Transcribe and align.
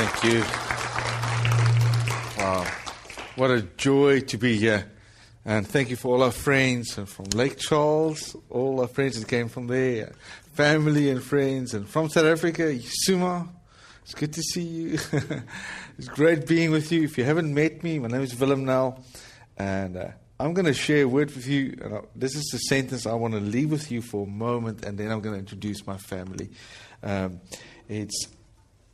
Thank 0.00 0.32
you. 0.32 0.40
Wow. 2.38 2.64
What 3.34 3.50
a 3.50 3.62
joy 3.62 4.20
to 4.20 4.38
be 4.38 4.56
here. 4.56 4.92
And 5.44 5.66
thank 5.66 5.90
you 5.90 5.96
for 5.96 6.14
all 6.14 6.22
our 6.22 6.30
friends 6.30 6.96
and 6.98 7.08
from 7.08 7.24
Lake 7.34 7.58
Charles, 7.58 8.36
all 8.48 8.80
our 8.80 8.86
friends 8.86 9.18
that 9.18 9.26
came 9.26 9.48
from 9.48 9.66
there, 9.66 10.12
family 10.52 11.10
and 11.10 11.20
friends, 11.20 11.74
and 11.74 11.88
from 11.88 12.10
South 12.10 12.26
Africa, 12.26 12.78
Suma. 12.80 13.48
It's 14.04 14.14
good 14.14 14.32
to 14.34 14.42
see 14.42 14.62
you. 14.62 14.98
it's 15.98 16.06
great 16.06 16.46
being 16.46 16.70
with 16.70 16.92
you. 16.92 17.02
If 17.02 17.18
you 17.18 17.24
haven't 17.24 17.52
met 17.52 17.82
me, 17.82 17.98
my 17.98 18.06
name 18.06 18.22
is 18.22 18.38
Willem 18.38 18.66
Nel, 18.66 19.04
and 19.56 19.96
uh, 19.96 20.10
I'm 20.38 20.54
going 20.54 20.66
to 20.66 20.74
share 20.74 21.02
a 21.02 21.08
word 21.08 21.34
with 21.34 21.48
you. 21.48 21.76
And 21.82 22.06
this 22.14 22.36
is 22.36 22.44
the 22.52 22.58
sentence 22.58 23.04
I 23.04 23.14
want 23.14 23.34
to 23.34 23.40
leave 23.40 23.72
with 23.72 23.90
you 23.90 24.00
for 24.00 24.28
a 24.28 24.30
moment, 24.30 24.84
and 24.84 24.96
then 24.96 25.10
I'm 25.10 25.20
going 25.22 25.34
to 25.34 25.40
introduce 25.40 25.84
my 25.88 25.96
family. 25.96 26.50
Um, 27.02 27.40
it's 27.88 28.28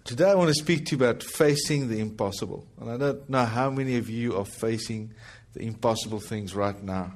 today 0.05 0.30
I 0.30 0.34
want 0.34 0.48
to 0.48 0.55
speak 0.55 0.86
to 0.86 0.96
you 0.96 1.05
about 1.05 1.23
facing 1.23 1.89
the 1.89 1.98
impossible, 1.98 2.67
and 2.81 2.90
I 2.90 2.96
don't 2.96 3.29
know 3.29 3.44
how 3.44 3.71
many 3.71 3.96
of 3.96 4.11
you 4.11 4.36
are 4.36 4.44
facing 4.44 5.13
the 5.54 5.63
impossible 5.63 6.21
things 6.21 6.54
right 6.54 6.80
now. 6.82 7.13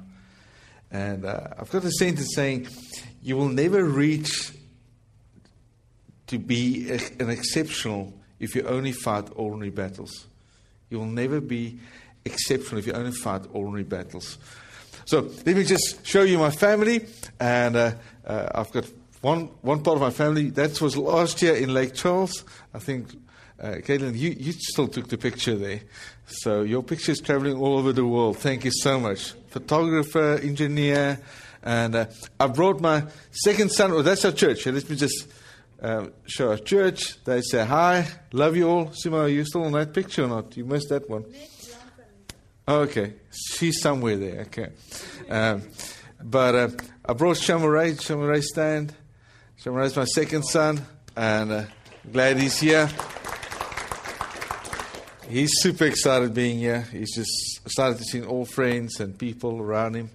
And 0.91 1.23
uh, 1.23 1.49
I've 1.57 1.69
got 1.69 1.83
a 1.83 1.91
sentence 1.91 2.33
saying, 2.33 2.67
You 3.21 3.37
will 3.37 3.49
never 3.49 3.83
reach 3.83 4.53
to 6.27 6.39
be 6.39 6.89
an 7.19 7.29
exceptional 7.29 8.13
if 8.39 8.55
you 8.55 8.63
only 8.63 8.91
fight 8.91 9.29
ordinary 9.35 9.69
battles. 9.69 10.27
You 10.89 10.99
will 10.99 11.05
never 11.05 11.39
be 11.41 11.79
exceptional 12.25 12.79
if 12.79 12.87
you 12.87 12.93
only 12.93 13.11
fight 13.11 13.43
ordinary 13.53 13.83
battles. 13.83 14.37
So 15.05 15.21
let 15.45 15.55
me 15.55 15.63
just 15.63 16.05
show 16.05 16.23
you 16.23 16.37
my 16.37 16.51
family. 16.51 17.05
And 17.39 17.75
uh, 17.75 17.91
uh, 18.25 18.49
I've 18.55 18.71
got 18.71 18.85
one, 19.21 19.47
one 19.61 19.83
part 19.83 19.95
of 19.95 20.01
my 20.01 20.11
family. 20.11 20.49
That 20.49 20.79
was 20.81 20.95
last 20.95 21.41
year 21.41 21.55
in 21.55 21.73
Lake 21.73 21.93
Charles. 21.93 22.43
I 22.73 22.79
think, 22.79 23.09
uh, 23.61 23.75
Caitlin, 23.83 24.17
you, 24.17 24.35
you 24.37 24.53
still 24.53 24.87
took 24.87 25.07
the 25.09 25.17
picture 25.17 25.55
there. 25.55 25.81
So 26.27 26.61
your 26.61 26.83
picture 26.83 27.11
is 27.11 27.19
traveling 27.19 27.57
all 27.57 27.77
over 27.77 27.91
the 27.91 28.05
world. 28.05 28.37
Thank 28.37 28.65
you 28.65 28.71
so 28.71 28.99
much. 28.99 29.33
Photographer, 29.49 30.39
engineer, 30.41 31.19
and 31.63 31.95
uh, 31.95 32.05
I 32.39 32.47
brought 32.47 32.79
my 32.79 33.03
second 33.31 33.71
son. 33.71 33.91
Oh, 33.91 34.01
that's 34.01 34.23
our 34.23 34.31
church. 34.31 34.65
Let 34.65 34.89
me 34.89 34.95
just 34.95 35.27
uh, 35.81 36.07
show 36.25 36.51
our 36.51 36.57
church. 36.57 37.23
They 37.23 37.41
say 37.41 37.65
hi, 37.65 38.07
love 38.31 38.55
you 38.55 38.69
all. 38.69 38.85
Simo, 38.87 39.23
are 39.23 39.27
you 39.27 39.43
still 39.43 39.63
on 39.63 39.73
that 39.73 39.93
picture 39.93 40.23
or 40.23 40.27
not? 40.27 40.55
You 40.55 40.65
missed 40.65 40.89
that 40.89 41.09
one. 41.09 41.25
Okay, 42.67 43.15
she's 43.31 43.81
somewhere 43.81 44.17
there. 44.17 44.41
Okay, 44.41 44.69
um, 45.29 45.63
but 46.23 46.55
uh, 46.55 46.69
I 47.05 47.13
brought 47.13 47.37
Shamaray. 47.37 47.95
Shamaray 47.95 48.43
stand. 48.43 48.93
Shamaray's 49.61 49.95
my 49.95 50.05
second 50.05 50.43
son, 50.43 50.81
and 51.15 51.51
uh, 51.51 51.63
glad 52.11 52.37
he's 52.37 52.59
here 52.59 52.89
he's 55.29 55.51
super 55.61 55.85
excited 55.85 56.33
being 56.33 56.57
here. 56.57 56.81
He's 56.91 57.15
just 57.15 57.69
started 57.69 57.99
to 57.99 58.03
see 58.03 58.23
all 58.23 58.45
friends 58.45 58.99
and 58.99 59.17
people 59.17 59.61
around 59.61 59.95
him. 59.95 60.09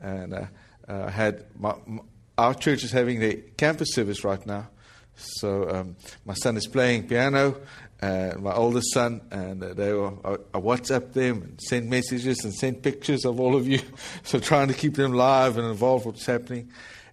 And 0.00 0.34
uh, 0.34 0.46
uh, 0.86 1.08
had 1.08 1.44
my, 1.58 1.74
my, 1.86 2.00
our 2.36 2.54
church 2.54 2.84
is 2.84 2.92
having 2.92 3.20
their 3.20 3.34
campus 3.56 3.94
service 3.94 4.24
right 4.24 4.44
now. 4.46 4.68
So 5.14 5.68
um, 5.70 5.96
my 6.24 6.34
son 6.34 6.56
is 6.56 6.66
playing 6.66 7.06
piano, 7.06 7.56
uh, 8.00 8.32
my 8.38 8.52
oldest 8.52 8.92
son, 8.92 9.20
and 9.30 9.62
uh, 9.62 9.74
they 9.74 9.92
were, 9.92 10.12
I, 10.24 10.32
I 10.54 10.60
WhatsApp 10.60 11.12
them 11.12 11.42
and 11.42 11.60
send 11.60 11.88
messages 11.88 12.44
and 12.44 12.52
send 12.52 12.82
pictures 12.82 13.24
of 13.24 13.38
all 13.38 13.54
of 13.54 13.68
you. 13.68 13.80
so 14.22 14.38
trying 14.38 14.68
to 14.68 14.74
keep 14.74 14.94
them 14.94 15.12
live 15.12 15.58
and 15.58 15.66
involved 15.66 16.06
with 16.06 16.16
what's 16.16 16.26
happening. 16.26 16.70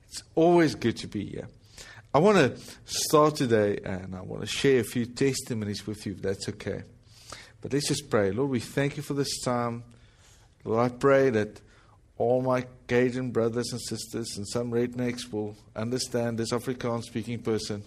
It's 0.08 0.24
always 0.34 0.76
good 0.76 0.98
to 0.98 1.08
be 1.08 1.26
here. 1.26 1.48
I 2.12 2.18
want 2.18 2.38
to 2.38 2.60
start 2.86 3.36
today 3.36 3.78
and 3.86 4.16
I 4.16 4.22
want 4.22 4.42
to 4.42 4.48
share 4.48 4.80
a 4.80 4.84
few 4.84 5.06
testimonies 5.06 5.86
with 5.86 6.08
you, 6.08 6.14
if 6.14 6.24
that's 6.24 6.50
okay. 6.50 6.82
But 7.62 7.72
let's 7.72 7.88
just 7.88 8.10
pray. 8.10 8.32
Lord, 8.32 8.50
we 8.50 8.60
thank 8.60 8.98
you 8.98 9.04
for 9.04 9.14
this 9.14 9.42
time. 9.42 9.84
Lord, 10.64 10.92
I 10.92 10.96
pray 10.96 11.30
that 11.30 11.62
all 12.18 12.42
my 12.42 12.66
Cajun 12.88 13.30
brothers 13.30 13.72
and 13.72 13.80
sisters 13.80 14.38
and 14.38 14.48
some 14.48 14.72
rednecks 14.72 15.32
will 15.32 15.56
understand 15.76 16.40
this 16.40 16.52
Afrikaans 16.52 17.04
speaking 17.04 17.44
person. 17.44 17.84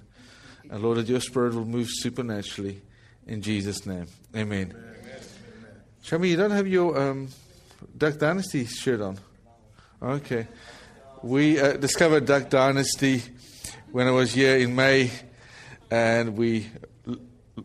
And 0.71 0.81
Lord, 0.85 0.99
that 0.99 1.09
your 1.09 1.21
spirit 1.21 1.55
will 1.55 1.65
move 1.65 1.89
supernaturally 1.91 2.81
in 3.27 3.43
Jesus' 3.43 3.85
name. 3.87 4.07
Amen. 4.37 4.73
Show 6.05 6.19
me, 6.19 6.31
you 6.31 6.37
don't 6.37 6.53
have 6.53 6.69
your 6.69 6.97
um, 6.97 7.29
Duck 7.99 8.19
Dynasty 8.19 8.67
shirt 8.67 9.01
on. 9.01 9.19
Okay. 10.01 10.47
We 11.25 11.59
uh, 11.59 11.73
discovered 11.77 12.25
Duck 12.27 12.51
Dynasty 12.51 13.23
when 13.93 14.09
I 14.09 14.11
was 14.11 14.33
here 14.33 14.57
in 14.57 14.75
May, 14.75 15.11
and 15.91 16.37
we 16.37 16.67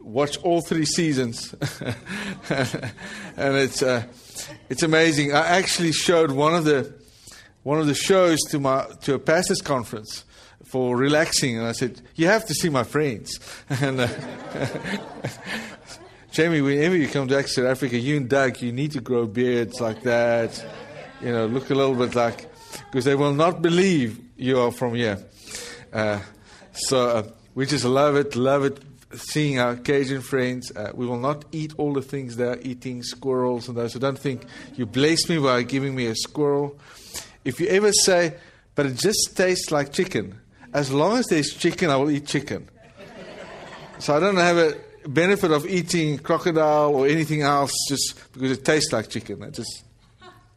watch 0.01 0.37
all 0.39 0.59
three 0.59 0.85
seasons, 0.85 1.53
and 2.49 3.55
it's 3.55 3.81
uh, 3.81 4.03
it's 4.69 4.83
amazing. 4.83 5.33
I 5.33 5.47
actually 5.47 5.93
showed 5.93 6.31
one 6.31 6.53
of 6.53 6.65
the 6.65 6.93
one 7.63 7.79
of 7.79 7.87
the 7.87 7.95
shows 7.95 8.39
to 8.49 8.59
my 8.59 8.85
to 9.03 9.13
a 9.13 9.19
pastors 9.19 9.61
conference 9.61 10.25
for 10.65 10.97
relaxing, 10.97 11.57
and 11.57 11.65
I 11.65 11.71
said, 11.71 12.01
"You 12.15 12.27
have 12.27 12.45
to 12.47 12.53
see 12.53 12.67
my 12.67 12.83
friends." 12.83 13.39
and 13.69 14.01
uh, 14.01 14.07
Jamie, 16.31 16.59
whenever 16.59 16.97
you 16.97 17.07
come 17.07 17.29
to 17.29 17.47
South 17.47 17.65
Africa, 17.65 17.97
you 17.97 18.17
and 18.17 18.29
Doug, 18.29 18.61
you 18.61 18.73
need 18.73 18.91
to 18.91 18.99
grow 18.99 19.25
beards 19.25 19.79
like 19.79 20.03
that. 20.03 20.63
You 21.21 21.31
know, 21.31 21.45
look 21.45 21.69
a 21.69 21.73
little 21.73 21.95
bit 21.95 22.15
like 22.15 22.51
because 22.91 23.05
they 23.05 23.15
will 23.15 23.33
not 23.33 23.61
believe 23.61 24.19
you 24.35 24.59
are 24.59 24.71
from 24.71 24.93
here. 24.93 25.23
Uh, 25.91 26.19
so 26.73 27.09
uh, 27.09 27.23
we 27.55 27.65
just 27.65 27.85
love 27.85 28.15
it, 28.15 28.35
love 28.35 28.65
it 28.65 28.79
seeing 29.13 29.59
our 29.59 29.75
Cajun 29.75 30.21
friends. 30.21 30.71
Uh, 30.75 30.91
we 30.93 31.05
will 31.05 31.19
not 31.19 31.45
eat 31.51 31.73
all 31.77 31.93
the 31.93 32.01
things 32.01 32.35
they're 32.35 32.59
eating, 32.61 33.03
squirrels 33.03 33.67
and 33.67 33.77
those. 33.77 33.93
So 33.93 33.99
don't 33.99 34.19
think 34.19 34.43
you 34.75 34.85
bless 34.85 35.29
me 35.29 35.37
by 35.39 35.63
giving 35.63 35.95
me 35.95 36.07
a 36.07 36.15
squirrel. 36.15 36.77
If 37.45 37.59
you 37.59 37.67
ever 37.67 37.91
say, 37.93 38.35
but 38.75 38.85
it 38.85 38.95
just 38.95 39.35
tastes 39.35 39.71
like 39.71 39.93
chicken, 39.93 40.39
as 40.73 40.91
long 40.91 41.17
as 41.17 41.25
there's 41.27 41.53
chicken, 41.53 41.89
I 41.89 41.95
will 41.95 42.11
eat 42.11 42.27
chicken. 42.27 42.67
So 43.99 44.15
I 44.15 44.19
don't 44.19 44.37
have 44.37 44.57
a 44.57 44.77
benefit 45.07 45.51
of 45.51 45.65
eating 45.65 46.19
crocodile 46.19 46.93
or 46.93 47.07
anything 47.07 47.41
else 47.41 47.71
just 47.89 48.31
because 48.33 48.51
it 48.51 48.65
tastes 48.65 48.91
like 48.91 49.09
chicken. 49.09 49.43
I 49.43 49.49
just 49.49 49.83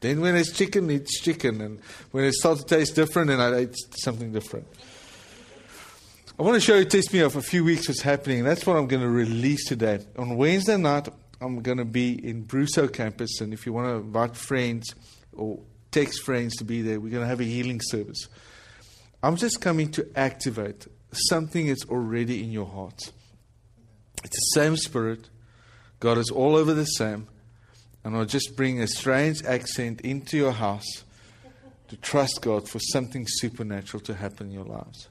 then 0.01 0.21
when 0.23 0.35
it's 0.35 0.53
chicken, 0.53 0.89
it's 0.91 1.21
chicken, 1.21 1.61
and 1.61 1.81
when 2.11 2.25
it 2.25 2.33
starts 2.33 2.65
to 2.65 2.77
taste 2.77 2.95
different, 2.95 3.29
then 3.29 3.41
I 3.41 3.63
eat 3.63 3.77
something 3.99 4.33
different. 4.33 4.67
I 6.41 6.43
want 6.43 6.55
to 6.55 6.61
show 6.63 6.77
you 6.77 6.81
a 6.81 6.85
testimony 6.87 7.23
of 7.23 7.37
a 7.37 7.43
few 7.43 7.65
weeks 7.65 7.87
what's 7.87 8.01
happening. 8.01 8.45
That's 8.45 8.65
what 8.65 8.75
I'm 8.75 8.87
going 8.87 9.03
to 9.03 9.11
release 9.11 9.67
today. 9.67 9.99
On 10.17 10.39
Wednesday 10.39 10.79
night, 10.79 11.07
I'm 11.39 11.61
going 11.61 11.77
to 11.77 11.85
be 11.85 12.13
in 12.27 12.47
Brusso 12.47 12.91
campus, 12.91 13.43
and 13.43 13.53
if 13.53 13.67
you 13.67 13.75
want 13.75 13.89
to 13.89 13.97
invite 13.97 14.35
friends 14.39 14.95
or 15.35 15.61
text 15.91 16.23
friends 16.23 16.57
to 16.57 16.65
be 16.65 16.81
there, 16.81 16.99
we're 16.99 17.11
going 17.11 17.25
to 17.25 17.29
have 17.29 17.41
a 17.41 17.45
healing 17.45 17.79
service. 17.83 18.27
I'm 19.23 19.37
just 19.37 19.61
coming 19.61 19.91
to 19.91 20.09
activate 20.17 20.87
something 21.13 21.67
that's 21.67 21.85
already 21.85 22.43
in 22.43 22.51
your 22.51 22.65
heart. 22.65 23.13
It's 24.25 24.55
the 24.55 24.61
same 24.61 24.79
spirit. 24.79 25.29
God 25.99 26.17
is 26.17 26.31
all 26.31 26.57
over 26.57 26.73
the 26.73 26.87
same. 26.87 27.29
And 28.03 28.17
I'll 28.17 28.25
just 28.25 28.57
bring 28.57 28.81
a 28.81 28.87
strange 28.87 29.45
accent 29.45 30.01
into 30.01 30.39
your 30.39 30.53
house 30.53 31.05
to 31.89 31.97
trust 31.97 32.41
God 32.41 32.67
for 32.67 32.79
something 32.79 33.27
supernatural 33.29 34.03
to 34.05 34.15
happen 34.15 34.47
in 34.47 34.55
your 34.55 34.65
lives. 34.65 35.09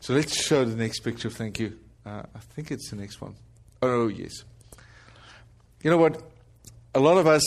So 0.00 0.14
let's 0.14 0.34
show 0.34 0.64
the 0.64 0.76
next 0.76 1.00
picture. 1.00 1.28
Thank 1.28 1.60
you. 1.60 1.78
Uh, 2.06 2.22
I 2.34 2.38
think 2.38 2.70
it's 2.70 2.88
the 2.88 2.96
next 2.96 3.20
one. 3.20 3.34
Oh, 3.82 4.08
yes. 4.08 4.44
You 5.82 5.90
know 5.90 5.98
what? 5.98 6.22
A 6.94 7.00
lot 7.00 7.18
of 7.18 7.26
us 7.26 7.42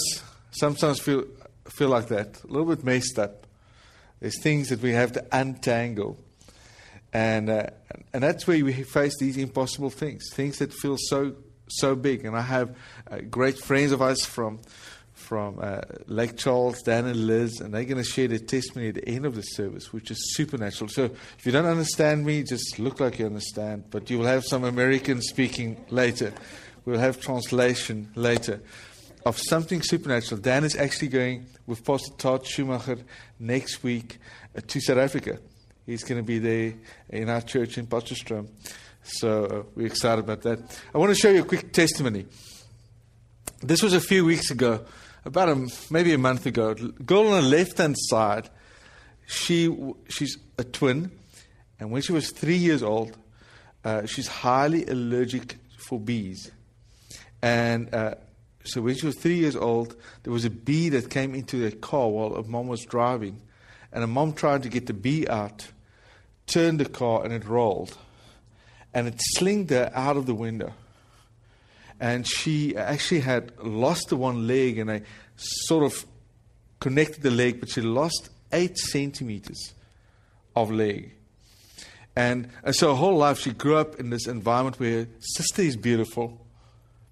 sometimes 0.52 1.00
feel 1.00 1.26
feel 1.68 1.90
like 1.90 2.08
that, 2.10 2.44
a 2.44 2.48
little 2.48 2.68
bit 2.68 2.84
messed 2.84 3.18
up. 3.18 3.48
There's 4.20 4.40
things 4.42 4.70
that 4.70 4.82
we 4.82 4.92
have 4.92 5.14
to 5.14 5.26
untangle, 5.32 6.18
and 7.12 7.50
uh, 7.50 7.68
and 8.14 8.24
that's 8.24 8.48
where 8.48 8.64
we 8.64 8.72
face 8.84 9.14
these 9.20 9.38
impossible 9.38 9.90
things, 9.90 10.30
things 10.32 10.60
that 10.60 10.74
feel 10.74 10.98
so 10.98 11.36
so 11.68 11.96
big. 11.96 12.24
And 12.26 12.36
I 12.36 12.42
have 12.42 12.76
uh, 13.10 13.18
great 13.30 13.58
friends 13.58 13.92
of 13.92 14.02
us 14.02 14.26
from 14.26 14.60
from 15.24 15.58
uh, 15.62 15.82
Lake 16.08 16.38
Charles, 16.38 16.82
Dan 16.82 17.06
and 17.06 17.28
Liz, 17.28 17.62
and 17.62 17.74
they're 17.74 17.86
going 17.86 17.98
to 17.98 18.04
share 18.04 18.28
their 18.28 18.40
testimony 18.40 18.90
at 18.90 18.96
the 18.96 19.08
end 19.08 19.26
of 19.26 19.36
the 19.36 19.42
service, 19.42 19.94
which 19.94 20.12
is 20.12 20.36
supernatural. 20.36 20.90
So 20.90 21.06
if 21.06 21.46
you 21.46 21.52
don't 21.52 21.66
understand 21.66 22.26
me, 22.26 22.44
just 22.44 22.78
look 22.78 23.00
like 23.00 23.20
you 23.20 23.26
understand, 23.26 23.86
but 23.90 24.10
you 24.10 24.20
will 24.20 24.26
have 24.26 24.44
some 24.44 24.64
American 24.64 25.22
speaking 25.22 25.84
later. 25.90 26.34
We'll 26.86 27.00
have 27.00 27.22
translation 27.22 28.12
later 28.16 28.62
of 29.26 29.38
something 29.38 29.82
supernatural. 29.82 30.42
Dan 30.42 30.66
is 30.66 30.76
actually 30.76 31.08
going 31.08 31.46
with 31.66 31.86
Pastor 31.86 32.12
Todd 32.18 32.46
Schumacher 32.46 32.98
next 33.40 33.82
week 33.82 34.20
uh, 34.56 34.62
to 34.68 34.82
South 34.82 34.98
Africa. 34.98 35.40
He's 35.86 36.04
going 36.04 36.22
to 36.22 36.28
be 36.28 36.40
there 36.40 36.74
in 37.10 37.30
our 37.30 37.42
church 37.42 37.78
in 37.78 37.88
Potchefstroom. 37.88 38.50
So 39.04 39.46
uh, 39.46 39.64
we're 39.76 39.88
excited 39.88 40.24
about 40.24 40.42
that. 40.42 40.60
I 40.94 40.98
want 40.98 41.12
to 41.12 41.16
show 41.16 41.30
you 41.30 41.42
a 41.42 41.46
quick 41.46 41.72
testimony. 41.72 42.26
This 43.62 43.82
was 43.82 43.94
a 43.94 44.02
few 44.02 44.26
weeks 44.26 44.52
ago 44.52 44.86
about 45.26 45.50
a, 45.50 45.70
maybe 45.90 46.14
a 46.14 46.18
month 46.18 46.46
ago. 46.46 46.74
Girl 46.74 47.28
on 47.28 47.42
the 47.44 47.50
left 47.50 47.78
hand 47.78 47.96
side, 47.98 48.50
she 49.26 49.76
she's 50.10 50.38
a 50.58 50.64
twin, 50.64 51.12
and 51.80 51.92
when 51.92 52.02
she 52.02 52.12
was 52.12 52.32
three 52.32 52.58
years 52.58 52.84
old, 52.84 53.18
uh, 53.84 54.06
she's 54.06 54.28
highly 54.28 54.86
allergic 54.86 55.58
for 55.78 56.00
bees. 56.00 56.52
And 57.42 57.94
uh, 57.94 58.16
so 58.64 58.82
when 58.82 58.96
she 58.96 59.06
was 59.06 59.16
three 59.18 59.36
years 59.36 59.56
old, 59.56 59.96
there 60.24 60.32
was 60.32 60.46
a 60.46 60.50
bee 60.50 60.90
that 60.90 61.10
came 61.10 61.36
into 61.36 61.58
their 61.58 61.72
car 61.72 62.10
while 62.10 62.36
a 62.36 62.44
mom 62.44 62.68
was 62.68 62.86
driving. 62.86 63.42
And 63.92 64.04
a 64.04 64.08
mom 64.08 64.34
tried 64.34 64.64
to 64.64 64.70
get 64.70 64.88
the 64.88 64.94
bee 64.94 65.28
out, 65.28 65.68
turned 66.48 66.80
the 66.80 66.86
car, 66.86 67.24
and 67.24 67.34
it 67.34 67.46
rolled. 67.46 67.98
And 68.94 69.08
it 69.08 69.16
slinged 69.36 69.72
her 69.72 69.92
out 69.94 70.18
of 70.18 70.26
the 70.26 70.34
window. 70.34 70.74
And 72.00 72.28
she 72.28 72.76
actually 72.76 73.22
had 73.22 73.52
lost 73.60 74.10
the 74.10 74.18
one 74.18 74.48
leg, 74.48 74.78
and 74.78 74.92
I 74.92 75.02
sort 75.36 75.84
of 75.84 76.06
connected 76.80 77.22
the 77.22 77.32
leg, 77.32 77.60
but 77.60 77.70
she 77.70 77.82
lost 77.82 78.30
eight 78.52 78.78
centimeters 78.78 79.74
of 80.56 80.72
leg. 80.72 81.14
And, 82.16 82.50
and 82.64 82.76
so 82.76 82.90
her 82.90 82.96
whole 82.96 83.18
life 83.18 83.40
she 83.40 83.52
grew 83.52 83.78
up 83.78 84.00
in 84.00 84.10
this 84.10 84.28
environment 84.28 84.80
where 84.80 85.08
sister 85.20 85.64
is 85.64 85.76
beautiful, 85.76 86.46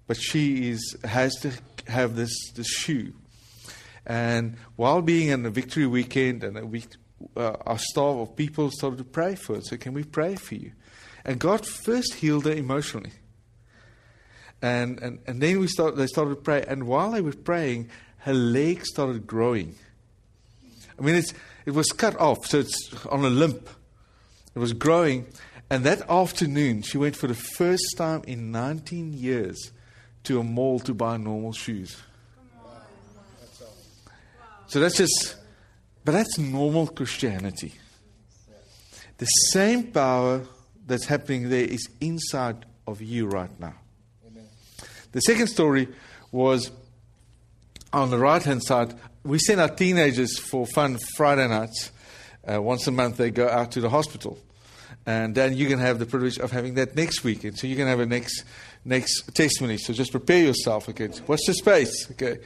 but 0.06 0.16
she 0.16 0.70
is, 0.70 0.96
has 1.04 1.34
to 1.40 1.52
have 1.88 2.14
this, 2.14 2.32
this 2.54 2.68
shoe. 2.68 3.12
And 4.06 4.56
while 4.76 5.02
being 5.02 5.28
in 5.28 5.44
a 5.46 5.50
victory 5.50 5.86
weekend 5.86 6.44
and 6.44 6.58
a 6.58 6.66
week, 6.66 6.86
uh, 7.36 7.52
our 7.66 7.78
staff 7.78 8.16
of 8.16 8.36
people 8.36 8.70
started 8.70 8.98
to 8.98 9.04
pray 9.04 9.34
for 9.36 9.56
her. 9.56 9.60
So, 9.62 9.76
can 9.76 9.94
we 9.94 10.02
pray 10.04 10.34
for 10.34 10.56
you? 10.56 10.72
And 11.24 11.38
God 11.38 11.64
first 11.66 12.14
healed 12.14 12.46
her 12.46 12.52
emotionally. 12.52 13.12
And, 14.62 15.00
and, 15.02 15.18
and 15.26 15.42
then 15.42 15.58
we 15.58 15.66
start, 15.66 15.96
they 15.96 16.06
started 16.06 16.30
to 16.30 16.40
pray. 16.40 16.64
And 16.66 16.86
while 16.86 17.10
they 17.10 17.20
were 17.20 17.32
praying, 17.32 17.90
her 18.18 18.32
leg 18.32 18.86
started 18.86 19.26
growing. 19.26 19.74
I 20.98 21.02
mean, 21.02 21.16
it's, 21.16 21.34
it 21.66 21.72
was 21.72 21.88
cut 21.88 22.18
off, 22.20 22.46
so 22.46 22.60
it's 22.60 22.94
on 23.06 23.24
a 23.24 23.30
limp. 23.30 23.68
It 24.54 24.60
was 24.60 24.72
growing. 24.72 25.26
And 25.68 25.84
that 25.84 26.08
afternoon, 26.08 26.82
she 26.82 26.96
went 26.96 27.16
for 27.16 27.26
the 27.26 27.34
first 27.34 27.82
time 27.96 28.22
in 28.26 28.52
19 28.52 29.12
years 29.12 29.72
to 30.24 30.38
a 30.38 30.44
mall 30.44 30.78
to 30.80 30.94
buy 30.94 31.16
normal 31.16 31.52
shoes. 31.52 31.96
So 34.68 34.80
that's 34.80 34.96
just, 34.96 35.36
but 36.04 36.12
that's 36.12 36.38
normal 36.38 36.86
Christianity. 36.86 37.74
The 39.18 39.26
same 39.26 39.92
power 39.92 40.42
that's 40.86 41.06
happening 41.06 41.48
there 41.50 41.64
is 41.64 41.88
inside 42.00 42.64
of 42.86 43.02
you 43.02 43.26
right 43.26 43.50
now. 43.60 43.74
The 45.12 45.20
second 45.20 45.46
story 45.48 45.88
was 46.30 46.70
on 47.92 48.10
the 48.10 48.18
right 48.18 48.42
hand 48.42 48.62
side. 48.62 48.94
We 49.24 49.38
send 49.38 49.60
our 49.60 49.68
teenagers 49.68 50.38
for 50.38 50.66
fun 50.66 50.98
Friday 51.16 51.46
nights. 51.46 51.92
Uh, 52.50 52.60
once 52.60 52.86
a 52.86 52.90
month, 52.90 53.18
they 53.18 53.30
go 53.30 53.48
out 53.48 53.72
to 53.72 53.80
the 53.80 53.90
hospital. 53.90 54.38
And 55.04 55.34
then 55.34 55.56
you 55.56 55.68
can 55.68 55.78
have 55.78 55.98
the 55.98 56.06
privilege 56.06 56.38
of 56.38 56.50
having 56.50 56.74
that 56.74 56.96
next 56.96 57.24
weekend. 57.24 57.58
So 57.58 57.66
you 57.66 57.76
can 57.76 57.86
have 57.86 58.00
a 58.00 58.06
next 58.06 58.44
next 58.84 59.34
testimony. 59.34 59.78
So 59.78 59.92
just 59.92 60.10
prepare 60.10 60.44
yourself. 60.44 60.88
Okay, 60.88 61.08
watch 61.26 61.40
the 61.46 61.54
space. 61.54 62.10
Okay, 62.12 62.38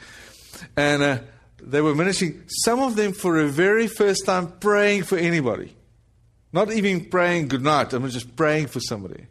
and 0.75 1.03
uh, 1.03 1.19
they 1.61 1.81
were 1.81 1.95
ministering. 1.95 2.43
Some 2.47 2.79
of 2.79 2.95
them 2.95 3.13
for 3.13 3.41
the 3.41 3.47
very 3.47 3.87
first 3.87 4.25
time 4.25 4.51
praying 4.59 5.03
for 5.03 5.17
anybody, 5.17 5.75
not 6.51 6.71
even 6.71 7.05
praying 7.05 7.47
good 7.47 7.63
night. 7.63 7.93
I 7.93 7.99
mean, 7.99 8.09
just 8.09 8.35
praying 8.35 8.67
for 8.67 8.79
somebody. 8.79 9.27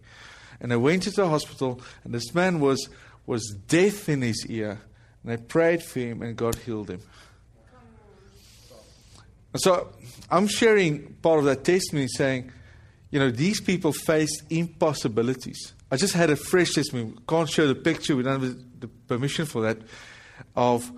And 0.60 0.72
I 0.72 0.76
went 0.76 1.02
to 1.04 1.10
the 1.10 1.28
hospital, 1.28 1.80
and 2.04 2.14
this 2.14 2.34
man 2.34 2.60
was 2.60 2.88
was 3.26 3.56
deaf 3.66 4.08
in 4.08 4.22
his 4.22 4.46
ear, 4.48 4.80
and 5.22 5.32
I 5.32 5.36
prayed 5.36 5.82
for 5.82 5.98
him, 6.00 6.22
and 6.22 6.36
God 6.36 6.54
healed 6.54 6.90
him. 6.90 7.00
So 9.56 9.88
I'm 10.30 10.46
sharing 10.46 11.14
part 11.14 11.38
of 11.38 11.44
that 11.46 11.64
testimony, 11.64 12.08
saying, 12.08 12.52
you 13.10 13.18
know, 13.18 13.30
these 13.30 13.60
people 13.60 13.92
faced 13.92 14.42
impossibilities. 14.50 15.72
I 15.90 15.96
just 15.96 16.14
had 16.14 16.30
a 16.30 16.36
fresh 16.36 16.74
testimony. 16.74 17.14
Can't 17.28 17.48
show 17.48 17.66
the 17.66 17.74
picture. 17.74 18.16
We 18.16 18.22
don't 18.22 18.42
have 18.42 18.80
the 18.80 18.88
permission 18.88 19.46
for 19.46 19.62
that. 19.62 19.78
Of 20.54 20.92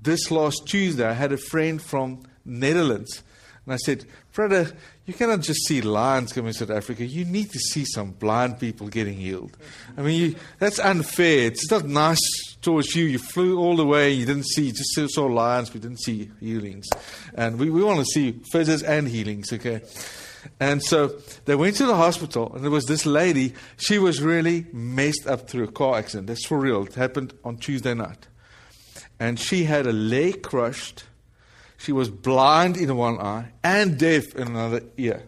this 0.00 0.30
last 0.30 0.66
Tuesday, 0.66 1.04
I 1.04 1.12
had 1.12 1.32
a 1.32 1.36
friend 1.36 1.82
from 1.82 2.22
Netherlands, 2.44 3.22
and 3.64 3.74
I 3.74 3.76
said, 3.78 4.04
"Brother, 4.36 4.70
you 5.06 5.14
cannot 5.14 5.40
just 5.40 5.66
see 5.66 5.80
lions 5.80 6.32
coming 6.32 6.52
to 6.52 6.58
South 6.58 6.70
Africa. 6.70 7.04
You 7.04 7.24
need 7.24 7.50
to 7.50 7.58
see 7.58 7.86
some 7.86 8.10
blind 8.10 8.60
people 8.60 8.86
getting 8.88 9.14
healed. 9.14 9.56
I 9.96 10.02
mean, 10.02 10.20
you, 10.20 10.36
that's 10.58 10.78
unfair. 10.78 11.46
It's 11.46 11.70
not 11.70 11.86
nice 11.86 12.20
towards 12.60 12.94
you. 12.94 13.06
You 13.06 13.18
flew 13.18 13.58
all 13.58 13.76
the 13.76 13.86
way. 13.86 14.12
You 14.12 14.26
didn't 14.26 14.46
see, 14.46 14.66
you 14.66 14.72
just 14.72 15.14
saw 15.14 15.24
lions. 15.24 15.72
We 15.72 15.80
didn't 15.80 16.02
see 16.02 16.30
healings, 16.38 16.86
and 17.34 17.58
we, 17.58 17.70
we 17.70 17.82
want 17.82 17.98
to 18.00 18.04
see 18.04 18.38
feathers 18.52 18.82
and 18.84 19.08
healings. 19.08 19.52
Okay." 19.52 19.80
And 20.60 20.82
so 20.82 21.08
they 21.46 21.56
went 21.56 21.76
to 21.76 21.86
the 21.86 21.96
hospital, 21.96 22.52
and 22.54 22.62
there 22.62 22.70
was 22.70 22.84
this 22.84 23.04
lady. 23.04 23.54
She 23.78 23.98
was 23.98 24.22
really 24.22 24.66
messed 24.72 25.26
up 25.26 25.48
through 25.48 25.64
a 25.64 25.72
car 25.72 25.96
accident. 25.96 26.28
That's 26.28 26.46
for 26.46 26.58
real. 26.58 26.84
It 26.84 26.94
happened 26.94 27.34
on 27.42 27.56
Tuesday 27.56 27.94
night. 27.94 28.28
And 29.18 29.40
she 29.40 29.64
had 29.64 29.86
a 29.86 29.92
leg 29.92 30.42
crushed. 30.42 31.04
She 31.78 31.92
was 31.92 32.10
blind 32.10 32.76
in 32.76 32.94
one 32.96 33.18
eye 33.18 33.52
and 33.62 33.98
deaf 33.98 34.34
in 34.34 34.48
another 34.48 34.82
ear. 34.96 35.22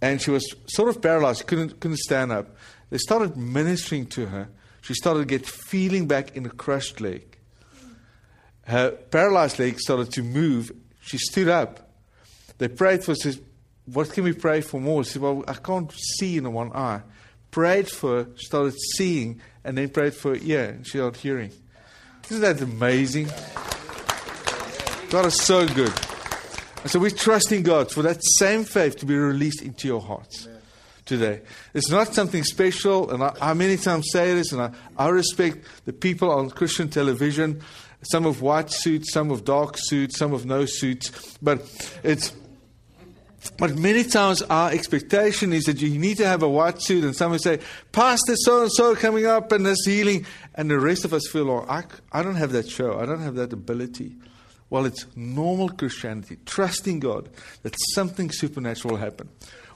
And 0.00 0.20
she 0.20 0.30
was 0.30 0.46
sort 0.66 0.88
of 0.88 1.02
paralyzed. 1.02 1.38
She 1.38 1.44
couldn't, 1.44 1.80
couldn't 1.80 1.98
stand 1.98 2.32
up. 2.32 2.56
They 2.90 2.98
started 2.98 3.36
ministering 3.36 4.06
to 4.06 4.26
her. 4.26 4.48
She 4.82 4.94
started 4.94 5.20
to 5.20 5.26
get 5.26 5.46
feeling 5.46 6.06
back 6.06 6.36
in 6.36 6.46
a 6.46 6.50
crushed 6.50 7.00
leg. 7.00 7.38
Her 8.62 8.90
paralyzed 8.90 9.58
leg 9.58 9.80
started 9.80 10.12
to 10.12 10.22
move. 10.22 10.70
She 11.00 11.18
stood 11.18 11.48
up. 11.48 11.90
They 12.58 12.68
prayed 12.68 13.04
for 13.04 13.14
her 13.22 13.32
what 13.86 14.12
can 14.12 14.24
we 14.24 14.32
pray 14.32 14.60
for 14.60 14.80
more? 14.80 15.04
She 15.04 15.12
said, 15.12 15.22
well, 15.22 15.44
I 15.46 15.54
can't 15.54 15.92
see 15.92 16.36
in 16.36 16.52
one 16.52 16.72
eye. 16.72 17.02
Prayed 17.50 17.88
for 17.88 18.24
her, 18.24 18.28
started 18.36 18.74
seeing, 18.96 19.40
and 19.64 19.78
then 19.78 19.88
prayed 19.88 20.14
for 20.14 20.30
her 20.30 20.40
ear, 20.42 20.70
and 20.70 20.86
she 20.86 20.98
started 20.98 21.20
hearing. 21.20 21.52
Isn't 22.28 22.42
that 22.42 22.60
amazing? 22.60 23.30
God 25.10 25.26
is 25.26 25.40
so 25.40 25.66
good. 25.68 25.92
And 26.82 26.90
so 26.90 26.98
we're 26.98 27.10
trusting 27.10 27.62
God 27.62 27.92
for 27.92 28.02
that 28.02 28.20
same 28.38 28.64
faith 28.64 28.96
to 28.98 29.06
be 29.06 29.14
released 29.14 29.62
into 29.62 29.86
your 29.86 30.00
hearts 30.00 30.48
today. 31.04 31.42
It's 31.74 31.90
not 31.90 32.12
something 32.12 32.42
special, 32.42 33.10
and 33.12 33.22
I, 33.22 33.32
I 33.40 33.54
many 33.54 33.76
times 33.76 34.08
say 34.12 34.34
this, 34.34 34.52
and 34.52 34.60
I, 34.60 34.70
I 34.96 35.08
respect 35.08 35.58
the 35.84 35.92
people 35.92 36.30
on 36.30 36.50
Christian 36.50 36.88
television, 36.88 37.62
some 38.02 38.24
with 38.24 38.40
white 38.40 38.70
suits, 38.72 39.12
some 39.12 39.28
with 39.28 39.44
dark 39.44 39.76
suits, 39.78 40.18
some 40.18 40.32
with 40.32 40.44
no 40.44 40.66
suits, 40.66 41.38
but 41.40 41.62
it's 42.02 42.34
but 43.58 43.76
many 43.76 44.02
times 44.02 44.42
our 44.42 44.72
expectation 44.72 45.52
is 45.52 45.64
that 45.64 45.80
you 45.80 45.96
need 45.98 46.16
to 46.16 46.26
have 46.26 46.42
a 46.42 46.48
white 46.48 46.82
suit 46.82 47.04
and 47.04 47.14
someone 47.14 47.38
say, 47.38 47.60
Pastor 47.92 48.34
so 48.34 48.62
and 48.62 48.72
so 48.72 48.96
coming 48.96 49.26
up 49.26 49.52
and 49.52 49.64
there's 49.64 49.86
healing. 49.86 50.26
And 50.56 50.68
the 50.68 50.80
rest 50.80 51.04
of 51.04 51.14
us 51.14 51.28
feel, 51.30 51.48
oh, 51.50 51.64
I, 51.68 51.84
I 52.10 52.24
don't 52.24 52.34
have 52.34 52.50
that 52.52 52.68
show. 52.68 52.98
I 52.98 53.06
don't 53.06 53.20
have 53.20 53.36
that 53.36 53.52
ability. 53.52 54.16
Well, 54.68 54.84
it's 54.84 55.06
normal 55.14 55.68
Christianity, 55.68 56.38
trusting 56.44 57.00
God 57.00 57.28
that 57.62 57.74
something 57.94 58.30
supernatural 58.30 58.94
will 58.94 59.00
happen. 59.00 59.28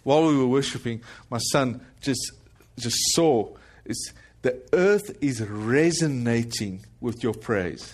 While 0.02 0.26
we 0.26 0.36
were 0.36 0.46
worshiping, 0.46 1.02
my 1.30 1.38
son 1.38 1.80
just, 2.00 2.32
just 2.78 2.96
saw 3.12 3.54
it's, 3.84 4.12
the 4.42 4.62
earth 4.72 5.16
is 5.20 5.42
resonating 5.42 6.84
with 7.00 7.22
your 7.22 7.34
praise. 7.34 7.92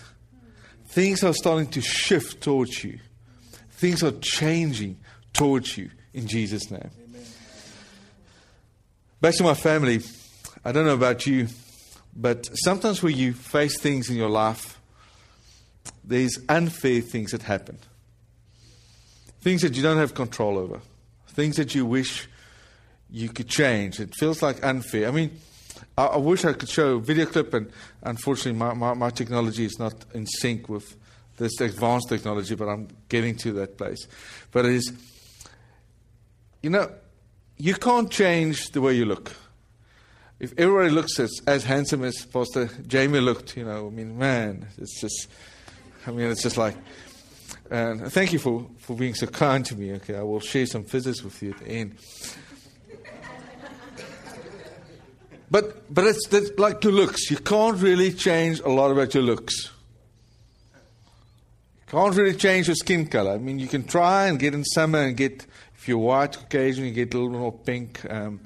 Things 0.87 1.23
are 1.23 1.33
starting 1.33 1.67
to 1.71 1.81
shift 1.81 2.41
towards 2.41 2.83
you. 2.83 2.99
Things 3.71 4.03
are 4.03 4.13
changing 4.21 4.97
towards 5.33 5.77
you 5.77 5.91
in 6.13 6.27
Jesus' 6.27 6.71
name. 6.71 6.89
Amen. 7.09 7.25
Back 9.21 9.35
to 9.35 9.43
my 9.43 9.53
family. 9.53 10.01
I 10.63 10.71
don't 10.71 10.85
know 10.85 10.93
about 10.93 11.27
you, 11.27 11.47
but 12.15 12.49
sometimes 12.53 13.03
when 13.03 13.15
you 13.15 13.33
face 13.33 13.79
things 13.79 14.09
in 14.09 14.15
your 14.15 14.29
life, 14.29 14.76
there's 16.07 16.39
unfair 16.49 17.01
things 17.01 17.31
that 17.31 17.43
happen. 17.43 17.77
Things 19.41 19.61
that 19.61 19.75
you 19.75 19.83
don't 19.83 19.97
have 19.97 20.13
control 20.13 20.57
over. 20.57 20.79
Things 21.29 21.57
that 21.57 21.75
you 21.75 21.85
wish 21.85 22.27
you 23.09 23.29
could 23.29 23.47
change. 23.47 23.99
It 23.99 24.15
feels 24.15 24.41
like 24.41 24.63
unfair. 24.65 25.07
I 25.07 25.11
mean, 25.11 25.39
I, 25.97 26.05
I 26.05 26.17
wish 26.17 26.43
I 26.45 26.53
could 26.53 26.69
show 26.69 26.95
a 26.95 26.99
video 26.99 27.25
clip, 27.25 27.53
and 27.53 27.71
unfortunately, 28.01 28.53
my, 28.53 28.73
my, 28.73 28.93
my 28.93 29.09
technology 29.09 29.65
is 29.65 29.77
not 29.77 29.93
in 30.13 30.25
sync 30.25 30.67
with 30.67 30.95
this 31.37 31.61
advanced 31.61 32.09
technology, 32.09 32.55
but 32.55 32.67
I'm 32.67 32.87
getting 33.09 33.35
to 33.37 33.51
that 33.53 33.77
place. 33.77 34.07
But 34.51 34.65
it 34.65 34.73
is 34.73 34.91
you 36.61 36.69
know, 36.69 36.91
you 37.57 37.75
can't 37.75 38.09
change 38.11 38.71
the 38.71 38.81
way 38.81 38.93
you 38.93 39.05
look. 39.05 39.33
If 40.39 40.53
everybody 40.57 40.89
looks 40.89 41.19
as, 41.19 41.41
as 41.47 41.63
handsome 41.63 42.03
as 42.03 42.25
Pastor 42.25 42.69
Jamie 42.85 43.19
looked, 43.19 43.57
you 43.57 43.63
know, 43.63 43.87
I 43.87 43.89
mean, 43.89 44.17
man, 44.17 44.67
it's 44.77 44.99
just, 45.01 45.29
I 46.07 46.11
mean, 46.11 46.31
it's 46.31 46.41
just 46.41 46.57
like, 46.57 46.75
and 47.69 48.11
thank 48.11 48.31
you 48.31 48.39
for, 48.39 48.65
for 48.77 48.95
being 48.95 49.13
so 49.13 49.27
kind 49.27 49.65
to 49.65 49.75
me. 49.75 49.91
Okay, 49.95 50.15
I 50.15 50.21
will 50.21 50.39
share 50.39 50.65
some 50.65 50.85
physics 50.85 51.21
with 51.21 51.41
you 51.43 51.51
at 51.51 51.57
the 51.59 51.67
end. 51.67 51.97
But 55.51 55.93
but 55.93 56.05
it's, 56.05 56.31
it's 56.31 56.57
like 56.57 56.83
your 56.83 56.93
looks. 56.93 57.29
You 57.29 57.37
can't 57.37 57.77
really 57.77 58.13
change 58.13 58.59
a 58.61 58.69
lot 58.69 58.91
about 58.91 59.13
your 59.13 59.23
looks. 59.23 59.69
You 61.75 61.91
can't 61.91 62.15
really 62.15 62.35
change 62.35 62.67
your 62.67 62.75
skin 62.75 63.07
color. 63.07 63.31
I 63.31 63.37
mean, 63.37 63.59
you 63.59 63.67
can 63.67 63.85
try 63.85 64.27
and 64.27 64.39
get 64.39 64.53
in 64.53 64.63
summer 64.63 64.99
and 64.99 65.15
get 65.15 65.45
if 65.75 65.87
you're 65.87 65.97
white 65.97 66.37
Caucasian, 66.37 66.85
you 66.85 66.91
get 66.91 67.13
a 67.13 67.17
little 67.17 67.37
more 67.37 67.51
pink. 67.53 68.05
Um, 68.09 68.41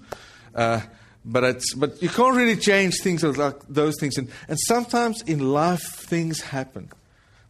uh, 0.53 0.81
but 1.23 1.43
it's 1.43 1.73
but 1.75 2.01
you 2.01 2.09
can't 2.09 2.35
really 2.35 2.55
change 2.55 3.01
things 3.01 3.23
like 3.23 3.55
those 3.67 3.99
things. 3.99 4.17
And 4.17 4.29
and 4.47 4.59
sometimes 4.59 5.21
in 5.23 5.51
life 5.51 5.83
things 5.83 6.41
happen. 6.41 6.89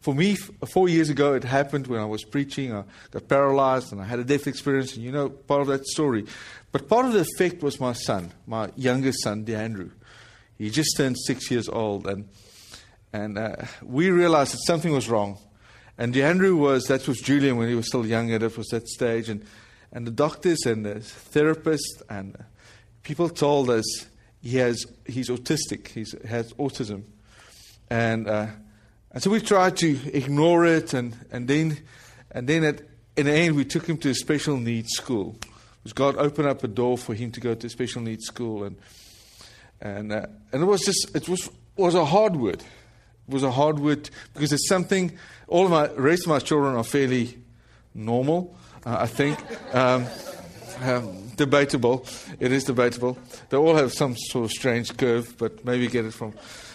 For 0.02 0.16
me, 0.16 0.36
four 0.74 0.90
years 0.90 1.10
ago, 1.10 1.34
it 1.34 1.44
happened 1.44 1.86
when 1.86 2.00
I 2.00 2.06
was 2.06 2.24
preaching. 2.24 2.74
I 2.74 2.84
got 3.12 3.28
paralyzed 3.28 3.92
and 3.92 4.02
I 4.02 4.06
had 4.06 4.18
a 4.18 4.24
death 4.24 4.48
experience, 4.48 4.96
and 4.96 5.06
you 5.06 5.12
know 5.12 5.30
part 5.30 5.62
of 5.62 5.68
that 5.68 5.86
story. 5.86 6.26
But 6.72 6.90
part 6.90 7.06
of 7.06 7.14
the 7.14 7.20
effect 7.20 7.62
was 7.62 7.80
my 7.80 7.94
son, 7.94 8.32
my 8.48 8.72
youngest 8.76 9.22
son, 9.22 9.46
DeAndrew. 9.46 9.92
He 10.58 10.72
just 10.72 10.98
turned 10.98 11.18
six 11.20 11.52
years 11.52 11.70
old, 11.70 12.08
and 12.08 12.28
and 13.14 13.38
uh, 13.38 13.58
we 13.84 14.10
realized 14.10 14.54
that 14.54 14.66
something 14.66 14.92
was 14.92 15.08
wrong. 15.08 15.38
And 16.00 16.16
DeAndrew 16.16 16.58
was 16.58 16.86
that 16.86 17.08
was 17.08 17.22
Julian 17.22 17.58
when 17.58 17.70
he 17.70 17.76
was 17.76 17.86
still 17.86 18.06
younger. 18.06 18.40
That 18.40 18.58
was 18.58 18.70
that 18.70 18.88
stage, 18.88 19.30
and 19.30 19.46
and 19.92 20.08
the 20.08 20.12
doctors 20.12 20.66
and 20.66 20.84
the 20.84 20.96
therapists 20.96 22.02
and 22.10 22.44
people 23.04 23.30
told 23.30 23.70
us 23.70 23.86
he 24.42 24.58
has 24.58 24.84
he's 25.06 25.30
autistic. 25.30 25.90
He 25.90 26.06
has 26.28 26.54
autism, 26.54 27.04
and. 27.88 28.28
Uh, 28.28 28.48
and 29.14 29.22
so 29.22 29.30
we 29.30 29.42
tried 29.42 29.78
to 29.78 30.00
ignore 30.14 30.66
it, 30.66 30.94
and, 30.94 31.16
and 31.32 31.48
then, 31.48 31.78
and 32.32 32.48
then 32.48 32.64
at, 32.64 32.82
in 33.18 33.26
the 33.26 33.34
end, 33.34 33.56
we 33.56 33.66
took 33.66 33.86
him 33.86 33.98
to 33.98 34.10
a 34.10 34.16
special 34.16 34.58
needs 34.58 34.92
school. 34.92 35.36
Because 35.84 35.94
God 35.94 36.18
opened 36.18 36.48
up 36.48 36.64
a 36.64 36.68
door 36.68 36.98
for 36.98 37.14
him 37.14 37.32
to 37.32 37.40
go 37.40 37.54
to 37.56 37.68
a 37.68 37.70
special 37.70 38.02
needs 38.02 38.26
school, 38.26 38.64
and 38.64 38.78
and 39.82 40.14
uh, 40.14 40.28
and 40.54 40.62
it 40.62 40.66
was 40.66 40.82
just 40.82 41.16
it 41.16 41.28
was 41.28 41.50
was 41.76 41.96
a 41.96 42.06
hard 42.06 42.36
word. 42.36 42.62
It 43.28 43.34
was 43.34 43.44
a 43.44 43.52
hard 43.52 43.80
word 43.80 44.10
because 44.34 44.54
it's 44.54 44.70
something. 44.70 45.18
All 45.48 45.66
of 45.66 45.72
my 45.72 45.90
rest 45.94 46.24
of 46.24 46.30
my 46.30 46.40
children 46.40 46.76
are 46.76 46.84
fairly 46.84 47.38
normal, 47.94 48.56
uh, 48.86 48.98
I 49.00 49.08
think. 49.08 49.40
Um, 49.74 50.06
um, 50.82 51.30
debatable. 51.36 52.06
It 52.40 52.52
is 52.52 52.66
debatable. 52.66 53.18
They 53.50 53.58
all 53.58 53.76
have 53.76 53.94
some 53.94 54.16
sort 54.18 54.46
of 54.46 54.52
strange 54.52 54.96
curve, 54.98 55.36
but 55.38 55.64
maybe 55.64 55.88
get 55.88 56.06
it 56.06 56.14
from 56.14 56.34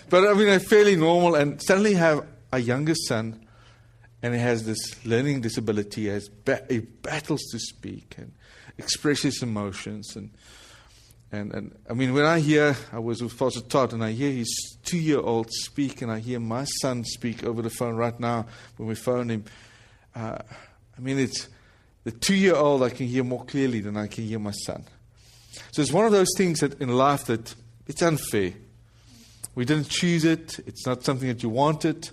but 0.08 0.26
I 0.26 0.34
mean, 0.34 0.48
it's 0.48 0.68
fairly 0.68 0.96
normal, 0.96 1.34
and 1.34 1.60
suddenly 1.62 1.94
have 1.94 2.26
a 2.52 2.58
younger 2.58 2.94
son, 2.94 3.46
and 4.22 4.34
he 4.34 4.40
has 4.40 4.64
this 4.64 5.04
learning 5.04 5.40
disability. 5.40 6.02
He 6.02 6.06
has 6.08 6.28
ba- 6.28 6.64
he 6.68 6.80
battles 6.80 7.42
to 7.52 7.58
speak 7.58 8.14
and 8.18 8.32
express 8.78 9.22
his 9.22 9.42
emotions, 9.42 10.16
and 10.16 10.30
and 11.32 11.52
and 11.52 11.78
I 11.88 11.94
mean, 11.94 12.14
when 12.14 12.25
I 12.25 12.40
hear, 12.40 12.76
I 12.92 12.98
was 12.98 13.22
with 13.22 13.38
Pastor 13.38 13.60
Todd, 13.60 13.92
and 13.92 14.04
I 14.04 14.12
hear 14.12 14.30
his 14.30 14.78
two-year-old 14.84 15.50
speak, 15.50 16.02
and 16.02 16.10
I 16.10 16.18
hear 16.18 16.40
my 16.40 16.64
son 16.64 17.04
speak 17.04 17.44
over 17.44 17.62
the 17.62 17.70
phone 17.70 17.96
right 17.96 18.18
now 18.18 18.46
when 18.76 18.88
we 18.88 18.94
phone 18.94 19.30
him. 19.30 19.44
Uh, 20.14 20.38
I 20.96 21.00
mean, 21.00 21.18
it's 21.18 21.48
the 22.04 22.12
two-year-old 22.12 22.82
I 22.82 22.90
can 22.90 23.06
hear 23.06 23.25
more 23.25 23.44
clearly 23.44 23.80
than 23.80 23.96
I 23.96 24.06
can 24.06 24.25
hear 24.25 24.38
my 24.38 24.52
son. 24.52 24.84
So 25.72 25.82
it's 25.82 25.92
one 25.92 26.06
of 26.06 26.12
those 26.12 26.28
things 26.36 26.60
that 26.60 26.80
in 26.80 26.88
life 26.88 27.25
that 27.26 27.54
it's 27.86 28.02
unfair. 28.02 28.52
We 29.56 29.64
didn't 29.64 29.88
choose 29.88 30.25
it. 30.25 30.60
It's 30.66 30.86
not 30.86 31.02
something 31.02 31.26
that 31.26 31.42
you 31.42 31.48
wanted. 31.48 32.10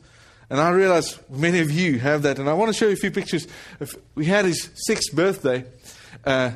And 0.49 0.59
I 0.59 0.69
realize 0.69 1.19
many 1.29 1.59
of 1.59 1.69
you 1.69 1.99
have 1.99 2.23
that. 2.23 2.39
And 2.39 2.49
I 2.49 2.53
want 2.53 2.69
to 2.69 2.73
show 2.73 2.87
you 2.87 2.93
a 2.93 2.95
few 2.95 3.11
pictures. 3.11 3.47
We 4.15 4.25
had 4.25 4.45
his 4.45 4.69
sixth 4.73 5.13
birthday. 5.13 5.65
Uh, 6.25 6.51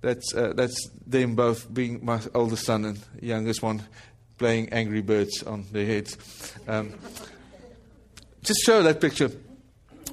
that's, 0.00 0.34
uh, 0.34 0.54
that's 0.56 0.88
them 1.06 1.34
both 1.34 1.72
being 1.72 2.04
my 2.04 2.20
oldest 2.34 2.64
son 2.64 2.86
and 2.86 2.98
youngest 3.20 3.62
one 3.62 3.82
playing 4.38 4.70
Angry 4.70 5.02
Birds 5.02 5.42
on 5.42 5.66
their 5.70 5.84
heads. 5.84 6.16
Um, 6.66 6.94
just 8.42 8.60
show 8.64 8.82
that 8.82 8.98
picture. 8.98 9.30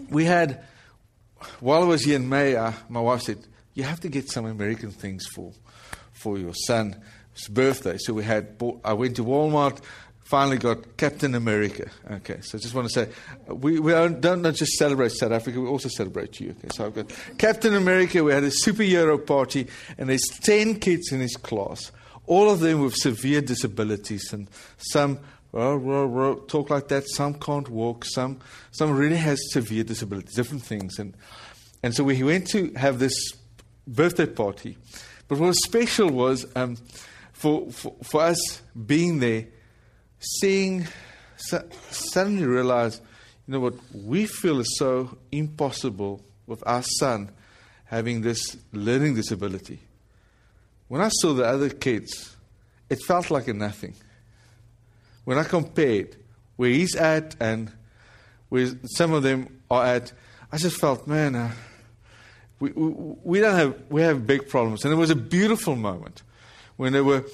We 0.10 0.26
had, 0.26 0.66
while 1.62 1.84
I 1.84 1.86
was 1.86 2.04
here 2.04 2.18
in 2.18 2.28
May, 2.28 2.58
uh, 2.58 2.74
my 2.90 3.00
wife 3.00 3.22
said, 3.22 3.40
You 3.74 3.84
have 3.84 4.02
to 4.02 4.10
get 4.10 4.30
some 4.30 4.46
American 4.46 4.92
things 4.92 5.26
for, 5.28 5.54
for 6.12 6.38
your 6.38 6.54
son's 6.54 6.98
birthday. 7.50 7.98
So 7.98 8.14
we 8.14 8.26
had, 8.26 8.62
I 8.84 8.92
went 8.92 9.16
to 9.16 9.24
Walmart, 9.24 9.80
finally 10.28 10.58
got 10.58 10.98
Captain 10.98 11.36
America. 11.36 11.90
Okay, 12.12 12.40
so 12.42 12.58
I 12.58 12.62
just 12.62 12.74
want 12.74 12.90
to 12.90 12.94
say, 12.94 13.10
we, 13.48 13.80
we 13.80 13.94
don't 13.94 14.42
not 14.42 14.56
just 14.56 14.74
celebrate 14.74 15.14
South 15.14 15.32
Africa, 15.32 15.62
we 15.62 15.68
also 15.70 15.88
celebrate 15.88 16.42
you. 16.42 16.50
Okay, 16.50 16.68
so 16.74 16.86
I've 16.86 16.94
got 16.94 17.10
Captain 17.38 17.74
America, 17.74 18.22
we 18.22 18.34
had 18.34 18.44
a 18.44 18.50
superhero 18.50 19.26
party, 19.26 19.68
and 19.98 20.10
there's 20.10 20.28
10 20.42 20.82
kids 20.82 21.14
in 21.14 21.22
his 21.22 21.38
class, 21.38 21.94
all 22.26 22.50
of 22.50 22.60
them 22.60 22.82
with 22.82 22.96
severe 22.96 23.40
disabilities, 23.40 24.34
and 24.34 24.50
some 24.76 25.18
talk 25.54 26.70
like 26.70 26.90
that, 26.90 27.06
some 27.08 27.36
can't 27.36 27.70
walk, 27.70 28.04
some, 28.04 28.42
some 28.72 28.92
really 28.98 29.16
has 29.16 29.40
severe 29.54 29.86
disabilities, 29.86 30.36
different 30.36 30.62
things. 30.62 31.00
And, 31.00 31.16
and 31.82 31.96
so 31.96 32.04
we 32.04 32.22
went 32.22 32.48
to 32.50 32.74
have 32.74 33.00
this 33.00 33.32
birthday 33.88 34.26
party. 34.26 34.78
But 35.30 35.40
what 35.40 35.48
was 35.48 35.64
special 35.64 36.10
was 36.10 36.46
um, 36.58 36.76
for, 37.32 37.72
for, 37.72 37.96
for 38.04 38.22
us 38.24 38.62
being 38.86 39.20
there, 39.20 39.46
seeing, 40.20 40.88
suddenly 41.38 42.46
realize, 42.46 43.02
you 43.48 43.54
know 43.54 43.60
what, 43.60 43.76
we 43.94 44.26
feel 44.26 44.60
is 44.60 44.78
so 44.78 45.18
impossible 45.32 46.22
with 46.46 46.64
our 46.66 46.84
son 46.84 47.32
having 47.86 48.22
this 48.22 48.58
learning 48.74 49.16
disability. 49.16 49.80
When 50.88 51.02
I 51.02 51.10
saw 51.10 51.34
the 51.34 51.46
other 51.46 51.70
kids, 51.70 52.36
it 52.90 53.00
felt 53.02 53.30
like 53.30 53.48
a 53.48 53.54
nothing. 53.54 53.96
When 55.26 55.38
I 55.38 55.44
compared 55.44 56.16
where 56.56 56.70
he's 56.70 56.96
at 56.96 57.36
and 57.40 57.72
where 58.50 58.68
some 58.96 59.14
of 59.14 59.24
them 59.24 59.62
are 59.70 59.86
at, 59.86 60.14
I 60.52 60.58
just 60.58 60.80
felt, 60.80 61.08
man, 61.08 61.36
uh, 61.36 61.52
we, 62.60 62.72
we, 62.72 63.16
we, 63.24 63.40
don't 63.40 63.56
have, 63.56 63.76
we 63.90 64.02
have 64.02 64.26
big 64.26 64.48
problems. 64.48 64.86
And 64.86 64.94
it 64.94 64.98
was 64.98 65.10
a 65.10 65.16
beautiful 65.16 65.76
moment 65.76 66.24
when 66.78 66.94
they 66.94 67.02
were 67.02 67.26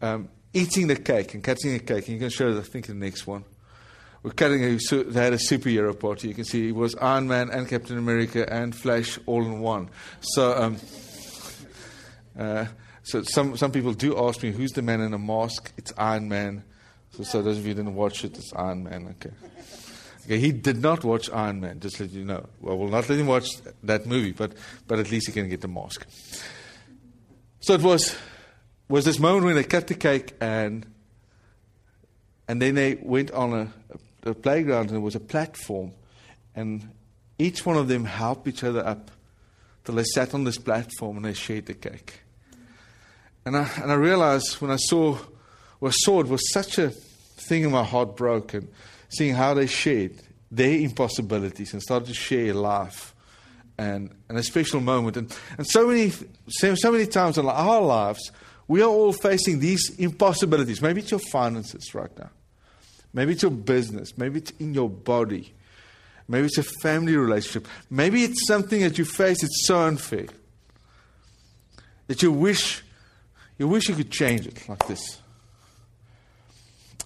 um, 0.00 0.28
eating 0.56 0.86
the 0.86 0.96
cake 0.96 1.34
and 1.34 1.44
cutting 1.44 1.72
the 1.72 1.78
cake. 1.78 2.08
And 2.08 2.14
you 2.14 2.18
can 2.18 2.30
show, 2.30 2.56
I 2.56 2.62
think, 2.62 2.86
the 2.86 2.94
next 2.94 3.26
one. 3.26 3.44
We're 4.22 4.32
cutting 4.32 4.64
a, 4.64 4.76
they 5.04 5.22
had 5.22 5.34
a 5.34 5.38
superhero 5.38 5.98
party. 5.98 6.28
You 6.28 6.34
can 6.34 6.44
see 6.44 6.68
it 6.68 6.74
was 6.74 6.96
Iron 6.96 7.28
Man 7.28 7.50
and 7.50 7.68
Captain 7.68 7.96
America 7.98 8.50
and 8.52 8.74
Flash 8.74 9.18
all 9.26 9.44
in 9.44 9.60
one. 9.60 9.90
So, 10.20 10.56
um, 10.56 10.76
uh, 12.38 12.66
so 13.04 13.22
some, 13.22 13.56
some 13.56 13.70
people 13.70 13.92
do 13.92 14.18
ask 14.18 14.42
me, 14.42 14.50
who's 14.50 14.72
the 14.72 14.82
man 14.82 15.00
in 15.00 15.14
a 15.14 15.18
mask? 15.18 15.72
It's 15.76 15.92
Iron 15.96 16.28
Man. 16.28 16.64
So, 17.12 17.22
so 17.22 17.42
those 17.42 17.58
of 17.58 17.64
you 17.64 17.74
who 17.74 17.82
didn't 17.82 17.94
watch 17.94 18.24
it, 18.24 18.36
it's 18.36 18.52
Iron 18.54 18.82
Man. 18.82 19.14
Okay. 19.18 19.34
Okay, 20.24 20.40
he 20.40 20.50
did 20.50 20.82
not 20.82 21.04
watch 21.04 21.30
Iron 21.30 21.60
Man, 21.60 21.78
just 21.78 22.00
let 22.00 22.10
you 22.10 22.24
know. 22.24 22.48
Well, 22.60 22.76
we'll 22.76 22.88
not 22.88 23.08
let 23.08 23.18
him 23.20 23.28
watch 23.28 23.48
that 23.84 24.06
movie, 24.06 24.32
but, 24.32 24.54
but 24.88 24.98
at 24.98 25.08
least 25.10 25.28
he 25.28 25.32
can 25.32 25.48
get 25.48 25.60
the 25.60 25.68
mask. 25.68 26.04
So 27.60 27.74
it 27.74 27.82
was 27.82 28.16
was 28.88 29.04
this 29.04 29.18
moment 29.18 29.44
when 29.44 29.56
they 29.56 29.64
cut 29.64 29.86
the 29.86 29.94
cake 29.94 30.34
and 30.40 30.86
and 32.48 32.62
then 32.62 32.76
they 32.76 32.94
went 33.02 33.32
on 33.32 33.52
a, 33.52 34.30
a, 34.30 34.34
playground 34.34 34.82
and 34.82 34.90
there 34.90 35.00
was 35.00 35.16
a 35.16 35.20
platform 35.20 35.92
and 36.54 36.88
each 37.38 37.66
one 37.66 37.76
of 37.76 37.88
them 37.88 38.04
helped 38.04 38.46
each 38.46 38.62
other 38.62 38.86
up 38.86 39.10
till 39.84 39.96
they 39.96 40.04
sat 40.04 40.32
on 40.32 40.44
this 40.44 40.58
platform 40.58 41.16
and 41.16 41.24
they 41.24 41.34
shared 41.34 41.66
the 41.66 41.74
cake. 41.74 42.20
And 43.44 43.56
I, 43.56 43.68
and 43.82 43.90
I 43.90 43.94
realized 43.94 44.60
when 44.60 44.70
I 44.70 44.76
saw, 44.76 45.18
I 45.82 45.90
saw 45.90 46.20
it 46.20 46.28
was 46.28 46.52
such 46.52 46.78
a 46.78 46.90
thing 46.90 47.64
in 47.64 47.72
my 47.72 47.84
heart 47.84 48.16
broke 48.16 48.54
and 48.54 48.68
seeing 49.08 49.34
how 49.34 49.54
they 49.54 49.66
shared 49.66 50.14
their 50.50 50.78
impossibilities 50.78 51.72
and 51.72 51.82
started 51.82 52.08
to 52.08 52.14
share 52.14 52.54
life 52.54 53.14
and, 53.78 54.14
and 54.28 54.38
a 54.38 54.42
special 54.42 54.80
moment. 54.80 55.16
And, 55.16 55.36
and 55.58 55.66
so, 55.66 55.86
many, 55.86 56.12
so 56.48 56.92
many 56.92 57.06
times 57.06 57.38
in 57.38 57.46
our 57.46 57.80
lives, 57.80 58.32
we 58.68 58.82
are 58.82 58.88
all 58.88 59.12
facing 59.12 59.60
these 59.60 59.90
impossibilities. 59.98 60.82
Maybe 60.82 61.00
it's 61.00 61.10
your 61.10 61.20
finances 61.20 61.94
right 61.94 62.16
now. 62.18 62.30
Maybe 63.12 63.32
it's 63.32 63.42
your 63.42 63.52
business. 63.52 64.18
Maybe 64.18 64.38
it's 64.38 64.50
in 64.52 64.74
your 64.74 64.90
body. 64.90 65.54
Maybe 66.28 66.46
it's 66.46 66.58
a 66.58 66.62
family 66.62 67.16
relationship. 67.16 67.68
Maybe 67.88 68.24
it's 68.24 68.46
something 68.46 68.80
that 68.80 68.98
you 68.98 69.04
face 69.04 69.42
it's 69.42 69.66
so 69.66 69.80
unfair. 69.80 70.26
That 72.08 72.22
you 72.22 72.32
wish 72.32 72.82
you 73.58 73.68
wish 73.68 73.88
you 73.88 73.94
could 73.94 74.10
change 74.10 74.46
it 74.46 74.68
like 74.68 74.86
this. 74.86 75.18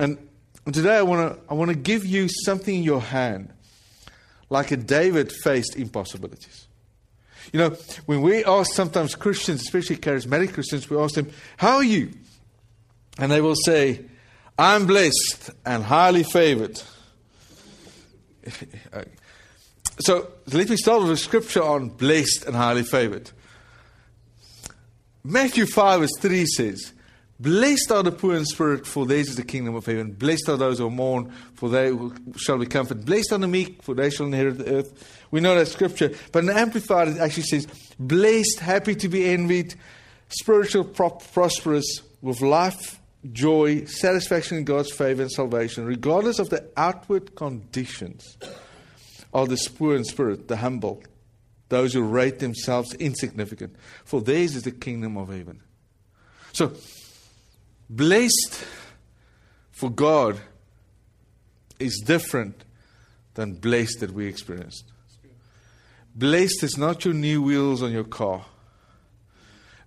And 0.01 0.19
today 0.65 0.97
I 0.97 1.03
want 1.03 1.35
to 1.35 1.51
I 1.51 1.55
want 1.55 1.71
to 1.71 1.77
give 1.77 2.07
you 2.07 2.29
something 2.45 2.75
in 2.75 2.83
your 2.83 3.03
hand 3.03 3.53
like 4.49 4.71
a 4.71 4.77
David 4.77 5.31
faced 5.31 5.77
impossibilities. 5.77 6.67
You 7.53 7.59
know, 7.61 7.71
when 8.07 8.23
we 8.23 8.45
ask 8.45 8.73
sometimes 8.73 9.15
Christians, 9.15 9.61
especially 9.63 9.97
charismatic 9.97 10.53
Christians, 10.55 10.89
we 10.89 10.97
ask 10.99 11.15
them, 11.15 11.31
How 11.57 11.77
are 11.77 11.85
you? 11.85 12.13
And 13.19 13.31
they 13.31 13.41
will 13.41 13.57
say, 13.57 14.05
I'm 14.59 14.87
blessed 14.87 15.51
and 15.65 15.83
highly 15.83 16.23
favored. 16.23 16.81
so 20.01 20.29
let 20.53 20.69
me 20.69 20.77
start 20.77 21.03
with 21.03 21.13
a 21.13 21.17
scripture 21.17 21.63
on 21.63 21.89
blessed 21.89 22.45
and 22.47 22.55
highly 22.55 22.83
favored. 22.83 23.31
Matthew 25.25 25.67
5 25.67 26.01
verse 26.01 26.17
3 26.19 26.47
says, 26.47 26.93
Blessed 27.41 27.91
are 27.91 28.03
the 28.03 28.13
poor 28.13 28.35
in 28.35 28.45
spirit, 28.45 28.87
for 28.87 29.07
theirs 29.07 29.31
is 29.31 29.37
the 29.37 29.43
kingdom 29.43 29.75
of 29.75 29.87
heaven. 29.87 30.13
Blessed 30.13 30.47
are 30.51 30.59
those 30.59 30.79
who 30.79 30.91
mourn, 30.91 31.33
for 31.55 31.71
they 31.71 31.91
shall 32.37 32.59
be 32.59 32.67
comforted. 32.67 33.07
Blessed 33.07 33.33
are 33.33 33.39
the 33.39 33.49
meek, 33.49 33.83
for 33.83 33.95
they 33.95 34.11
shall 34.11 34.27
inherit 34.27 34.59
the 34.59 34.71
earth. 34.71 35.23
We 35.31 35.41
know 35.41 35.55
that 35.55 35.69
scripture. 35.69 36.13
But 36.33 36.41
in 36.41 36.47
the 36.47 36.59
Amplified, 36.59 37.09
it 37.09 37.17
actually 37.17 37.45
says, 37.45 37.67
Blessed, 37.99 38.61
happy 38.61 38.95
to 38.97 39.09
be 39.09 39.25
envied, 39.31 39.75
spiritual, 40.29 40.85
prosperous, 40.85 42.03
with 42.21 42.43
life, 42.43 43.01
joy, 43.33 43.87
satisfaction 43.87 44.59
in 44.59 44.65
God's 44.65 44.93
favor 44.93 45.23
and 45.23 45.31
salvation, 45.31 45.87
regardless 45.87 46.39
of 46.41 46.51
the 46.51 46.69
outward 46.77 47.37
conditions, 47.37 48.37
are 49.33 49.47
the 49.47 49.71
poor 49.79 49.97
in 49.97 50.05
spirit, 50.05 50.49
the 50.49 50.59
humble, 50.59 51.03
those 51.71 51.95
who 51.95 52.03
rate 52.03 52.39
themselves 52.39 52.93
insignificant. 52.95 53.77
For 54.05 54.21
theirs 54.21 54.57
is 54.57 54.65
the 54.65 54.73
kingdom 54.73 55.17
of 55.17 55.29
heaven. 55.29 55.63
So, 56.53 56.73
blessed 57.91 58.65
for 59.73 59.91
God 59.91 60.41
is 61.81 62.03
different 62.07 62.65
than 63.35 63.55
blessed 63.55 64.01
that 64.01 64.13
we 64.13 64.27
experienced. 64.27 64.85
Blessed 66.15 66.63
is 66.63 66.79
not 66.79 67.05
your 67.05 67.15
new 67.15 67.43
wheels 67.43 67.83
on 67.83 67.93
your 67.93 68.05
car. 68.05 68.45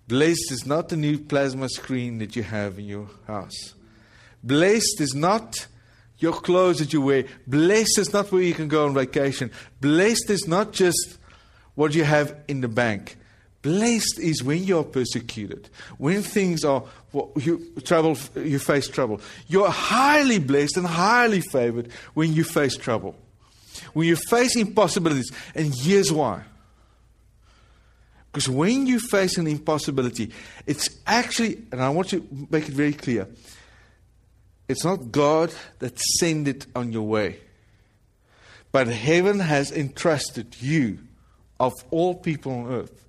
Blessed 0.08 0.52
is 0.52 0.66
not 0.66 0.90
the 0.90 0.98
new 0.98 1.18
plasma 1.18 1.70
screen 1.70 2.18
that 2.18 2.36
you 2.36 2.44
have 2.44 2.78
in 2.78 2.86
your 2.86 3.10
house. 3.26 3.74
Blessed 4.44 5.00
is 5.00 5.16
not 5.16 5.68
your 6.18 6.34
clothes 6.34 6.80
that 6.80 6.92
you 6.92 7.02
wear. 7.02 7.26
Blessed 7.48 8.00
is 8.00 8.12
not 8.12 8.32
where 8.32 8.42
you 8.42 8.54
can 8.54 8.68
go 8.68 8.86
on 8.86 8.94
vacation. 8.94 9.50
Blessed 9.80 10.30
is 10.30 10.48
not 10.48 10.74
just 10.74 11.18
what 11.76 11.96
you 11.96 12.04
have 12.04 12.36
in 12.48 12.62
the 12.62 12.68
bank. 12.68 13.18
Blessed 13.64 14.20
is 14.20 14.44
when 14.44 14.66
you 14.66 14.78
are 14.78 14.84
persecuted, 14.84 15.70
when 15.98 16.22
things 16.22 16.64
are 16.66 16.84
you 17.38 17.66
trouble, 17.86 18.18
you 18.36 18.60
face 18.60 18.90
trouble. 18.90 19.22
You're 19.48 19.70
highly 19.70 20.38
blessed 20.38 20.78
and 20.78 20.86
highly 20.86 21.40
favored 21.40 21.90
when 22.14 22.34
you 22.34 22.44
face 22.44 22.76
trouble, 22.76 23.16
when 23.94 24.06
you 24.06 24.18
face 24.18 24.58
impossibilities. 24.58 25.32
And 25.56 25.74
here's 25.74 26.12
why. 26.12 26.44
Because 28.32 28.50
when 28.50 28.86
you 28.86 29.00
face 29.00 29.38
an 29.38 29.48
impossibility, 29.48 30.32
it's 30.66 30.90
actually, 31.08 31.62
and 31.72 31.82
I 31.82 31.90
want 31.90 32.10
to 32.10 32.28
make 32.50 32.68
it 32.68 32.74
very 32.74 32.94
clear, 32.94 33.30
it's 34.68 34.84
not 34.84 35.12
God 35.12 35.54
that 35.80 35.98
sent 36.20 36.50
it 36.50 36.66
on 36.76 36.92
your 36.92 37.04
way, 37.04 37.38
but 38.74 38.88
heaven 38.88 39.40
has 39.40 39.72
entrusted 39.72 40.56
you, 40.60 41.00
of 41.62 41.72
all 41.92 42.16
people 42.16 42.52
on 42.52 42.74
earth, 42.74 43.03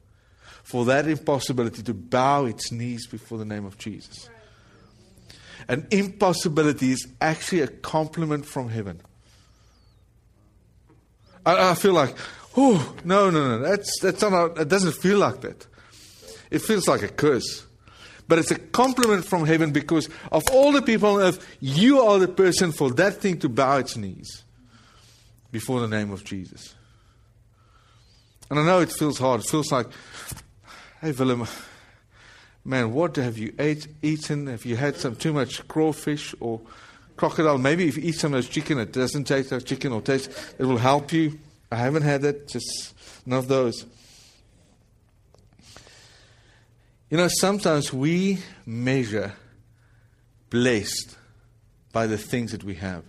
for 0.75 0.87
that 0.87 1.07
impossibility 1.07 1.85
to 1.85 1.95
bow 1.95 2.47
its 2.47 2.73
knees 2.73 3.07
before 3.07 3.39
the 3.39 3.45
name 3.45 3.65
of 3.65 3.79
Jesus. 3.79 4.29
An 5.69 5.87
impossibility 5.93 6.91
is 6.91 7.07
actually 7.21 7.61
a 7.61 7.69
compliment 7.69 8.45
from 8.45 8.69
heaven. 8.71 9.01
I, 11.47 11.71
I 11.71 11.75
feel 11.77 11.93
like, 11.93 12.17
oh, 12.57 12.93
no, 13.05 13.31
no, 13.31 13.57
no, 13.57 13.59
that's, 13.61 14.01
that's 14.01 14.21
not, 14.21 14.59
it 14.59 14.67
doesn't 14.67 14.97
feel 14.97 15.19
like 15.19 15.43
that. 15.43 15.65
It 16.51 16.59
feels 16.59 16.89
like 16.89 17.03
a 17.03 17.09
curse. 17.09 17.65
But 18.27 18.41
it's 18.41 18.51
a 18.51 18.59
compliment 18.59 19.25
from 19.25 19.47
heaven 19.47 19.71
because 19.71 20.09
of 20.33 20.43
all 20.51 20.73
the 20.73 20.83
people 20.83 21.09
on 21.11 21.21
earth, 21.21 21.57
you 21.61 22.01
are 22.01 22.19
the 22.19 22.27
person 22.27 22.73
for 22.73 22.91
that 22.95 23.19
thing 23.19 23.39
to 23.39 23.49
bow 23.49 23.77
its 23.77 23.97
knees 23.97 24.43
before 25.53 25.79
the 25.79 25.87
name 25.87 26.11
of 26.11 26.25
Jesus. 26.25 26.75
And 28.51 28.59
I 28.59 28.67
know 28.67 28.81
it 28.81 28.91
feels 28.91 29.21
hard. 29.21 29.43
It 29.43 29.47
feels 29.47 29.71
like, 29.71 29.87
hey, 31.05 31.13
Willem, 31.13 31.47
man, 32.65 32.91
what 32.95 33.17
have 33.17 33.37
you 33.37 33.53
ate, 33.59 33.87
eaten? 34.01 34.47
Have 34.47 34.65
you 34.65 34.75
had 34.75 34.97
some 34.97 35.15
too 35.15 35.35
much 35.35 35.69
crawfish 35.69 36.35
or 36.41 36.63
crocodile? 37.15 37.59
Maybe 37.59 37.87
if 37.87 37.99
you 37.99 38.05
eat 38.05 38.15
some 38.15 38.33
of 38.33 38.39
those 38.39 38.49
chicken, 38.49 38.79
it 38.79 38.91
doesn't 38.91 39.25
taste 39.25 39.53
like 39.53 39.67
chicken 39.67 39.93
or 39.93 40.01
taste, 40.01 40.31
it 40.59 40.65
will 40.65 40.79
help 40.79 41.13
you. 41.13 41.39
I 41.71 41.77
haven't 41.77 42.05
had 42.05 42.23
that, 42.23 42.49
just 42.49 42.95
none 43.27 43.39
of 43.39 43.49
those. 43.49 43.85
You 47.11 47.19
know, 47.19 47.29
sometimes 47.29 47.93
we 47.93 48.39
measure 48.65 49.35
blessed 50.49 51.19
by 51.93 52.07
the 52.07 52.17
things 52.17 52.53
that 52.53 52.65
we 52.65 52.77
have. 52.77 53.05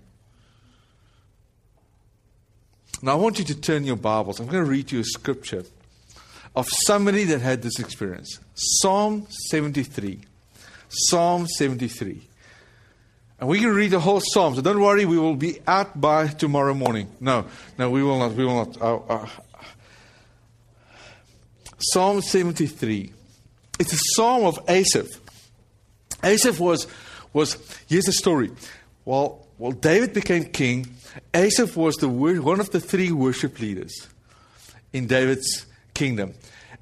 Now, 3.01 3.13
I 3.13 3.15
want 3.15 3.39
you 3.39 3.45
to 3.45 3.55
turn 3.55 3.85
your 3.85 3.95
Bibles. 3.95 4.41
I'm 4.41 4.47
going 4.47 4.65
to 4.65 4.69
read 4.69 4.91
you 4.91 4.99
a 4.99 5.05
scripture 5.05 5.63
of 6.55 6.67
somebody 6.85 7.25
that 7.25 7.41
had 7.41 7.61
this 7.61 7.79
experience 7.79 8.39
Psalm 8.53 9.27
73. 9.49 10.19
Psalm 10.89 11.47
73. 11.47 12.21
And 13.39 13.49
we 13.49 13.59
can 13.59 13.73
read 13.73 13.91
the 13.91 13.99
whole 13.99 14.21
psalm. 14.21 14.55
So 14.55 14.61
don't 14.61 14.79
worry, 14.79 15.05
we 15.05 15.17
will 15.17 15.35
be 15.35 15.59
out 15.67 15.99
by 15.99 16.27
tomorrow 16.27 16.73
morning. 16.73 17.09
No, 17.19 17.45
no, 17.77 17.89
we 17.89 18.01
will 18.01 18.19
not. 18.19 18.31
We 18.33 18.45
will 18.45 18.65
not. 18.65 18.81
Uh, 18.81 18.95
uh. 19.09 19.27
Psalm 21.79 22.21
73. 22.21 23.11
It's 23.77 23.91
a 23.91 23.97
psalm 24.13 24.45
of 24.45 24.57
Asaph. 24.69 25.19
Asaph 26.23 26.59
was, 26.59 26.87
was 27.33 27.57
here's 27.87 28.05
the 28.05 28.13
story. 28.13 28.51
While, 29.03 29.45
while 29.57 29.73
David 29.73 30.13
became 30.13 30.45
king, 30.45 30.95
Asaph 31.33 31.75
was 31.75 31.95
the, 31.97 32.07
one 32.07 32.61
of 32.61 32.69
the 32.71 32.79
three 32.79 33.11
worship 33.11 33.59
leaders 33.59 34.07
in 34.93 35.07
David's 35.07 35.64
kingdom. 35.95 36.35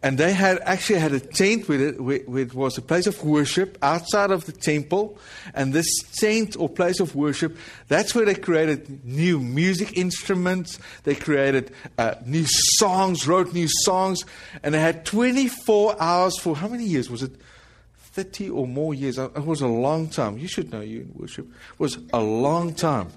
And 0.04 0.18
they 0.18 0.34
had 0.34 0.60
actually 0.66 1.00
had 1.00 1.14
a 1.14 1.20
tent 1.22 1.70
with 1.70 1.80
it, 1.80 2.02
which 2.02 2.54
was 2.54 2.78
a 2.78 2.82
place 2.82 3.08
of 3.08 3.24
worship 3.24 3.78
outside 3.82 4.32
of 4.32 4.46
the 4.46 4.52
temple. 4.52 5.18
And 5.54 5.72
this 5.72 5.88
tent 6.20 6.58
or 6.60 6.68
place 6.68 7.00
of 7.00 7.16
worship, 7.16 7.58
that's 7.88 8.14
where 8.14 8.26
they 8.26 8.36
created 8.36 9.06
new 9.06 9.40
music 9.40 9.98
instruments. 9.98 10.78
They 11.06 11.16
created 11.16 11.72
uh, 11.98 12.16
new 12.26 12.44
songs, 12.46 13.26
wrote 13.26 13.54
new 13.54 13.70
songs. 13.86 14.26
And 14.62 14.76
they 14.76 14.82
had 14.82 15.06
24 15.06 15.96
hours 16.02 16.38
for 16.38 16.54
how 16.54 16.68
many 16.68 16.84
years? 16.84 17.10
Was 17.10 17.24
it 17.24 17.32
30 17.96 18.50
or 18.50 18.68
more 18.68 18.94
years? 18.94 19.18
Uh, 19.18 19.30
it 19.30 19.46
was 19.46 19.62
a 19.62 19.68
long 19.68 20.10
time. 20.10 20.38
You 20.38 20.50
should 20.50 20.70
know 20.70 20.82
you 20.82 21.00
in 21.00 21.14
worship. 21.16 21.48
It 21.48 21.80
was 21.80 21.98
a 22.12 22.20
long 22.20 22.74
time. 22.74 23.08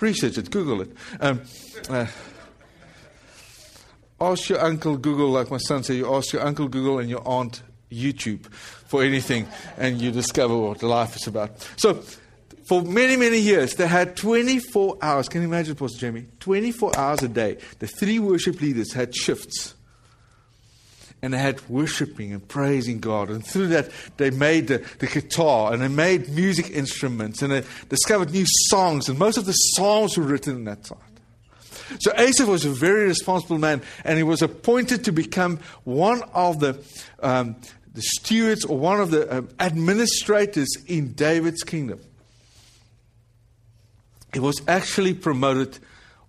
Research 0.00 0.38
it, 0.38 0.50
Google 0.50 0.80
it. 0.80 0.96
Um, 1.20 1.42
uh, 1.90 2.06
ask 4.32 4.48
your 4.48 4.60
uncle 4.60 4.96
Google, 4.96 5.30
like 5.30 5.50
my 5.50 5.58
son 5.58 5.82
said, 5.82 5.96
you 5.96 6.14
ask 6.14 6.32
your 6.32 6.42
uncle 6.42 6.68
Google 6.68 6.98
and 6.98 7.08
your 7.08 7.26
aunt 7.26 7.62
YouTube 7.90 8.46
for 8.46 9.02
anything, 9.02 9.46
and 9.76 10.00
you 10.00 10.10
discover 10.10 10.56
what 10.56 10.82
life 10.82 11.16
is 11.16 11.26
about. 11.26 11.60
So, 11.76 12.02
for 12.64 12.82
many, 12.82 13.16
many 13.16 13.38
years, 13.38 13.74
they 13.74 13.86
had 13.86 14.16
24 14.16 14.98
hours. 15.02 15.28
Can 15.28 15.42
you 15.42 15.48
imagine, 15.48 15.74
Pastor 15.74 15.98
Jamie? 15.98 16.26
24 16.40 16.96
hours 16.96 17.22
a 17.22 17.28
day. 17.28 17.58
The 17.78 17.86
three 17.86 18.18
worship 18.18 18.60
leaders 18.60 18.92
had 18.92 19.14
shifts. 19.14 19.74
And 21.20 21.32
they 21.32 21.38
had 21.38 21.66
worshiping 21.68 22.32
and 22.32 22.46
praising 22.46 23.00
God. 23.00 23.30
And 23.30 23.46
through 23.46 23.68
that, 23.68 23.90
they 24.16 24.30
made 24.30 24.68
the, 24.68 24.78
the 24.98 25.06
guitar 25.06 25.72
and 25.72 25.82
they 25.82 25.88
made 25.88 26.28
music 26.28 26.70
instruments 26.70 27.40
and 27.40 27.50
they 27.50 27.64
discovered 27.88 28.30
new 28.30 28.44
songs. 28.68 29.08
And 29.08 29.18
most 29.18 29.38
of 29.38 29.46
the 29.46 29.52
songs 29.52 30.18
were 30.18 30.24
written 30.24 30.56
in 30.56 30.64
that 30.64 30.84
time. 30.84 30.98
So 32.00 32.12
Asaph 32.16 32.48
was 32.48 32.64
a 32.64 32.70
very 32.70 33.06
responsible 33.06 33.58
man, 33.58 33.82
and 34.04 34.16
he 34.16 34.22
was 34.22 34.42
appointed 34.42 35.04
to 35.04 35.12
become 35.12 35.60
one 35.84 36.22
of 36.34 36.60
the, 36.60 36.82
um, 37.20 37.56
the 37.92 38.02
stewards 38.02 38.64
or 38.64 38.78
one 38.78 39.00
of 39.00 39.10
the 39.10 39.38
um, 39.38 39.48
administrators 39.60 40.68
in 40.86 41.12
David's 41.12 41.62
kingdom. 41.62 42.00
He 44.32 44.40
was 44.40 44.60
actually 44.66 45.14
promoted 45.14 45.78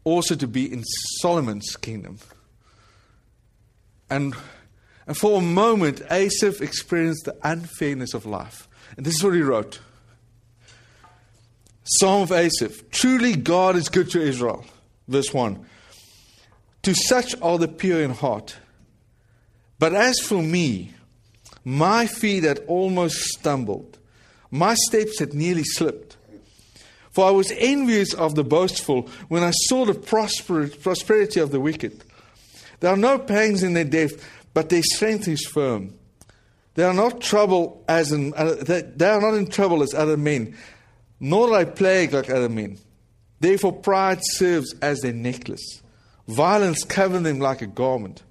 also 0.03 0.35
to 0.35 0.47
be 0.47 0.71
in 0.71 0.83
Solomon's 1.19 1.75
kingdom. 1.75 2.19
And, 4.09 4.35
and 5.07 5.17
for 5.17 5.39
a 5.39 5.41
moment, 5.41 6.01
Asaph 6.11 6.61
experienced 6.61 7.25
the 7.25 7.35
unfairness 7.43 8.13
of 8.13 8.25
life. 8.25 8.67
And 8.95 9.05
this 9.05 9.15
is 9.15 9.23
what 9.23 9.33
he 9.33 9.41
wrote 9.41 9.79
Psalm 11.83 12.23
of 12.23 12.31
Asaph 12.31 12.89
Truly, 12.91 13.35
God 13.35 13.75
is 13.75 13.89
good 13.89 14.09
to 14.11 14.21
Israel 14.21 14.65
verse 15.07 15.33
1. 15.33 15.65
To 16.83 16.93
such 16.93 17.35
are 17.41 17.57
the 17.57 17.67
pure 17.67 18.01
in 18.01 18.11
heart. 18.11 18.57
But 19.79 19.93
as 19.93 20.19
for 20.19 20.41
me, 20.41 20.93
my 21.63 22.05
feet 22.05 22.43
had 22.43 22.59
almost 22.67 23.17
stumbled, 23.17 23.97
my 24.51 24.75
steps 24.75 25.19
had 25.19 25.33
nearly 25.33 25.63
slipped. 25.63 26.17
For 27.11 27.25
I 27.25 27.31
was 27.31 27.51
envious 27.57 28.13
of 28.13 28.35
the 28.35 28.43
boastful 28.43 29.09
when 29.29 29.41
I 29.41 29.51
saw 29.51 29.85
the 29.85 29.93
prosperity 29.93 31.39
of 31.39 31.51
the 31.51 31.61
wicked. 31.61 32.03
There 32.81 32.91
are 32.91 32.97
no 32.97 33.17
pangs 33.17 33.63
in 33.63 33.73
their 33.73 33.85
death, 33.85 34.11
but 34.53 34.69
their 34.69 34.83
strength 34.83 35.27
is 35.27 35.45
firm. 35.45 35.93
They 36.75 36.83
are 36.83 36.93
not 36.93 37.21
trouble 37.21 37.83
as 37.87 38.11
in, 38.11 38.33
uh, 38.33 38.55
they 38.59 39.07
are 39.07 39.21
not 39.21 39.33
in 39.33 39.47
trouble 39.47 39.81
as 39.81 39.93
other 39.93 40.17
men, 40.17 40.55
nor 41.19 41.53
are 41.53 41.63
they 41.63 41.71
plagued 41.71 42.13
like 42.13 42.29
other 42.29 42.49
men. 42.49 42.77
Therefore, 43.45 43.73
pride 43.73 44.21
serves 44.23 44.73
as 44.81 45.01
their 45.01 45.13
necklace. 45.13 45.83
Violence 46.27 46.83
covers 46.83 47.21
them 47.21 47.37
like 47.39 47.61
a 47.61 47.67
garment. 47.67 48.23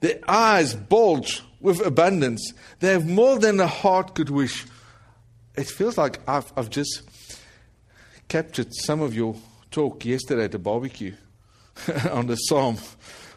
Their 0.00 0.18
eyes 0.28 0.74
bulge 0.74 1.42
with 1.58 1.80
abundance. 1.80 2.52
They 2.80 2.88
have 2.88 3.08
more 3.08 3.38
than 3.38 3.58
a 3.60 3.66
heart 3.66 4.14
could 4.14 4.28
wish. 4.28 4.66
It 5.54 5.68
feels 5.68 5.96
like 5.96 6.20
I've, 6.28 6.52
I've 6.54 6.68
just 6.68 7.00
captured 8.28 8.74
some 8.74 9.00
of 9.00 9.14
your 9.14 9.36
talk 9.70 10.04
yesterday 10.04 10.44
at 10.44 10.52
the 10.52 10.58
barbecue 10.58 11.14
on 12.10 12.26
the 12.26 12.36
psalm. 12.36 12.76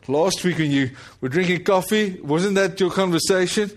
Last 0.09 0.43
week 0.43 0.57
when 0.57 0.69
you 0.69 0.91
were 1.21 1.29
drinking 1.29 1.63
coffee, 1.63 2.19
wasn't 2.21 2.55
that 2.55 2.77
your 2.77 2.91
conversation? 2.91 3.71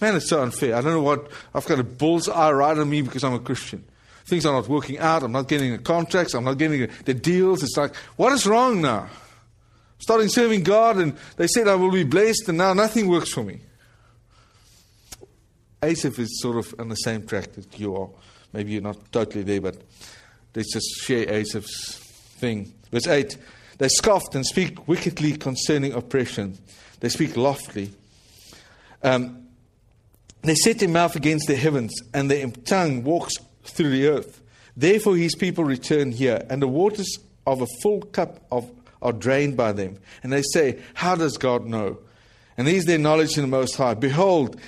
Man, 0.00 0.16
it's 0.16 0.30
so 0.30 0.42
unfair. 0.42 0.76
I 0.76 0.80
don't 0.80 0.94
know 0.94 1.02
what, 1.02 1.30
I've 1.54 1.66
got 1.66 1.80
a 1.80 1.84
bull's 1.84 2.30
eye 2.30 2.50
right 2.50 2.78
on 2.78 2.88
me 2.88 3.02
because 3.02 3.24
I'm 3.24 3.34
a 3.34 3.40
Christian. 3.40 3.84
Things 4.26 4.46
are 4.46 4.52
not 4.52 4.68
working 4.68 4.98
out. 4.98 5.22
I'm 5.22 5.32
not 5.32 5.48
getting 5.48 5.72
the 5.72 5.78
contracts. 5.78 6.34
I'm 6.34 6.44
not 6.44 6.58
getting 6.58 6.88
the 7.04 7.14
deals. 7.14 7.62
It's 7.62 7.76
like, 7.76 7.94
what 8.16 8.32
is 8.32 8.46
wrong 8.46 8.80
now? 8.80 9.08
Starting 9.98 10.28
serving 10.28 10.62
God, 10.62 10.98
and 10.98 11.16
they 11.36 11.46
said 11.46 11.68
I 11.68 11.74
will 11.74 11.90
be 11.90 12.04
blessed, 12.04 12.48
and 12.48 12.58
now 12.58 12.72
nothing 12.72 13.08
works 13.08 13.32
for 13.32 13.42
me. 13.42 13.60
Asaph 15.82 16.18
is 16.18 16.40
sort 16.40 16.56
of 16.58 16.74
on 16.78 16.88
the 16.88 16.94
same 16.96 17.26
track 17.26 17.52
that 17.52 17.78
you 17.78 17.96
are. 17.96 18.08
Maybe 18.52 18.72
you're 18.72 18.82
not 18.82 19.10
totally 19.10 19.42
there, 19.42 19.60
but 19.60 19.76
let's 20.54 20.72
just 20.72 20.86
share 21.02 21.28
Asaph's 21.32 21.96
thing. 22.38 22.72
Verse 22.90 23.06
8 23.06 23.36
They 23.78 23.88
scoffed 23.88 24.34
and 24.34 24.46
speak 24.46 24.86
wickedly 24.86 25.36
concerning 25.36 25.92
oppression, 25.92 26.58
they 27.00 27.08
speak 27.08 27.36
loftily. 27.36 27.92
Um, 29.02 29.48
they 30.42 30.54
set 30.54 30.80
their 30.80 30.88
mouth 30.88 31.16
against 31.16 31.46
the 31.48 31.56
heavens, 31.56 31.92
and 32.12 32.30
their 32.30 32.48
tongue 32.48 33.04
walks 33.04 33.34
through 33.64 33.90
the 33.90 34.08
earth. 34.08 34.40
Therefore, 34.76 35.16
his 35.16 35.34
people 35.34 35.64
return 35.64 36.12
here, 36.12 36.44
and 36.48 36.62
the 36.62 36.68
waters 36.68 37.18
of 37.46 37.60
a 37.60 37.66
full 37.82 38.02
cup 38.02 38.40
of, 38.50 38.70
are 39.00 39.12
drained 39.12 39.56
by 39.56 39.72
them. 39.72 39.98
And 40.22 40.32
they 40.32 40.42
say, 40.42 40.80
How 40.94 41.14
does 41.14 41.36
God 41.36 41.66
know? 41.66 41.98
And 42.56 42.66
these 42.66 42.84
their 42.84 42.98
knowledge 42.98 43.36
in 43.36 43.42
the 43.42 43.48
Most 43.48 43.76
High. 43.76 43.94
Behold, 43.94 44.60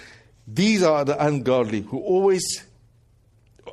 these 0.47 0.83
are 0.83 1.05
the 1.05 1.23
ungodly 1.25 1.83
who 1.83 1.99
always 1.99 2.65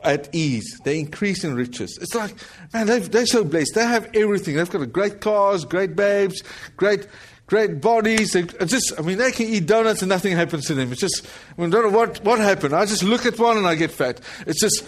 at 0.03 0.33
ease. 0.33 0.79
They 0.83 0.99
increase 0.99 1.43
in 1.43 1.55
riches. 1.55 1.97
It's 2.01 2.15
like, 2.15 2.33
man, 2.73 2.87
they're 2.87 3.25
so 3.25 3.43
blessed. 3.43 3.75
They 3.75 3.85
have 3.85 4.09
everything. 4.15 4.55
They've 4.55 4.69
got 4.69 4.91
great 4.91 5.21
cars, 5.21 5.65
great 5.65 5.95
babes, 5.95 6.41
great 6.75 7.07
great 7.51 7.81
bodies. 7.81 8.31
They 8.31 8.43
just, 8.43 8.93
I 8.97 9.01
mean, 9.01 9.17
they 9.17 9.33
can 9.33 9.45
eat 9.45 9.65
donuts 9.65 10.01
and 10.01 10.07
nothing 10.07 10.37
happens 10.37 10.67
to 10.67 10.73
them. 10.73 10.89
It's 10.93 11.01
just, 11.01 11.27
I, 11.57 11.61
mean, 11.61 11.69
I 11.69 11.81
don't 11.81 11.91
know 11.91 11.97
what, 11.97 12.23
what 12.23 12.39
happened. 12.39 12.73
I 12.73 12.85
just 12.85 13.03
look 13.03 13.25
at 13.25 13.37
one 13.37 13.57
and 13.57 13.67
I 13.67 13.75
get 13.75 13.91
fat. 13.91 14.21
It's 14.47 14.61
just, 14.61 14.85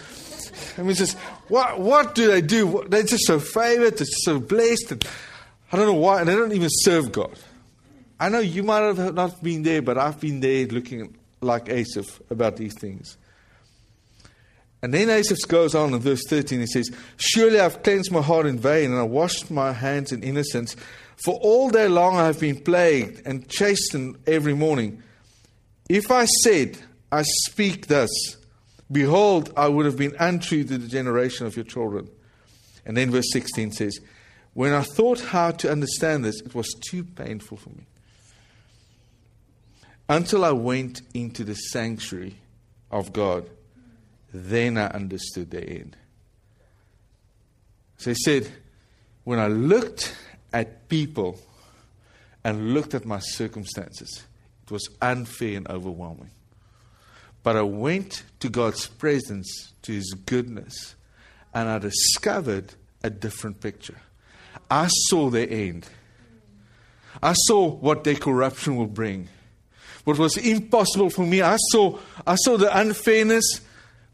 I 0.78 0.84
mean, 0.84 0.96
just, 0.96 1.18
what, 1.48 1.80
what 1.80 2.16
do 2.16 2.28
they 2.28 2.42
do? 2.42 2.86
They're 2.88 3.04
just 3.04 3.26
so 3.26 3.40
favored, 3.40 3.98
they're 3.98 4.08
so 4.08 4.40
blessed. 4.40 4.92
And 4.92 5.06
I 5.72 5.78
don't 5.78 5.86
know 5.86 5.94
why, 5.94 6.20
and 6.20 6.30
they 6.30 6.36
don't 6.36 6.54
even 6.54 6.70
serve 6.72 7.12
God. 7.12 7.38
I 8.20 8.30
know 8.30 8.40
you 8.40 8.64
might 8.64 8.82
have 8.82 9.14
not 9.14 9.44
been 9.44 9.64
there, 9.64 9.82
but 9.82 9.98
I've 9.98 10.20
been 10.20 10.40
there 10.40 10.66
looking 10.68 11.16
like 11.42 11.70
Asaph 11.70 12.22
about 12.30 12.58
these 12.58 12.74
things. 12.74 13.18
And 14.82 14.94
then 14.94 15.10
Asaph 15.10 15.48
goes 15.48 15.76
on 15.76 15.94
in 15.94 16.00
verse 16.00 16.22
13. 16.28 16.60
He 16.60 16.68
says, 16.68 16.92
Surely 17.18 17.60
I've 17.60 17.84
cleansed 17.84 18.12
my 18.12 18.22
heart 18.22 18.46
in 18.46 18.60
vain, 18.60 18.92
and 18.92 19.00
I 19.00 19.04
washed 19.04 19.50
my 19.50 19.72
hands 19.72 20.12
in 20.12 20.24
innocence. 20.24 20.76
For 21.16 21.36
all 21.36 21.70
day 21.70 21.88
long 21.88 22.18
I 22.18 22.26
have 22.26 22.40
been 22.40 22.60
plagued 22.60 23.26
and 23.26 23.48
chastened 23.48 24.18
every 24.28 24.54
morning. 24.54 25.02
If 25.90 26.12
I 26.12 26.26
said, 26.26 26.78
I 27.12 27.24
speak 27.24 27.88
thus, 27.88 28.10
behold, 28.92 29.52
I 29.56 29.68
would 29.68 29.86
have 29.86 29.98
been 29.98 30.16
untrue 30.20 30.64
to 30.64 30.78
the 30.78 30.88
generation 30.88 31.46
of 31.46 31.56
your 31.56 31.66
children. 31.66 32.10
And 32.86 32.98
then 32.98 33.12
verse 33.12 33.32
16 33.32 33.72
says, 33.72 34.00
When 34.54 34.74
I 34.74 34.82
thought 34.82 35.20
how 35.20 35.52
to 35.52 35.72
understand 35.72 36.26
this, 36.26 36.42
it 36.42 36.54
was 36.54 36.74
too 36.82 37.04
painful 37.04 37.58
for 37.58 37.70
me. 37.70 37.86
Until 40.10 40.44
I 40.44 40.52
went 40.52 41.02
into 41.14 41.44
the 41.44 41.56
sanctuary 41.56 42.36
of 42.92 43.14
God, 43.14 43.50
then 44.34 44.78
I 44.78 44.88
understood 44.88 45.52
the 45.52 45.64
end. 45.64 45.96
So 47.98 48.12
he 48.12 48.16
said, 48.16 48.52
When 49.24 49.40
I 49.40 49.48
looked 49.48 50.16
at 50.54 50.88
people 50.88 51.40
and 52.44 52.74
looked 52.74 52.94
at 52.94 53.06
my 53.06 53.20
circumstances. 53.20 54.24
It 54.66 54.72
was 54.72 54.88
unfair 55.02 55.58
and 55.58 55.68
overwhelming. 55.68 56.30
But 57.44 57.58
I 57.58 57.62
went 57.62 58.24
to 58.40 58.50
God's 58.50 58.88
presence, 58.88 59.74
to 59.84 59.92
His 59.92 60.14
goodness, 60.14 60.96
and 61.54 61.70
I 61.70 61.78
discovered 61.78 62.74
a 63.04 63.10
different 63.10 63.60
picture. 63.60 63.98
I 64.72 64.88
saw 64.88 65.30
their 65.30 65.50
end. 65.50 65.88
I 67.22 67.34
saw 67.34 67.68
what 67.68 68.06
their 68.06 68.16
corruption 68.16 68.78
will 68.78 68.88
bring. 68.88 69.28
What 70.06 70.18
was 70.18 70.38
impossible 70.38 71.10
for 71.10 71.26
me, 71.26 71.42
I 71.42 71.58
saw, 71.72 72.00
I 72.26 72.36
saw 72.36 72.58
the 72.58 72.76
unfairness, 72.78 73.62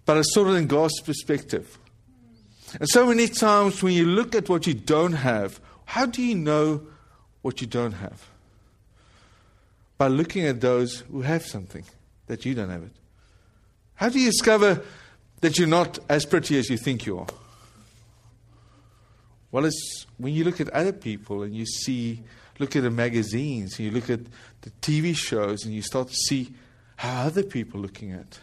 but 0.06 0.18
I 0.18 0.22
saw 0.22 0.48
it 0.50 0.56
in 0.56 0.68
God's 0.68 1.00
perspective. 1.02 1.78
And 2.80 2.88
so 2.90 3.08
many 3.08 3.28
times 3.28 3.82
when 3.82 3.94
you 3.94 4.06
look 4.06 4.36
at 4.36 4.50
what 4.50 4.68
you 4.68 4.74
don't 4.74 5.14
have, 5.14 5.60
how 5.86 6.06
do 6.06 6.22
you 6.22 6.36
know 6.36 6.84
what 7.42 7.62
you 7.62 7.68
don't 7.68 7.94
have? 7.94 8.28
By 9.98 10.08
looking 10.08 10.46
at 10.46 10.62
those 10.62 11.00
who 11.12 11.22
have 11.22 11.46
something 11.46 11.84
that 12.28 12.46
you 12.46 12.54
don't 12.54 12.70
have 12.70 12.84
it. 12.84 12.99
How 14.00 14.08
do 14.08 14.18
you 14.18 14.28
discover 14.32 14.82
that 15.42 15.60
you're 15.60 15.68
not 15.68 16.00
as 16.08 16.26
pretty 16.26 16.58
as 16.58 16.70
you 16.70 16.78
think 16.78 17.06
you 17.06 17.20
are? 17.20 17.28
Well, 19.52 19.66
it's 19.66 20.06
when 20.18 20.34
you 20.34 20.46
look 20.46 20.62
at 20.62 20.70
other 20.70 20.94
people 20.94 21.44
and 21.44 21.54
you 21.54 21.66
see, 21.66 22.24
look 22.60 22.78
at 22.78 22.84
the 22.84 22.92
magazines, 22.92 23.78
and 23.78 23.88
you 23.88 23.92
look 23.92 24.10
at 24.10 24.22
the 24.62 24.70
TV 24.82 25.14
shows, 25.14 25.66
and 25.66 25.74
you 25.74 25.82
start 25.82 26.08
to 26.08 26.16
see 26.16 26.54
how 26.96 27.24
other 27.24 27.44
people 27.44 27.82
are 27.82 27.84
looking 27.84 28.14
at. 28.14 28.40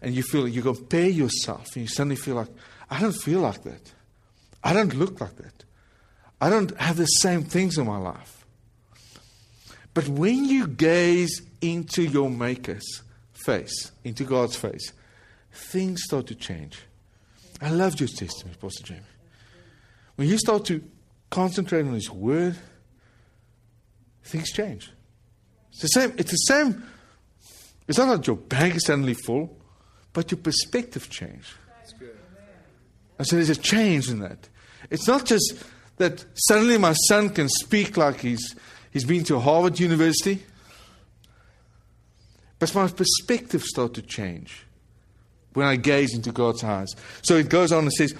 And 0.00 0.14
you 0.14 0.22
feel, 0.22 0.48
you 0.48 0.62
compare 0.62 1.10
yourself, 1.10 1.66
and 1.74 1.82
you 1.82 1.88
suddenly 1.88 2.16
feel 2.16 2.36
like, 2.36 2.48
I 2.88 2.98
don't 2.98 3.12
feel 3.12 3.40
like 3.40 3.62
that. 3.64 3.92
I 4.62 4.72
don't 4.72 4.94
look 4.94 5.20
like 5.20 5.36
that. 5.36 5.64
I 6.40 6.48
don't 6.48 6.74
have 6.80 6.96
the 6.96 7.04
same 7.04 7.42
things 7.42 7.76
in 7.76 7.84
my 7.84 7.98
life. 7.98 8.46
But 9.92 10.08
when 10.08 10.46
you 10.46 10.66
gaze 10.66 11.42
into 11.60 12.02
your 12.02 12.30
Maker's 12.30 13.02
face, 13.44 13.92
into 14.02 14.24
God's 14.24 14.56
face, 14.56 14.92
things 15.52 16.02
start 16.04 16.26
to 16.28 16.34
change. 16.34 16.78
I 17.60 17.70
loved 17.70 18.00
your 18.00 18.08
testimony, 18.08 18.56
Pastor 18.60 18.84
Jamie. 18.84 19.00
When 20.16 20.28
you 20.28 20.38
start 20.38 20.64
to 20.66 20.82
concentrate 21.30 21.82
on 21.82 21.94
His 21.94 22.10
Word, 22.10 22.56
things 24.24 24.50
change. 24.52 24.90
It's 25.70 25.82
the 25.82 25.88
same. 25.88 26.12
It's 26.16 26.30
the 26.30 26.36
same. 26.36 26.84
It's 27.86 27.98
not 27.98 28.16
that 28.16 28.26
your 28.26 28.36
bank 28.36 28.76
is 28.76 28.86
suddenly 28.86 29.14
full, 29.14 29.56
but 30.12 30.30
your 30.30 30.38
perspective 30.38 31.10
change. 31.10 31.54
And 33.18 33.26
so 33.26 33.36
there's 33.36 33.50
a 33.50 33.56
change 33.56 34.08
in 34.08 34.20
that. 34.20 34.48
It's 34.90 35.06
not 35.06 35.24
just 35.24 35.54
that 35.98 36.24
suddenly 36.34 36.78
my 36.78 36.92
son 36.92 37.30
can 37.30 37.48
speak 37.48 37.96
like 37.96 38.20
he's, 38.20 38.56
he's 38.92 39.04
been 39.04 39.24
to 39.24 39.38
Harvard 39.38 39.78
University. 39.78 40.42
But 42.58 42.74
my 42.74 42.88
perspective 42.88 43.62
started 43.62 43.94
to 43.94 44.02
change 44.02 44.64
when 45.54 45.66
I 45.66 45.76
gaze 45.76 46.14
into 46.14 46.32
God's 46.32 46.64
eyes. 46.64 46.94
So 47.22 47.36
it 47.36 47.48
goes 47.48 47.72
on 47.72 47.84
and 47.84 47.92
says, 47.92 48.14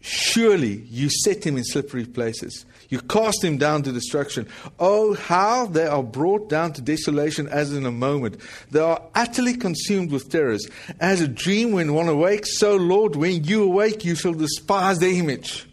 Surely 0.00 0.82
you 0.90 1.08
set 1.08 1.46
him 1.46 1.56
in 1.56 1.62
slippery 1.62 2.04
places. 2.04 2.66
You 2.88 3.00
cast 3.00 3.42
him 3.42 3.56
down 3.56 3.84
to 3.84 3.92
destruction. 3.92 4.48
Oh, 4.78 5.14
how 5.14 5.66
they 5.66 5.86
are 5.86 6.02
brought 6.02 6.48
down 6.50 6.72
to 6.74 6.82
desolation 6.82 7.46
as 7.48 7.72
in 7.72 7.86
a 7.86 7.92
moment. 7.92 8.38
They 8.70 8.80
are 8.80 9.00
utterly 9.14 9.56
consumed 9.56 10.10
with 10.10 10.28
terrors. 10.28 10.66
As 11.00 11.20
a 11.20 11.28
dream 11.28 11.70
when 11.72 11.94
one 11.94 12.08
awakes, 12.08 12.58
so, 12.58 12.76
Lord, 12.76 13.14
when 13.14 13.44
you 13.44 13.62
awake, 13.62 14.04
you 14.04 14.16
shall 14.16 14.34
despise 14.34 14.98
the 14.98 15.18
image. 15.18 15.68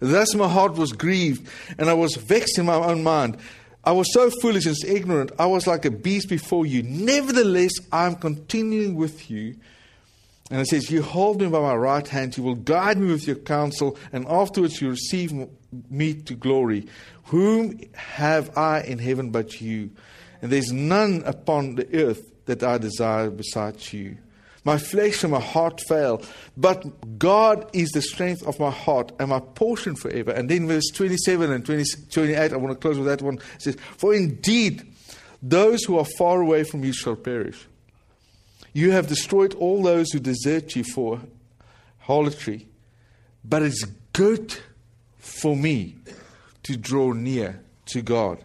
Thus 0.00 0.34
my 0.34 0.48
heart 0.48 0.74
was 0.74 0.92
grieved, 0.92 1.48
and 1.78 1.88
I 1.88 1.94
was 1.94 2.16
vexed 2.16 2.58
in 2.58 2.66
my 2.66 2.74
own 2.74 3.04
mind. 3.04 3.38
I 3.84 3.92
was 3.92 4.12
so 4.12 4.30
foolish 4.30 4.66
and 4.66 4.76
ignorant. 4.86 5.32
I 5.38 5.46
was 5.46 5.66
like 5.66 5.84
a 5.84 5.90
beast 5.90 6.28
before 6.28 6.66
you. 6.66 6.82
Nevertheless, 6.82 7.72
I 7.90 8.06
am 8.06 8.14
continuing 8.14 8.94
with 8.94 9.30
you 9.30 9.56
and 10.52 10.60
it 10.60 10.66
says, 10.66 10.90
You 10.90 11.00
hold 11.00 11.40
me 11.40 11.48
by 11.48 11.60
my 11.60 11.74
right 11.74 12.06
hand, 12.06 12.36
you 12.36 12.42
will 12.42 12.56
guide 12.56 12.98
me 12.98 13.10
with 13.10 13.26
your 13.26 13.36
counsel, 13.36 13.96
and 14.12 14.26
afterwards 14.28 14.82
you 14.82 14.90
receive 14.90 15.32
me 15.88 16.12
to 16.12 16.34
glory. 16.34 16.86
Whom 17.24 17.80
have 17.94 18.56
I 18.56 18.82
in 18.82 18.98
heaven 18.98 19.30
but 19.30 19.62
you? 19.62 19.92
And 20.42 20.52
there's 20.52 20.70
none 20.70 21.22
upon 21.24 21.76
the 21.76 21.88
earth 22.04 22.44
that 22.44 22.62
I 22.62 22.76
desire 22.76 23.30
besides 23.30 23.94
you. 23.94 24.18
My 24.64 24.78
flesh 24.78 25.24
and 25.24 25.32
my 25.32 25.40
heart 25.40 25.80
fail, 25.88 26.22
but 26.56 27.18
God 27.18 27.68
is 27.72 27.90
the 27.90 28.02
strength 28.02 28.46
of 28.46 28.60
my 28.60 28.70
heart 28.70 29.10
and 29.18 29.30
my 29.30 29.40
portion 29.40 29.96
forever. 29.96 30.30
And 30.30 30.48
then 30.48 30.68
verse 30.68 30.88
27 30.94 31.50
and 31.50 31.66
20, 31.66 31.84
28, 32.10 32.52
I 32.52 32.56
want 32.56 32.72
to 32.72 32.78
close 32.78 32.96
with 32.96 33.08
that 33.08 33.22
one. 33.22 33.38
It 33.56 33.62
says, 33.62 33.76
For 33.96 34.14
indeed, 34.14 34.86
those 35.42 35.82
who 35.84 35.98
are 35.98 36.06
far 36.16 36.40
away 36.40 36.62
from 36.62 36.84
you 36.84 36.92
shall 36.92 37.16
perish. 37.16 37.66
You 38.72 38.92
have 38.92 39.08
destroyed 39.08 39.54
all 39.54 39.82
those 39.82 40.12
who 40.12 40.20
desert 40.20 40.76
you 40.76 40.84
for 40.84 41.20
harlotry. 41.98 42.68
But 43.44 43.62
it's 43.62 43.84
good 44.12 44.56
for 45.18 45.56
me 45.56 45.96
to 46.62 46.76
draw 46.76 47.12
near 47.12 47.62
to 47.86 48.02
God. 48.02 48.38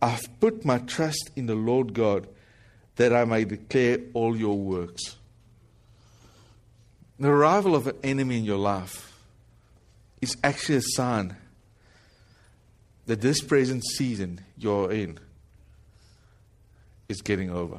I've 0.00 0.40
put 0.40 0.64
my 0.64 0.78
trust 0.78 1.30
in 1.36 1.46
the 1.46 1.54
Lord 1.54 1.94
God 1.94 2.26
that 2.96 3.12
I 3.12 3.24
may 3.24 3.44
declare 3.44 3.98
all 4.14 4.36
your 4.36 4.58
works. 4.58 5.16
The 7.22 7.28
arrival 7.28 7.76
of 7.76 7.86
an 7.86 7.94
enemy 8.02 8.38
in 8.38 8.44
your 8.44 8.58
life 8.58 9.16
is 10.20 10.36
actually 10.42 10.78
a 10.78 10.82
sign 10.82 11.36
that 13.06 13.20
this 13.20 13.40
present 13.40 13.84
season 13.94 14.40
you're 14.58 14.90
in 14.90 15.20
is 17.08 17.22
getting 17.22 17.48
over. 17.48 17.78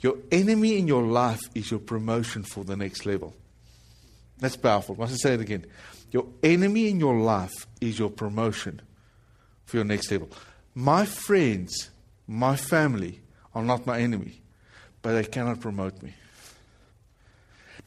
Your 0.00 0.16
enemy 0.32 0.76
in 0.76 0.88
your 0.88 1.04
life 1.04 1.38
is 1.54 1.70
your 1.70 1.78
promotion 1.78 2.42
for 2.42 2.64
the 2.64 2.74
next 2.74 3.06
level. 3.06 3.32
That's 4.38 4.56
powerful. 4.56 4.96
Must 4.96 5.12
I 5.12 5.16
say 5.16 5.34
it 5.34 5.40
again? 5.40 5.66
Your 6.10 6.26
enemy 6.42 6.88
in 6.88 6.98
your 6.98 7.16
life 7.20 7.68
is 7.80 7.96
your 7.96 8.10
promotion 8.10 8.82
for 9.66 9.76
your 9.76 9.84
next 9.84 10.10
level. 10.10 10.30
My 10.74 11.06
friends, 11.06 11.90
my 12.26 12.56
family 12.56 13.20
are 13.54 13.62
not 13.62 13.86
my 13.86 14.00
enemy, 14.00 14.42
but 15.00 15.12
they 15.12 15.22
cannot 15.22 15.60
promote 15.60 16.02
me. 16.02 16.14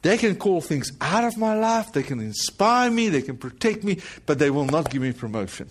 They 0.03 0.17
can 0.17 0.35
call 0.35 0.59
things 0.59 0.91
out 0.99 1.23
of 1.23 1.37
my 1.37 1.55
life, 1.55 1.93
they 1.93 2.03
can 2.03 2.19
inspire 2.19 2.91
me, 2.91 3.07
they 3.07 3.21
can 3.21 3.37
protect 3.37 3.85
me, 3.85 3.99
but 4.25 4.37
they 4.37 4.49
will 4.49 4.65
not 4.65 4.89
give 4.89 5.01
me 5.01 5.13
promotion. 5.13 5.69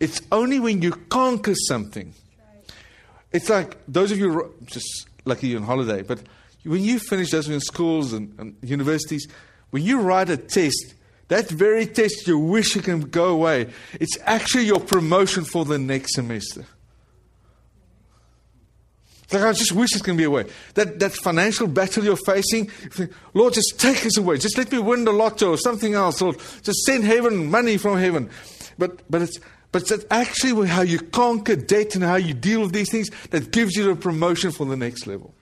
It's 0.00 0.20
only 0.30 0.58
when 0.58 0.82
you 0.82 0.90
conquer 0.90 1.54
something. 1.54 2.14
It's 3.32 3.48
like 3.48 3.78
those 3.86 4.10
of 4.10 4.18
you, 4.18 4.54
just 4.64 5.08
lucky 5.24 5.48
you're 5.48 5.60
on 5.60 5.66
holiday, 5.66 6.02
but 6.02 6.20
when 6.64 6.82
you 6.82 6.98
finish 6.98 7.30
those 7.30 7.48
in 7.48 7.60
schools 7.60 8.12
and, 8.12 8.34
and 8.38 8.56
universities, 8.62 9.28
when 9.70 9.84
you 9.84 10.00
write 10.00 10.28
a 10.28 10.36
test, 10.36 10.94
that 11.28 11.48
very 11.48 11.86
test 11.86 12.26
you 12.26 12.40
wish 12.40 12.76
it 12.76 12.84
can 12.84 13.02
go 13.02 13.28
away, 13.28 13.68
it's 14.00 14.18
actually 14.22 14.64
your 14.64 14.80
promotion 14.80 15.44
for 15.44 15.64
the 15.64 15.78
next 15.78 16.14
semester. 16.14 16.66
It's 19.28 19.34
like, 19.34 19.44
I 19.44 19.52
just 19.52 19.72
wish 19.72 19.94
it 19.94 20.02
can 20.02 20.16
be 20.16 20.24
away. 20.24 20.46
That, 20.72 20.98
that 21.00 21.12
financial 21.12 21.66
battle 21.66 22.02
you're 22.02 22.16
facing, 22.16 22.70
Lord, 23.34 23.52
just 23.52 23.78
take 23.78 24.06
us 24.06 24.16
away. 24.16 24.38
Just 24.38 24.56
let 24.56 24.72
me 24.72 24.78
win 24.78 25.04
the 25.04 25.12
lotto 25.12 25.50
or 25.50 25.58
something 25.58 25.92
else. 25.92 26.22
Lord, 26.22 26.38
just 26.62 26.78
send 26.86 27.04
heaven, 27.04 27.50
money 27.50 27.76
from 27.76 27.98
heaven. 27.98 28.30
But, 28.78 29.02
but 29.10 29.20
it's, 29.20 29.38
but 29.70 29.90
it's 29.90 30.06
actually 30.10 30.66
how 30.66 30.80
you 30.80 30.98
conquer 30.98 31.56
debt 31.56 31.94
and 31.94 32.02
how 32.02 32.16
you 32.16 32.32
deal 32.32 32.62
with 32.62 32.72
these 32.72 32.90
things 32.90 33.10
that 33.28 33.50
gives 33.50 33.76
you 33.76 33.84
the 33.84 33.96
promotion 33.96 34.50
for 34.50 34.64
the 34.64 34.78
next 34.78 35.06
level. 35.06 35.34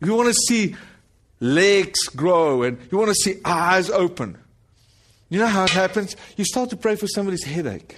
You 0.00 0.14
want 0.14 0.28
to 0.28 0.34
see 0.34 0.74
legs 1.38 1.98
grow 2.04 2.62
and 2.62 2.78
you 2.90 2.96
want 2.96 3.10
to 3.10 3.14
see 3.14 3.42
eyes 3.44 3.90
open. 3.90 4.38
You 5.28 5.40
know 5.40 5.46
how 5.48 5.64
it 5.64 5.70
happens? 5.70 6.16
You 6.38 6.46
start 6.46 6.70
to 6.70 6.78
pray 6.78 6.96
for 6.96 7.08
somebody's 7.08 7.44
headache. 7.44 7.94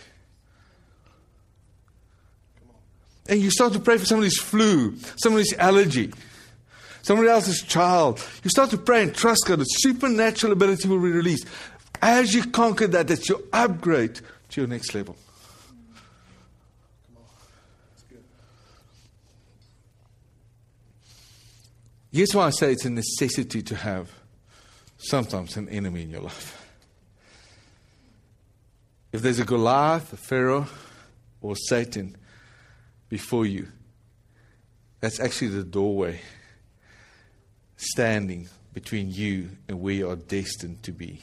And 3.29 3.41
you 3.41 3.51
start 3.51 3.73
to 3.75 3.81
pray 3.81 3.99
for 3.99 4.07
somebody's 4.07 4.41
flu, 4.41 4.97
somebody's 5.17 5.53
allergy, 5.55 6.13
somebody 7.03 7.29
else's 7.29 7.63
child. 7.63 8.25
You 8.43 8.51
start 8.51 8.71
to 8.71 8.79
pray 8.79 9.03
and 9.03 9.15
trust 9.15 9.45
God 9.47 9.61
that 9.61 9.69
supernatural 9.69 10.53
ability 10.53 10.89
will 10.89 10.99
be 11.01 11.11
released. 11.11 11.47
As 12.03 12.35
you 12.35 12.45
conquer 12.45 12.87
that, 12.89 13.09
that's 13.09 13.29
your 13.29 13.41
upgrade 13.53 14.21
to 14.51 14.61
your 14.61 14.69
next 14.69 14.95
level. 14.95 15.17
Here's 22.13 22.35
why 22.35 22.47
I 22.47 22.51
say 22.51 22.73
it's 22.73 22.85
a 22.85 22.91
necessity 22.91 23.63
to 23.63 23.77
have 23.77 24.11
sometimes 24.99 25.57
an 25.57 25.69
enemy 25.69 26.03
in 26.03 26.11
your 26.11 26.23
life. 26.23 26.57
If 29.13 29.23
there's 29.23 29.39
a 29.39 29.45
Goliath, 29.45 30.13
a 30.13 30.17
Pharaoh, 30.17 30.67
or 31.41 31.57
Satan 31.57 32.17
before 33.11 33.45
you, 33.45 33.69
that's 35.01 35.21
actually 35.21 35.49
the 35.49 35.65
doorway 35.65 36.21
standing 37.77 38.49
between 38.73 39.11
you 39.11 39.51
and 39.69 39.81
where 39.81 39.95
you 39.95 40.09
are 40.09 40.17
destined 40.17 40.83
to 40.85 40.93
be. 40.93 41.21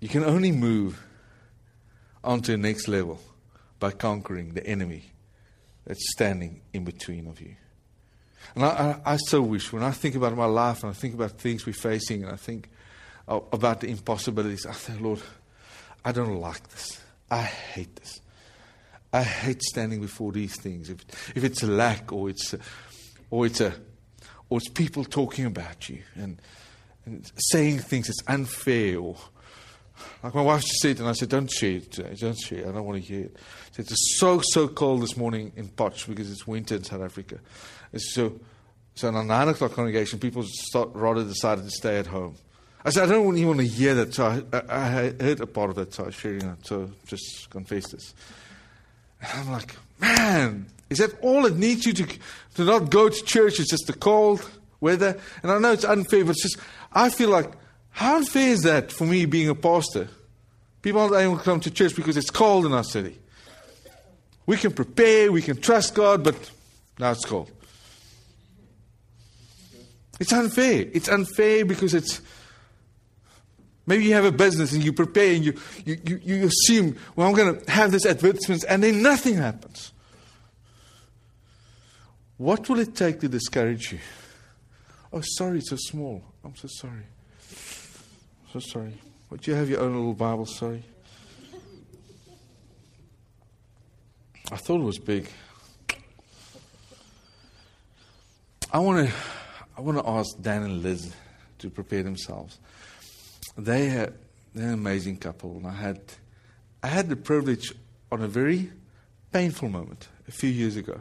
You 0.00 0.08
can 0.08 0.24
only 0.24 0.50
move 0.50 1.00
onto 2.24 2.52
the 2.52 2.58
next 2.58 2.88
level 2.88 3.20
by 3.78 3.90
conquering 3.90 4.54
the 4.54 4.66
enemy 4.66 5.04
that's 5.86 6.10
standing 6.12 6.62
in 6.72 6.84
between 6.84 7.26
of 7.26 7.40
you. 7.40 7.56
And 8.54 8.64
I, 8.64 8.68
I, 9.04 9.12
I, 9.12 9.16
so 9.16 9.42
wish, 9.42 9.72
when 9.72 9.82
I 9.82 9.90
think 9.90 10.14
about 10.14 10.36
my 10.36 10.46
life 10.46 10.82
and 10.82 10.90
I 10.90 10.94
think 10.94 11.14
about 11.14 11.32
things 11.32 11.66
we're 11.66 11.72
facing 11.72 12.24
and 12.24 12.32
I 12.32 12.36
think 12.36 12.68
about 13.28 13.80
the 13.80 13.88
impossibilities, 13.88 14.66
I 14.66 14.72
think, 14.72 15.00
Lord, 15.00 15.20
I 16.04 16.12
don't 16.12 16.40
like 16.40 16.68
this. 16.68 17.00
I 17.30 17.42
hate 17.42 17.94
this. 17.96 18.21
I 19.12 19.22
hate 19.22 19.62
standing 19.62 20.00
before 20.00 20.32
these 20.32 20.58
things. 20.60 20.88
If, 20.88 21.04
if 21.36 21.44
it's 21.44 21.62
a 21.62 21.66
lack 21.66 22.12
or 22.12 22.30
it's 22.30 22.54
a, 22.54 22.58
or 23.30 23.46
it's 23.46 23.60
a 23.60 23.74
or 24.48 24.58
it's 24.58 24.68
people 24.68 25.04
talking 25.04 25.46
about 25.46 25.88
you 25.88 26.02
and, 26.14 26.40
and 27.06 27.30
saying 27.50 27.78
things 27.78 28.08
that's 28.08 28.22
unfair 28.28 28.98
or 28.98 29.16
like 30.22 30.34
my 30.34 30.42
wife 30.42 30.62
just 30.62 30.80
said, 30.80 30.98
and 31.00 31.08
I 31.08 31.12
said, 31.12 31.28
Don't 31.28 31.50
share 31.50 31.76
it 31.76 31.92
today. 31.92 32.14
Don't 32.18 32.38
share 32.38 32.60
it. 32.60 32.68
I 32.68 32.72
don't 32.72 32.84
want 32.84 33.02
to 33.02 33.06
hear 33.06 33.24
it. 33.26 33.36
Said, 33.72 33.86
it's 33.90 34.18
so, 34.18 34.40
so 34.42 34.68
cold 34.68 35.02
this 35.02 35.16
morning 35.16 35.52
in 35.56 35.68
Potch 35.68 36.06
because 36.06 36.30
it's 36.30 36.46
winter 36.46 36.76
in 36.76 36.84
South 36.84 37.02
Africa. 37.02 37.38
It's 37.92 38.14
so, 38.14 38.38
so 38.94 39.08
in 39.08 39.14
a 39.16 39.24
9 39.24 39.48
o'clock 39.48 39.72
congregation, 39.72 40.18
people 40.18 40.42
start, 40.44 40.90
rather 40.94 41.24
decided 41.24 41.64
to 41.64 41.70
stay 41.70 41.98
at 41.98 42.06
home. 42.06 42.36
I 42.84 42.90
said, 42.90 43.04
I 43.04 43.12
don't 43.12 43.36
even 43.36 43.48
want 43.48 43.60
to 43.60 43.66
hear 43.66 43.94
that. 43.94 44.14
So 44.14 44.26
I, 44.26 44.56
I, 44.56 44.62
I 44.68 44.88
heard 45.20 45.40
a 45.40 45.46
part 45.46 45.70
of 45.70 45.76
that, 45.76 45.94
so 45.94 46.04
I 46.04 46.06
was 46.06 46.14
sharing. 46.14 46.56
So 46.62 46.90
just 47.06 47.48
confess 47.50 47.88
this. 47.90 48.14
And 49.22 49.40
I'm 49.40 49.52
like, 49.52 49.76
man, 50.00 50.66
is 50.90 50.98
that 50.98 51.18
all 51.22 51.46
it 51.46 51.56
needs 51.56 51.86
you 51.86 51.92
to, 51.94 52.06
to 52.56 52.64
not 52.64 52.90
go 52.90 53.08
to 53.08 53.24
church? 53.24 53.60
It's 53.60 53.70
just 53.70 53.86
the 53.86 53.92
cold 53.94 54.48
weather. 54.80 55.18
And 55.42 55.50
I 55.50 55.58
know 55.58 55.72
it's 55.72 55.84
unfair, 55.84 56.24
but 56.24 56.32
it's 56.32 56.42
just, 56.42 56.58
I 56.92 57.08
feel 57.08 57.30
like 57.30 57.50
how 57.90 58.16
unfair 58.16 58.48
is 58.48 58.62
that 58.62 58.90
for 58.92 59.06
me 59.06 59.24
being 59.24 59.48
a 59.48 59.54
pastor? 59.54 60.08
People 60.82 61.00
aren't 61.00 61.14
able 61.14 61.38
to 61.38 61.42
come 61.42 61.60
to 61.60 61.70
church 61.70 61.94
because 61.94 62.16
it's 62.16 62.30
cold 62.30 62.66
in 62.66 62.72
our 62.72 62.84
city. 62.84 63.16
We 64.44 64.56
can 64.56 64.72
prepare, 64.72 65.30
we 65.30 65.40
can 65.40 65.60
trust 65.60 65.94
God, 65.94 66.24
but 66.24 66.50
now 66.98 67.12
it's 67.12 67.24
cold. 67.24 67.50
It's 70.18 70.32
unfair. 70.32 70.86
It's 70.92 71.08
unfair 71.08 71.64
because 71.64 71.94
it's 71.94 72.20
maybe 73.86 74.04
you 74.04 74.14
have 74.14 74.24
a 74.24 74.32
business 74.32 74.72
and 74.72 74.82
you 74.82 74.92
prepare 74.92 75.34
and 75.34 75.44
you, 75.44 75.54
you, 75.84 75.98
you, 76.04 76.20
you 76.22 76.46
assume, 76.46 76.96
well, 77.16 77.28
I'm 77.28 77.34
going 77.34 77.60
to 77.60 77.70
have 77.70 77.90
this 77.92 78.06
advertisement, 78.06 78.64
and 78.68 78.82
then 78.82 79.02
nothing 79.02 79.36
happens. 79.36 79.92
What 82.36 82.68
will 82.68 82.80
it 82.80 82.94
take 82.96 83.20
to 83.20 83.28
discourage 83.28 83.92
you? 83.92 83.98
Oh, 85.12 85.20
sorry, 85.20 85.58
it's 85.58 85.70
so 85.70 85.76
small. 85.76 86.22
I'm 86.44 86.56
so 86.56 86.68
sorry. 86.68 87.06
So 88.52 88.58
sorry. 88.58 88.94
Would 89.30 89.46
you 89.46 89.54
have 89.54 89.68
your 89.68 89.80
own 89.80 89.94
little 89.94 90.14
Bible? 90.14 90.46
Sorry. 90.46 90.82
I 94.50 94.56
thought 94.56 94.80
it 94.80 94.84
was 94.84 94.98
big. 94.98 95.28
I 98.72 98.78
want 98.78 99.08
to, 99.08 99.14
I 99.76 99.80
want 99.80 99.98
to 99.98 100.08
ask 100.08 100.30
Dan 100.40 100.62
and 100.62 100.82
Liz 100.82 101.14
to 101.58 101.70
prepare 101.70 102.02
themselves. 102.02 102.58
They 103.56 103.88
are, 103.90 104.12
they're 104.54 104.68
an 104.68 104.74
amazing 104.74 105.18
couple, 105.18 105.56
and 105.56 105.66
I 105.66 105.72
had, 105.72 106.00
I 106.82 106.88
had 106.88 107.08
the 107.08 107.16
privilege 107.16 107.72
on 108.10 108.22
a 108.22 108.28
very 108.28 108.70
painful 109.32 109.68
moment 109.68 110.08
a 110.28 110.32
few 110.32 110.50
years 110.50 110.76
ago, 110.76 111.00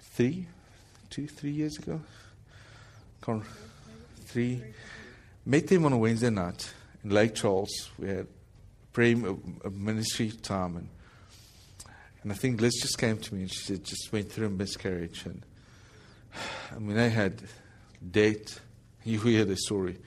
three, 0.00 0.46
two, 1.10 1.26
three 1.26 1.50
years 1.50 1.78
ago, 1.78 2.00
three 4.24 4.62
met 5.46 5.68
them 5.68 5.86
on 5.86 5.92
a 5.92 5.98
Wednesday 5.98 6.30
night 6.30 6.72
in 7.04 7.10
Lake 7.10 7.34
Charles. 7.34 7.90
We 7.98 8.08
had 8.08 8.26
prayer, 8.92 9.16
a 9.64 9.70
ministry 9.70 10.30
time, 10.30 10.76
and 10.76 10.88
and 12.22 12.32
I 12.32 12.34
think 12.34 12.60
Liz 12.60 12.74
just 12.82 12.98
came 12.98 13.18
to 13.18 13.34
me 13.36 13.42
and 13.42 13.52
she 13.52 13.60
said, 13.60 13.84
just 13.84 14.12
went 14.12 14.32
through 14.32 14.48
a 14.48 14.50
miscarriage, 14.50 15.24
and 15.26 15.42
I 16.74 16.78
mean 16.78 16.96
they 16.96 17.10
had 17.10 17.42
debt. 18.10 18.60
You 19.04 19.20
hear 19.20 19.44
the 19.44 19.56
story. 19.56 19.98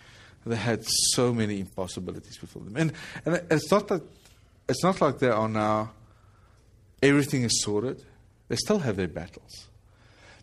They 0.45 0.55
had 0.55 0.83
so 1.13 1.33
many 1.33 1.59
impossibilities 1.59 2.37
before 2.37 2.63
them, 2.63 2.75
and 2.75 2.93
and 3.25 3.43
it's 3.51 3.69
not 3.69 3.87
that 3.89 4.01
it's 4.67 4.83
not 4.83 5.01
like 5.01 5.19
they 5.19 5.29
are 5.29 5.49
now. 5.49 5.91
Everything 7.01 7.43
is 7.43 7.61
sorted. 7.61 8.03
They 8.47 8.55
still 8.55 8.79
have 8.79 8.95
their 8.95 9.07
battles, 9.07 9.67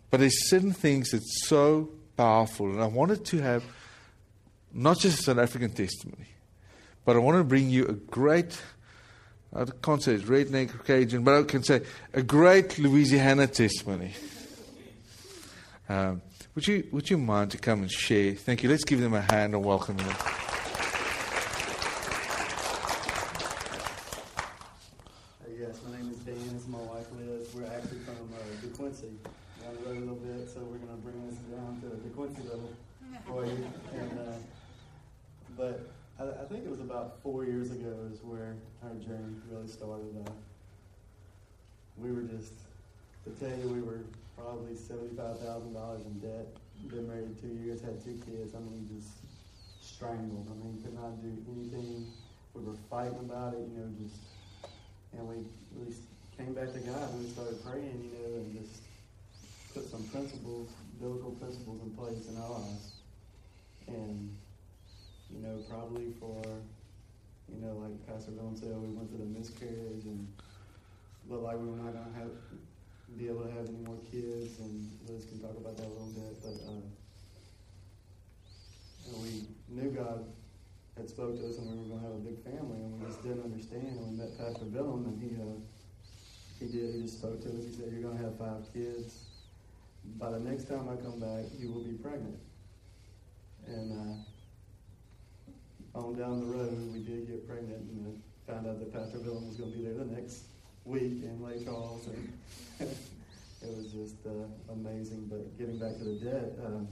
but 0.09 0.19
there's 0.19 0.49
certain 0.49 0.73
things 0.73 1.11
that's 1.11 1.47
so 1.47 1.89
powerful, 2.15 2.71
and 2.71 2.81
I 2.81 2.87
wanted 2.87 3.25
to 3.25 3.39
have 3.39 3.63
not 4.73 4.99
just 4.99 5.27
an 5.27 5.39
African 5.39 5.71
testimony, 5.71 6.27
but 7.05 7.15
I 7.15 7.19
want 7.19 7.37
to 7.37 7.43
bring 7.43 7.69
you 7.69 7.85
a 7.85 7.93
great, 7.93 8.61
I 9.53 9.65
can't 9.81 10.01
say 10.01 10.13
it's 10.13 10.23
redneck 10.23 10.85
Cajun, 10.85 11.23
but 11.23 11.39
I 11.39 11.43
can 11.43 11.63
say 11.63 11.81
a 12.13 12.21
great 12.21 12.77
Louisiana 12.77 13.47
testimony. 13.47 14.13
Um, 15.89 16.21
would 16.57 16.65
you 16.65 16.87
would 16.91 17.07
you 17.07 17.19
mind 17.19 17.51
to 17.51 17.57
come 17.59 17.83
and 17.83 17.91
share? 17.91 18.33
Thank 18.33 18.63
you. 18.63 18.69
Let's 18.69 18.83
give 18.83 18.99
them 18.99 19.13
a 19.13 19.21
hand 19.21 19.53
and 19.53 19.63
welcome 19.63 19.95
them. 19.95 20.07
Yes, 25.55 25.79
my 25.85 25.95
name 25.95 26.09
is 26.09 26.17
Dan. 26.25 26.33
This 26.33 26.63
is 26.63 26.67
my 26.67 26.79
wife 26.79 27.05
Liz. 27.15 27.53
We're 27.53 27.67
actually 27.67 27.99
from 27.99 28.33
uh, 28.33 28.41
DeQuincy, 28.65 29.13
down 29.61 29.75
the 29.75 29.87
road 29.87 29.97
a 29.97 29.99
little 29.99 30.15
bit, 30.15 30.49
so 30.49 30.61
we're 30.61 30.79
going 30.79 30.97
to 30.97 31.03
bring 31.03 31.29
this 31.29 31.37
down 31.55 31.79
to 31.81 31.89
the 31.89 31.97
DeQuincy 32.09 32.49
level 32.49 32.73
for 33.27 33.45
you. 33.45 33.63
And 33.93 34.17
uh, 34.17 34.31
but 35.55 35.87
I, 36.19 36.41
I 36.41 36.45
think 36.45 36.65
it 36.65 36.71
was 36.71 36.79
about 36.79 37.21
four 37.21 37.45
years 37.45 37.69
ago 37.69 37.93
is 38.11 38.23
where 38.23 38.55
our 38.83 38.95
journey 38.95 39.35
really 39.51 39.67
started. 39.67 40.25
Uh, 40.25 40.31
we 41.99 42.11
were 42.11 42.23
just, 42.23 42.53
to 43.25 43.29
tell 43.39 43.55
you, 43.59 43.69
we 43.69 43.81
were 43.81 43.99
probably 44.37 44.75
seventy-five 44.75 45.39
thousand 45.39 45.73
dollars 45.73 46.05
in 46.05 46.19
debt. 46.19 46.45
Been 46.87 47.07
married 47.09 47.41
two 47.41 47.57
years, 47.65 47.81
had 47.81 48.03
two 48.03 48.21
kids. 48.23 48.53
I 48.53 48.59
mean, 48.59 48.87
just 48.93 49.17
strangled. 49.81 50.47
I 50.47 50.55
mean, 50.63 50.79
could 50.83 50.93
not 50.93 51.21
do 51.21 51.33
anything. 51.49 52.05
We 52.53 52.63
were 52.63 52.77
fighting 52.89 53.17
about 53.19 53.53
it, 53.53 53.65
you 53.65 53.77
know, 53.77 53.89
just, 54.01 54.21
and 55.13 55.27
we 55.27 55.35
we 55.75 55.93
came 56.37 56.53
back 56.53 56.71
to 56.73 56.79
God 56.79 57.09
and 57.11 57.19
we 57.19 57.29
started 57.29 57.63
praying, 57.65 57.97
you 58.05 58.13
know, 58.13 58.35
and 58.37 58.53
just 58.53 58.81
put 59.73 59.89
some 59.89 60.03
principles, 60.13 60.69
biblical 61.01 61.31
principles 61.31 61.81
in 61.81 61.89
place 61.91 62.29
in 62.29 62.37
our 62.37 62.51
lives. 62.51 62.93
And 63.87 64.29
you 65.33 65.41
know, 65.41 65.59
probably 65.69 66.13
for, 66.19 66.41
you 67.49 67.59
know, 67.59 67.73
like 67.83 68.07
Pastor 68.07 68.31
Bill 68.31 68.53
said, 68.55 68.69
we 68.69 68.93
went 68.95 69.09
through 69.09 69.19
the 69.19 69.31
miscarriage 69.37 70.05
and 70.05 70.27
looked 71.27 71.43
like 71.43 71.57
we 71.57 71.67
were 71.67 71.77
not 71.77 71.91
going 71.93 72.05
to 72.13 72.19
have 72.19 72.31
be 73.17 73.27
able 73.29 73.43
to 73.43 73.51
have 73.51 73.67
any 73.67 73.79
more 73.87 73.97
kids, 74.11 74.59
and 74.59 74.91
Liz 75.07 75.25
can 75.25 75.39
talk 75.39 75.55
about 75.55 75.77
that 75.77 75.85
a 75.85 75.93
little 75.95 76.11
bit. 76.11 76.43
But 76.43 76.59
uh, 76.67 76.83
we 79.23 79.47
knew 79.69 79.91
God 79.91 80.25
had 80.97 81.07
spoke 81.09 81.39
to 81.39 81.47
us, 81.47 81.57
and 81.57 81.71
we 81.71 81.77
were 81.77 81.95
going 81.95 82.01
to 82.01 82.05
have 82.05 82.15
a 82.15 82.19
big 82.19 82.43
family, 82.43 82.83
and 82.83 82.99
we 82.99 83.07
just 83.07 83.23
didn't 83.23 83.43
understand. 83.71 83.99
And 83.99 84.11
we 84.11 84.17
met 84.17 84.37
Pastor 84.37 84.65
Willem, 84.65 85.05
and 85.05 85.21
he 85.21 85.29
uh, 85.41 85.55
he 86.59 86.65
did. 86.65 86.95
He 86.95 87.01
just 87.01 87.19
spoke 87.19 87.41
to 87.43 87.49
us. 87.49 87.65
He 87.65 87.73
said, 87.73 87.91
"You're 87.91 88.01
going 88.01 88.17
to 88.17 88.23
have 88.23 88.37
five 88.37 88.65
kids. 88.73 89.25
By 90.17 90.31
the 90.31 90.39
next 90.39 90.69
time 90.69 90.87
I 90.89 90.95
come 90.95 91.19
back, 91.19 91.45
you 91.57 91.71
will 91.71 91.83
be 91.83 91.93
pregnant." 91.93 92.39
And 93.67 93.91
uh, 93.91 94.15
on 95.99 96.17
down 96.17 96.39
the 96.39 96.45
road, 96.45 96.93
we 96.93 96.99
did 96.99 97.27
get 97.27 97.45
pregnant 97.47 97.81
and 97.81 98.21
found 98.47 98.67
out 98.67 98.79
that 98.79 98.93
Pastor 98.93 99.19
Willem 99.19 99.47
was 99.47 99.57
going 99.57 99.71
to 99.71 99.77
be 99.77 99.83
there 99.83 99.93
the 99.93 100.05
next 100.05 100.43
week 100.85 101.23
in 101.23 101.43
Lake 101.43 101.65
Charles. 101.65 102.07
And 102.07 102.33
it 102.79 103.75
was 103.75 103.91
just 103.91 104.15
uh, 104.25 104.47
amazing. 104.71 105.27
But 105.29 105.57
getting 105.57 105.77
back 105.77 105.97
to 105.97 106.05
the 106.05 106.15
debt, 106.15 106.57
um, 106.65 106.87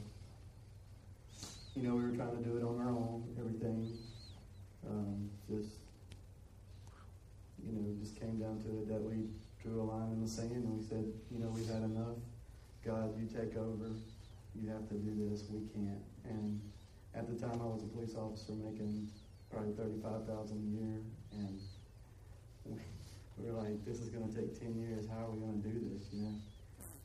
you 1.75 1.83
know, 1.83 1.95
we 1.95 2.03
were 2.03 2.15
trying 2.15 2.35
to 2.35 2.43
do 2.43 2.57
it 2.57 2.63
on 2.63 2.77
our 2.81 2.89
own, 2.89 3.23
everything. 3.39 3.97
Um, 4.85 5.29
just, 5.49 5.84
you 7.65 7.73
know, 7.73 7.95
just 7.99 8.19
came 8.19 8.37
down 8.37 8.61
to 8.63 8.69
it 8.81 8.87
that 8.87 9.01
we 9.01 9.27
drew 9.61 9.81
a 9.81 9.85
line 9.85 10.11
in 10.13 10.21
the 10.21 10.29
sand 10.29 10.51
and 10.51 10.77
we 10.77 10.83
said, 10.83 11.05
you 11.31 11.39
know, 11.39 11.49
we've 11.49 11.67
had 11.67 11.81
enough. 11.83 12.21
God, 12.85 13.17
you 13.17 13.25
take 13.25 13.57
over. 13.57 13.89
You 14.53 14.69
have 14.69 14.87
to 14.89 14.95
do 14.95 15.29
this. 15.29 15.43
We 15.49 15.65
can't. 15.73 16.05
And 16.23 16.61
at 17.15 17.27
the 17.27 17.35
time, 17.35 17.59
I 17.61 17.65
was 17.65 17.83
a 17.83 17.87
police 17.87 18.15
officer 18.15 18.53
making 18.53 19.09
probably 19.51 19.73
thirty-five 19.73 20.27
thousand 20.27 20.61
a 20.61 20.69
year, 20.79 21.01
and 21.33 21.59
we, 22.63 22.79
we 23.37 23.51
were 23.51 23.57
like, 23.59 23.83
"This 23.85 23.99
is 23.99 24.09
going 24.09 24.31
to 24.31 24.35
take 24.35 24.59
ten 24.59 24.75
years. 24.79 25.07
How 25.09 25.25
are 25.25 25.31
we 25.31 25.39
going 25.39 25.61
to 25.61 25.67
do 25.67 25.75
this?" 25.91 26.07
You 26.13 26.21
know. 26.21 26.35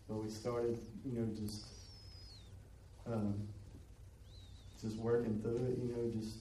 But 0.09 0.17
we 0.23 0.29
started, 0.31 0.79
you 1.05 1.19
know, 1.19 1.27
just 1.35 1.65
um, 3.07 3.49
just 4.81 4.97
working 4.97 5.41
through 5.41 5.57
it. 5.57 5.79
You 5.83 5.91
know, 5.97 6.11
just 6.21 6.37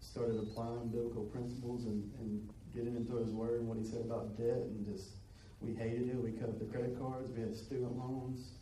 started 0.00 0.36
applying 0.36 0.88
biblical 0.88 1.24
principles 1.24 1.84
and, 1.84 2.10
and 2.18 2.48
getting 2.74 2.96
into 2.96 3.16
His 3.16 3.30
Word 3.30 3.60
and 3.60 3.68
what 3.68 3.78
He 3.78 3.84
said 3.84 4.02
about 4.02 4.36
debt, 4.36 4.68
and 4.68 4.86
just 4.86 5.16
we 5.60 5.74
hated 5.74 6.08
it. 6.08 6.16
We 6.16 6.32
cut 6.32 6.48
up 6.48 6.58
the 6.58 6.66
credit 6.66 6.98
cards. 6.98 7.30
We 7.34 7.42
had 7.42 7.54
student 7.54 7.96
loans 7.96 8.52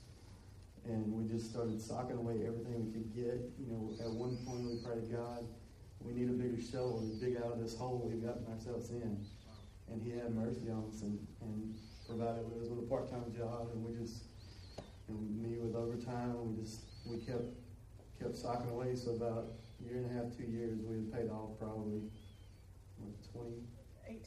and 0.87 1.13
we 1.13 1.29
just 1.29 1.51
started 1.51 1.81
socking 1.81 2.17
away 2.17 2.41
everything 2.47 2.87
we 2.87 2.93
could 2.93 3.15
get. 3.15 3.39
You 3.61 3.69
know, 3.69 3.93
at 4.01 4.11
one 4.11 4.37
point 4.47 4.65
we 4.65 4.77
prayed 4.81 5.09
to 5.09 5.17
God, 5.17 5.45
we 6.01 6.13
need 6.13 6.29
a 6.31 6.33
bigger 6.33 6.61
shovel 6.61 7.05
to 7.05 7.13
dig 7.21 7.37
out 7.37 7.53
of 7.53 7.61
this 7.61 7.77
hole 7.77 8.09
we've 8.09 8.23
gotten 8.25 8.47
ourselves 8.49 8.91
in. 8.91 9.21
And 9.91 10.03
He 10.03 10.11
had 10.11 10.35
mercy 10.35 10.71
on 10.71 10.89
us 10.89 11.03
and, 11.03 11.19
and 11.43 11.75
provided 12.07 12.47
us 12.61 12.69
with 12.69 12.79
a 12.79 12.89
part-time 12.89 13.33
job, 13.37 13.69
and 13.75 13.85
we 13.85 13.93
just, 14.01 14.25
and 15.09 15.19
me 15.43 15.59
with 15.59 15.75
overtime, 15.75 16.57
we 16.57 16.63
just, 16.63 16.81
we 17.05 17.19
kept 17.19 17.53
kept 18.21 18.37
socking 18.37 18.71
away. 18.71 18.95
So 18.95 19.13
about 19.13 19.53
a 19.81 19.89
year 19.89 19.99
and 19.99 20.11
a 20.11 20.15
half, 20.15 20.37
two 20.37 20.45
years, 20.45 20.79
we 20.85 20.97
had 20.97 21.13
paid 21.13 21.31
off 21.31 21.59
probably 21.59 22.03
what, 22.99 23.13
20, 23.33 23.51
18, 24.11 24.23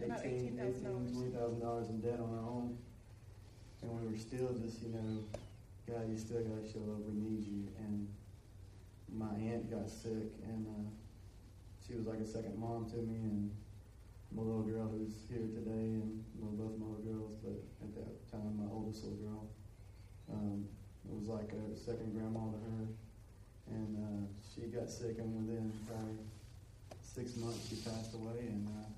18, 0.00 0.10
about 0.10 0.24
eighteen 0.24 0.56
thousand 0.56 0.84
dollars. 0.84 1.12
twenty 1.12 1.30
thousand 1.30 1.60
dollars 1.60 1.88
in 1.88 2.00
debt 2.00 2.20
on 2.20 2.30
our 2.32 2.44
own, 2.48 2.76
and 3.82 3.90
we 3.92 4.08
were 4.08 4.16
still 4.18 4.48
just, 4.56 4.80
you 4.82 4.92
know, 4.96 5.24
God, 5.84 6.08
you 6.08 6.16
still 6.16 6.40
got 6.40 6.64
to 6.64 6.66
show 6.66 6.80
up. 6.96 7.04
We 7.04 7.12
need 7.14 7.44
you. 7.44 7.68
And 7.78 8.08
my 9.12 9.32
aunt 9.36 9.70
got 9.70 9.88
sick, 9.88 10.32
and 10.48 10.66
uh, 10.66 10.88
she 11.86 11.94
was 11.94 12.06
like 12.06 12.18
a 12.20 12.26
second 12.26 12.56
mom 12.58 12.88
to 12.90 12.96
me. 12.96 13.20
And 13.28 13.50
my 14.32 14.42
little 14.42 14.64
girl, 14.64 14.88
who's 14.88 15.14
here 15.28 15.46
today, 15.52 16.00
and 16.00 16.24
well, 16.40 16.56
both 16.56 16.74
my 16.80 16.86
little 16.96 17.04
girls, 17.04 17.36
but 17.44 17.60
at 17.84 17.92
that 17.94 18.12
time, 18.32 18.56
my 18.56 18.68
oldest 18.72 19.04
little 19.04 19.20
girl, 19.20 19.44
um, 20.32 20.64
it 21.06 21.14
was 21.14 21.28
like 21.28 21.52
a 21.52 21.76
second 21.76 22.12
grandma 22.16 22.50
to 22.50 22.60
her. 22.72 22.84
And 23.68 23.90
uh, 24.00 24.22
she 24.48 24.66
got 24.72 24.88
sick, 24.88 25.18
and 25.18 25.28
within 25.36 25.72
probably 25.86 26.16
six 27.02 27.36
months, 27.36 27.68
she 27.68 27.76
passed 27.76 28.14
away. 28.14 28.46
And 28.48 28.66
uh, 28.68 28.95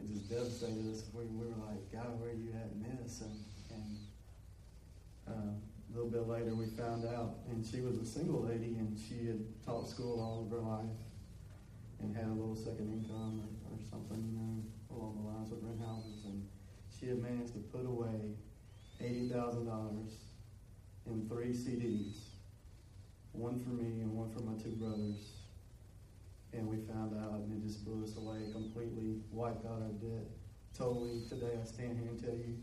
it 0.00 0.08
just 0.12 0.28
devastated 0.28 0.90
us. 0.90 1.04
We, 1.12 1.24
we 1.24 1.46
were 1.46 1.60
like, 1.68 1.92
God, 1.92 2.18
where 2.20 2.32
you 2.32 2.50
at 2.56 2.72
in 2.72 2.82
this? 2.96 3.20
And, 3.20 3.36
and 3.70 3.96
uh, 5.28 5.52
a 5.52 5.90
little 5.92 6.10
bit 6.10 6.26
later, 6.26 6.54
we 6.54 6.66
found 6.66 7.04
out, 7.04 7.38
and 7.48 7.64
she 7.64 7.80
was 7.80 7.98
a 7.98 8.06
single 8.06 8.42
lady, 8.42 8.76
and 8.78 8.98
she 8.98 9.26
had 9.26 9.40
taught 9.64 9.88
school 9.88 10.20
all 10.20 10.44
of 10.46 10.50
her 10.50 10.64
life, 10.64 10.96
and 12.00 12.16
had 12.16 12.26
a 12.26 12.32
little 12.32 12.56
second 12.56 12.88
income 12.88 13.44
or, 13.44 13.74
or 13.74 13.78
something, 13.90 14.24
you 14.24 14.38
know, 14.38 14.96
along 14.96 15.20
the 15.20 15.28
lines 15.28 15.50
with 15.50 15.62
rent 15.62 15.80
houses, 15.84 16.24
and 16.24 16.46
she 16.98 17.08
had 17.08 17.20
managed 17.20 17.52
to 17.52 17.60
put 17.60 17.84
away 17.84 18.34
eighty 19.00 19.28
thousand 19.28 19.66
dollars 19.66 20.12
in 21.06 21.28
three 21.28 21.52
CDs, 21.52 22.16
one 23.32 23.58
for 23.58 23.70
me 23.70 24.00
and 24.00 24.12
one 24.12 24.30
for 24.32 24.40
my 24.40 24.56
two 24.62 24.70
brothers, 24.76 25.39
and 26.52 26.66
we 26.66 26.78
found 26.78 27.16
out, 27.16 27.40
and 27.40 27.52
it 27.52 27.66
just 27.66 27.84
blew 27.84 28.02
us 28.02 28.16
away, 28.16 28.50
completely 28.52 29.20
wiped 29.30 29.64
out 29.66 29.82
our 29.82 29.92
debt. 30.02 30.26
Totally, 30.76 31.22
today 31.28 31.58
I 31.60 31.64
stand 31.64 31.98
here 31.98 32.08
and 32.08 32.20
tell 32.20 32.34
you 32.34 32.56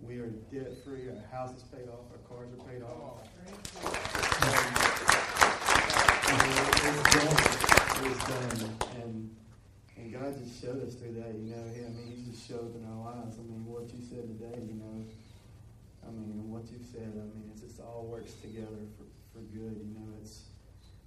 we 0.00 0.18
are 0.18 0.28
debt 0.52 0.72
free. 0.84 1.08
Our 1.08 1.16
house 1.30 1.56
is 1.56 1.62
paid 1.64 1.88
off. 1.88 2.06
Our 2.12 2.18
cars 2.28 2.50
are 2.52 2.64
paid 2.64 2.82
off. 2.82 2.94
Oh, 2.94 3.18
it 7.96 8.08
was 8.08 8.18
done. 8.24 8.70
And, 9.02 9.36
and 9.96 10.12
God 10.12 10.38
just 10.38 10.60
showed 10.60 10.86
us 10.86 10.94
through 10.94 11.14
that. 11.14 11.34
You 11.34 11.50
know, 11.50 11.62
I 11.62 11.90
mean, 11.90 12.14
He 12.14 12.30
just 12.30 12.46
showed 12.46 12.76
in 12.76 12.86
our 12.86 13.14
lives. 13.14 13.38
I 13.38 13.42
mean, 13.42 13.64
what 13.66 13.92
you 13.92 14.00
said 14.08 14.28
today, 14.38 14.60
you 14.62 14.74
know, 14.74 15.04
I 16.06 16.10
mean, 16.10 16.48
what 16.48 16.70
you 16.70 16.78
said, 16.92 17.10
I 17.12 17.26
mean, 17.34 17.50
it's 17.52 17.62
just 17.62 17.80
all 17.80 18.06
works 18.08 18.34
together 18.34 18.86
for, 18.96 19.04
for 19.34 19.42
good. 19.50 19.82
You 19.82 19.94
know, 19.98 20.14
it's 20.22 20.44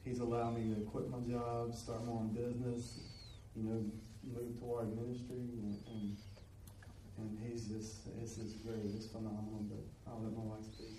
He's 0.04 0.20
allowed 0.20 0.58
me 0.58 0.74
to 0.74 0.82
quit 0.82 1.10
my 1.10 1.20
job, 1.20 1.76
start 1.76 2.06
my 2.06 2.14
own 2.14 2.34
business, 2.34 3.00
you 3.56 3.64
know, 3.64 3.86
move 4.24 4.60
toward 4.60 4.96
ministry, 4.98 5.38
and, 5.62 5.78
and 5.88 6.18
and 7.22 7.38
he's 7.46 7.66
just, 7.66 8.08
it's 8.22 8.36
just 8.36 8.66
great, 8.66 8.82
it's 8.96 9.08
phenomenal, 9.08 9.62
but 9.70 9.84
I'll 10.10 10.22
let 10.24 10.34
my 10.34 10.44
wife 10.44 10.66
speak. 10.66 10.98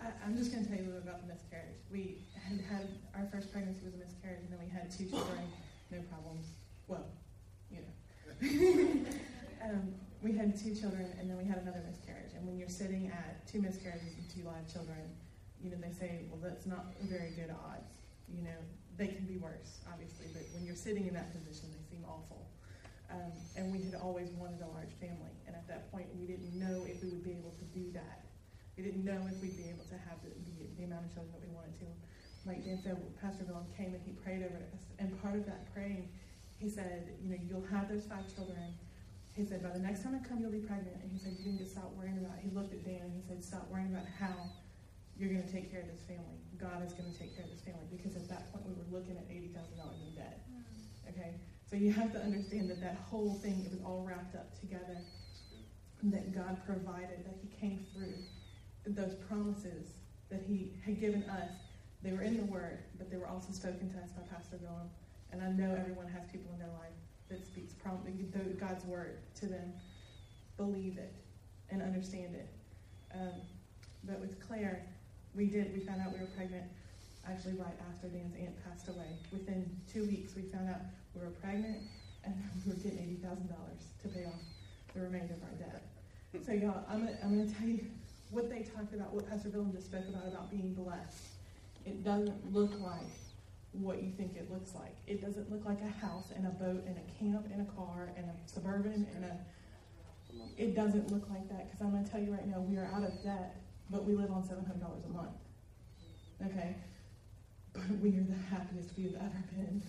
I, 0.00 0.12
I'm 0.24 0.36
just 0.36 0.52
going 0.52 0.64
to 0.64 0.68
tell 0.68 0.78
you 0.78 0.84
a 0.84 0.92
little 0.92 1.08
about 1.08 1.24
the 1.24 1.32
miscarriage. 1.32 1.80
We 1.90 2.20
had 2.36 2.60
had 2.68 2.88
our 3.16 3.26
first 3.32 3.52
pregnancy 3.52 3.84
was 3.84 3.94
a 3.94 4.02
miscarriage, 4.04 4.44
and 4.44 4.52
then 4.52 4.60
we 4.60 4.68
had 4.68 4.90
two 4.90 5.08
children, 5.08 5.48
no 5.90 6.00
problems. 6.12 6.44
Well, 6.88 7.06
you 7.70 7.80
know. 7.80 7.92
um, 9.64 9.94
we 10.20 10.32
had 10.32 10.56
two 10.56 10.74
children, 10.74 11.08
and 11.20 11.28
then 11.28 11.36
we 11.36 11.44
had 11.44 11.58
another 11.58 11.80
miscarriage. 11.88 12.32
And 12.36 12.46
when 12.46 12.58
you're 12.58 12.72
sitting 12.72 13.08
at 13.08 13.46
two 13.46 13.60
miscarriages 13.60 14.12
and 14.16 14.24
two 14.28 14.44
live 14.44 14.66
children, 14.68 15.00
you 15.64 15.72
know, 15.72 15.80
they 15.80 15.96
say, 15.96 16.28
well, 16.28 16.38
that's 16.44 16.68
not 16.68 16.92
very 17.08 17.32
good 17.32 17.48
odds. 17.48 17.96
You 18.28 18.44
know, 18.44 18.60
they 19.00 19.08
can 19.08 19.24
be 19.24 19.40
worse, 19.40 19.80
obviously, 19.88 20.28
but 20.36 20.44
when 20.52 20.68
you're 20.68 20.76
sitting 20.76 21.08
in 21.08 21.14
that 21.16 21.32
position, 21.32 21.72
they 21.72 21.80
seem 21.88 22.04
awful. 22.04 22.44
Um, 23.08 23.32
and 23.56 23.72
we 23.72 23.80
had 23.80 23.96
always 23.96 24.28
wanted 24.36 24.60
a 24.60 24.68
large 24.76 24.92
family. 25.00 25.32
And 25.48 25.56
at 25.56 25.64
that 25.72 25.88
point, 25.88 26.12
we 26.20 26.28
didn't 26.28 26.52
know 26.52 26.84
if 26.84 27.00
we 27.00 27.08
would 27.08 27.24
be 27.24 27.32
able 27.32 27.56
to 27.56 27.66
do 27.72 27.88
that. 27.96 28.28
We 28.76 28.84
didn't 28.84 29.08
know 29.08 29.16
if 29.24 29.40
we'd 29.40 29.56
be 29.56 29.72
able 29.72 29.88
to 29.88 29.96
have 30.04 30.20
the, 30.20 30.36
the, 30.36 30.68
the 30.76 30.84
amount 30.84 31.08
of 31.08 31.10
children 31.16 31.32
that 31.32 31.42
we 31.42 31.52
wanted 31.56 31.78
to. 31.80 31.88
Like 32.44 32.60
Dan 32.60 32.76
said, 32.84 33.00
Pastor 33.24 33.48
Willem 33.48 33.64
came 33.72 33.96
and 33.96 34.02
he 34.04 34.12
prayed 34.20 34.44
over 34.44 34.60
us. 34.68 34.84
And 35.00 35.08
part 35.24 35.40
of 35.40 35.46
that 35.48 35.72
praying, 35.72 36.12
he 36.60 36.68
said, 36.68 37.08
you 37.24 37.32
know, 37.32 37.40
you'll 37.40 37.68
have 37.72 37.88
those 37.88 38.04
five 38.04 38.28
children. 38.34 38.76
He 39.32 39.46
said, 39.46 39.62
by 39.62 39.72
the 39.72 39.80
next 39.80 40.04
time 40.04 40.18
I 40.18 40.20
come, 40.26 40.44
you'll 40.44 40.52
be 40.52 40.62
pregnant. 40.62 41.00
And 41.00 41.08
he 41.10 41.18
said, 41.18 41.38
you 41.40 41.56
need 41.56 41.62
to 41.64 41.70
stop 41.70 41.90
worrying 41.96 42.18
about, 42.18 42.36
it. 42.36 42.44
he 42.44 42.50
looked 42.52 42.74
at 42.74 42.84
Dan 42.84 43.08
and 43.08 43.14
he 43.14 43.22
said, 43.26 43.42
stop 43.42 43.66
worrying 43.70 43.94
about 43.94 44.06
how 44.20 44.52
you're 45.18 45.30
going 45.30 45.42
to 45.42 45.52
take 45.52 45.70
care 45.70 45.80
of 45.80 45.88
this 45.88 46.02
family. 46.02 46.38
God 46.58 46.84
is 46.84 46.92
going 46.92 47.10
to 47.10 47.18
take 47.18 47.34
care 47.36 47.44
of 47.44 47.50
this 47.50 47.62
family. 47.62 47.86
Because 47.90 48.16
at 48.16 48.28
that 48.28 48.50
point, 48.52 48.66
we 48.66 48.74
were 48.74 48.98
looking 48.98 49.16
at 49.16 49.28
$80,000 49.28 49.54
in 50.08 50.14
debt. 50.14 50.42
Okay? 51.08 51.34
So 51.70 51.76
you 51.76 51.92
have 51.92 52.12
to 52.12 52.20
understand 52.20 52.70
that 52.70 52.80
that 52.80 52.96
whole 53.10 53.34
thing, 53.34 53.62
it 53.64 53.70
was 53.70 53.80
all 53.84 54.04
wrapped 54.06 54.34
up 54.34 54.58
together. 54.58 54.98
That 56.02 56.34
God 56.34 56.58
provided, 56.66 57.24
that 57.24 57.36
He 57.40 57.48
came 57.58 57.86
through. 57.94 58.14
Those 58.86 59.14
promises 59.28 59.88
that 60.30 60.42
He 60.46 60.72
had 60.84 61.00
given 61.00 61.22
us, 61.30 61.50
they 62.02 62.12
were 62.12 62.22
in 62.22 62.36
the 62.36 62.44
Word, 62.44 62.80
but 62.98 63.10
they 63.10 63.16
were 63.16 63.28
also 63.28 63.52
spoken 63.52 63.90
to 63.92 63.98
us 63.98 64.10
by 64.10 64.22
Pastor 64.34 64.58
Willem 64.60 64.90
And 65.32 65.40
I 65.40 65.48
know 65.48 65.74
everyone 65.74 66.08
has 66.08 66.24
people 66.30 66.52
in 66.52 66.58
their 66.58 66.74
life 66.78 66.92
that 67.30 67.46
speaks 67.46 67.72
prom- 67.72 68.04
God's 68.60 68.84
word 68.84 69.18
to 69.40 69.46
them. 69.46 69.72
Believe 70.56 70.98
it 70.98 71.14
and 71.70 71.82
understand 71.82 72.34
it. 72.34 72.48
Um, 73.14 73.40
but 74.04 74.20
with 74.20 74.46
Claire, 74.46 74.84
we 75.34 75.46
did, 75.46 75.72
we 75.74 75.80
found 75.80 76.00
out 76.00 76.12
we 76.12 76.20
were 76.20 76.32
pregnant 76.36 76.64
actually 77.28 77.54
right 77.54 77.74
after 77.90 78.08
Dan's 78.08 78.34
aunt 78.36 78.54
passed 78.64 78.88
away. 78.88 79.18
Within 79.32 79.64
two 79.92 80.04
weeks, 80.04 80.34
we 80.36 80.42
found 80.42 80.68
out 80.68 80.80
we 81.14 81.22
were 81.22 81.32
pregnant 81.42 81.78
and 82.24 82.34
we 82.66 82.72
were 82.72 82.78
getting 82.78 83.18
$80,000 83.22 83.48
to 84.02 84.08
pay 84.08 84.24
off 84.24 84.40
the 84.94 85.00
remainder 85.00 85.34
of 85.34 85.42
our 85.42 85.56
debt. 85.58 85.82
So, 86.44 86.52
y'all, 86.52 86.84
I'm 86.88 87.06
going 87.06 87.16
I'm 87.22 87.46
to 87.46 87.54
tell 87.54 87.68
you 87.68 87.86
what 88.30 88.50
they 88.50 88.62
talked 88.62 88.92
about, 88.94 89.14
what 89.14 89.28
Pastor 89.28 89.48
Willem 89.50 89.72
just 89.72 89.86
spoke 89.86 90.08
about, 90.08 90.26
about 90.26 90.50
being 90.50 90.74
blessed. 90.74 91.38
It 91.86 92.04
doesn't 92.04 92.52
look 92.52 92.72
like 92.80 93.14
what 93.72 94.02
you 94.02 94.10
think 94.10 94.36
it 94.36 94.50
looks 94.50 94.74
like. 94.74 94.94
It 95.06 95.20
doesn't 95.20 95.50
look 95.50 95.64
like 95.64 95.78
a 95.82 96.04
house 96.04 96.32
and 96.34 96.46
a 96.46 96.50
boat 96.50 96.82
and 96.86 96.96
a 96.96 97.06
camp 97.18 97.46
and 97.52 97.62
a 97.62 97.70
car 97.72 98.10
and 98.16 98.26
a 98.26 98.34
suburban 98.50 99.06
and 99.14 99.24
a. 99.24 99.36
It 100.58 100.74
doesn't 100.74 101.12
look 101.12 101.28
like 101.30 101.48
that 101.48 101.66
because 101.66 101.80
I'm 101.80 101.92
going 101.92 102.04
to 102.04 102.10
tell 102.10 102.20
you 102.20 102.32
right 102.32 102.46
now, 102.46 102.60
we 102.60 102.76
are 102.76 102.90
out 102.94 103.04
of 103.04 103.22
debt, 103.22 103.56
but 103.94 104.04
we 104.04 104.14
live 104.16 104.32
on 104.32 104.42
$700 104.42 105.06
a 105.06 105.08
month. 105.12 105.36
Okay? 106.44 106.74
But 107.72 107.98
we 108.02 108.08
are 108.10 108.24
the 108.24 108.34
happiest 108.50 108.90
we've 108.98 109.14
ever 109.14 109.44
been. 109.52 109.80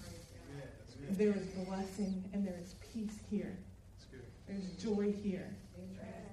There 1.10 1.32
is 1.32 1.48
blessing 1.66 2.24
and 2.32 2.46
there 2.48 2.60
is 2.62 2.76
peace 2.94 3.18
here. 3.32 3.58
There's 4.48 4.68
joy 4.78 5.12
here. 5.12 5.56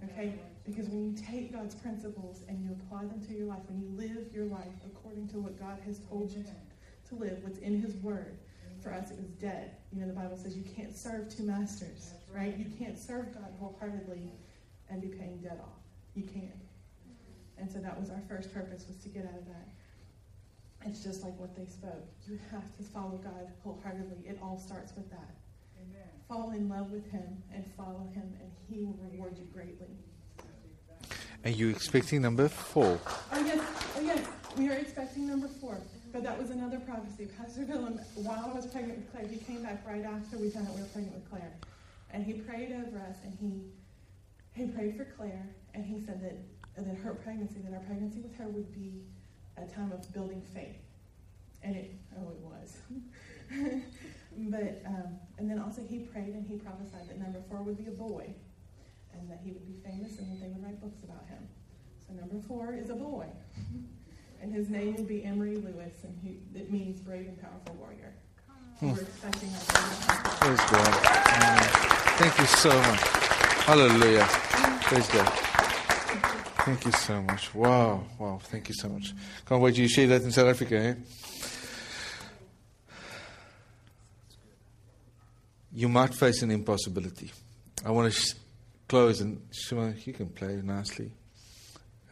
Okay? 0.05 0.35
Because 0.67 0.89
when 0.89 1.03
you 1.03 1.17
take 1.17 1.51
God's 1.51 1.75
principles 1.75 2.43
and 2.47 2.63
you 2.63 2.73
apply 2.73 3.07
them 3.07 3.25
to 3.27 3.33
your 3.33 3.47
life, 3.47 3.61
when 3.69 3.81
you 3.81 3.89
live 3.97 4.27
your 4.35 4.45
life 4.45 4.75
according 4.85 5.29
to 5.29 5.39
what 5.39 5.59
God 5.59 5.79
has 5.87 6.01
told 6.11 6.31
you 6.31 6.43
to, 6.43 7.09
to 7.09 7.15
live, 7.15 7.39
what's 7.43 7.59
in 7.59 7.81
His 7.81 7.95
Word, 7.97 8.37
for 8.83 8.93
us 8.93 9.11
it 9.11 9.17
was 9.17 9.29
dead. 9.41 9.77
You 9.95 10.03
know, 10.03 10.09
the 10.09 10.13
Bible 10.13 10.37
says 10.37 10.57
you 10.57 10.65
can't 10.77 10.95
serve 10.95 11.35
two 11.35 11.45
masters, 11.45 12.13
right? 12.35 12.55
You 12.59 12.67
can't 12.79 12.99
serve 12.99 13.33
God 13.33 13.49
wholeheartedly 13.59 14.31
and 14.91 15.01
be 15.01 15.09
paying 15.09 15.39
debt 15.39 15.59
off. 15.63 15.81
You 16.15 16.25
can't. 16.25 16.63
And 17.63 17.71
so 17.71 17.79
that 17.79 17.99
was 17.99 18.11
our 18.11 18.21
first 18.29 18.53
purpose 18.53 18.87
was 18.89 18.97
to 19.05 19.09
get 19.09 19.25
out 19.25 19.39
of 19.39 19.47
that. 19.47 19.69
It's 20.85 21.05
just 21.05 21.23
like 21.23 21.39
what 21.39 21.55
they 21.55 21.65
spoke. 21.67 22.05
You 22.27 22.37
have 22.51 22.77
to 22.77 22.83
follow 22.83 23.21
God 23.23 23.47
wholeheartedly. 23.63 24.29
It 24.29 24.41
all 24.43 24.59
starts 24.59 24.93
with 24.97 25.09
that. 25.11 25.31
Amen. 25.81 26.09
Fall 26.29 26.51
in 26.51 26.69
love 26.69 26.91
with 26.91 27.09
Him 27.13 27.41
and 27.55 27.65
follow 27.77 28.11
Him, 28.13 28.35
and 28.41 28.51
He 28.69 28.83
will 28.83 28.99
reward 29.01 29.39
you 29.39 29.45
greatly. 29.55 29.95
And 31.45 31.55
you 31.55 31.69
expecting 31.69 32.21
number 32.21 32.49
four? 32.49 32.99
Oh 33.33 33.45
yes, 33.47 33.61
oh 33.97 34.01
yes, 34.01 34.27
we 34.59 34.69
are 34.69 34.77
expecting 34.77 35.29
number 35.29 35.47
four. 35.47 35.79
But 36.13 36.25
that 36.25 36.37
was 36.37 36.51
another 36.51 36.81
prophecy. 36.81 37.29
Pastor 37.39 37.65
Willem, 37.65 38.01
while 38.17 38.51
I 38.53 38.57
was 38.57 38.67
pregnant 38.67 38.99
with 38.99 39.13
Claire, 39.13 39.29
he 39.29 39.37
came 39.37 39.63
back 39.63 39.87
right 39.87 40.05
after 40.05 40.37
we 40.37 40.51
found 40.51 40.67
out 40.67 40.75
we 40.75 40.81
were 40.83 40.89
pregnant 40.89 41.15
with 41.15 41.31
Claire, 41.31 41.53
and 42.11 42.25
he 42.25 42.33
prayed 42.33 42.73
over 42.73 42.99
us, 42.99 43.19
and 43.25 43.39
he 43.41 43.63
he 44.61 44.67
prayed 44.67 44.97
for 44.97 45.05
Claire, 45.17 45.47
and 45.75 45.85
he 45.85 46.05
said 46.05 46.21
that 46.23 46.37
that 46.77 46.97
her 46.97 47.15
pregnancy, 47.15 47.61
then 47.63 47.75
our 47.75 47.81
pregnancy 47.81 48.21
with 48.21 48.37
her 48.37 48.49
would 48.49 48.73
be 48.73 49.03
a 49.57 49.67
time 49.67 49.93
of 49.93 50.11
building 50.13 50.43
faith, 50.55 50.81
and 51.63 51.77
it 51.77 51.95
oh 52.19 52.31
it 52.31 52.39
was. 52.41 52.77
but 54.51 54.83
um, 54.87 55.19
and 55.39 55.51
then 55.51 55.59
also 55.59 55.83
he 55.89 55.99
prayed 55.99 56.35
and 56.35 56.47
he 56.47 56.57
prophesied 56.57 57.09
that 57.09 57.19
number 57.19 57.41
four 57.49 57.63
would 57.63 57.77
be 57.77 57.87
a 57.87 57.91
boy, 57.95 58.35
and 59.13 59.31
that 59.31 59.41
he 59.45 59.53
would 59.53 59.67
be 59.67 59.75
famous 59.85 60.19
and 60.19 60.33
that 60.33 60.41
they 60.41 60.49
would 60.49 60.65
write 60.65 60.81
books 60.81 61.03
about 61.05 61.27
him. 61.29 61.47
So 62.07 62.15
number 62.15 62.37
four 62.47 62.75
is 62.75 62.91
a 62.91 62.97
boy. 62.97 63.27
And 64.43 64.53
his 64.53 64.69
name 64.69 64.97
will 64.97 65.05
be 65.05 65.25
Emery 65.25 65.55
Lewis, 65.55 66.03
and 66.03 66.19
he, 66.21 66.41
it 66.59 66.69
means 66.69 66.99
brave 66.99 67.29
and 67.29 67.41
powerful 67.41 67.77
warrior. 67.77 68.13
Hmm. 68.81 68.91
We're 68.91 69.03
expecting 69.03 69.53
that. 69.53 69.69
Praise 70.41 70.59
God. 70.69 70.95
Thank 72.19 72.39
you 72.39 72.47
so 72.47 72.71
much. 72.71 73.01
Hallelujah. 73.65 74.27
Praise 74.83 75.07
God. 75.07 75.52
Thank 76.65 76.85
you 76.85 76.93
so 76.93 77.21
much. 77.21 77.53
Wow, 77.55 78.05
wow. 78.21 78.39
Thank 78.41 78.69
you 78.69 78.75
so 78.77 78.89
much. 78.89 79.13
Can't 79.47 79.61
wait 79.61 79.75
to 79.75 79.89
share 79.89 80.07
that 80.07 80.23
in 80.23 80.31
South 80.31 80.47
Africa, 80.47 80.79
eh? 80.79 80.95
You 85.73 85.89
might 85.89 86.15
face 86.15 86.41
an 86.43 86.53
impossibility. 86.53 87.33
I 87.85 87.91
want 87.91 88.13
to 88.13 88.21
sh- 88.21 88.35
close 88.87 89.21
and 89.21 89.43
Shima, 89.51 89.95
you 90.05 90.13
can 90.13 90.29
play 90.29 90.61
nicely. 90.63 91.11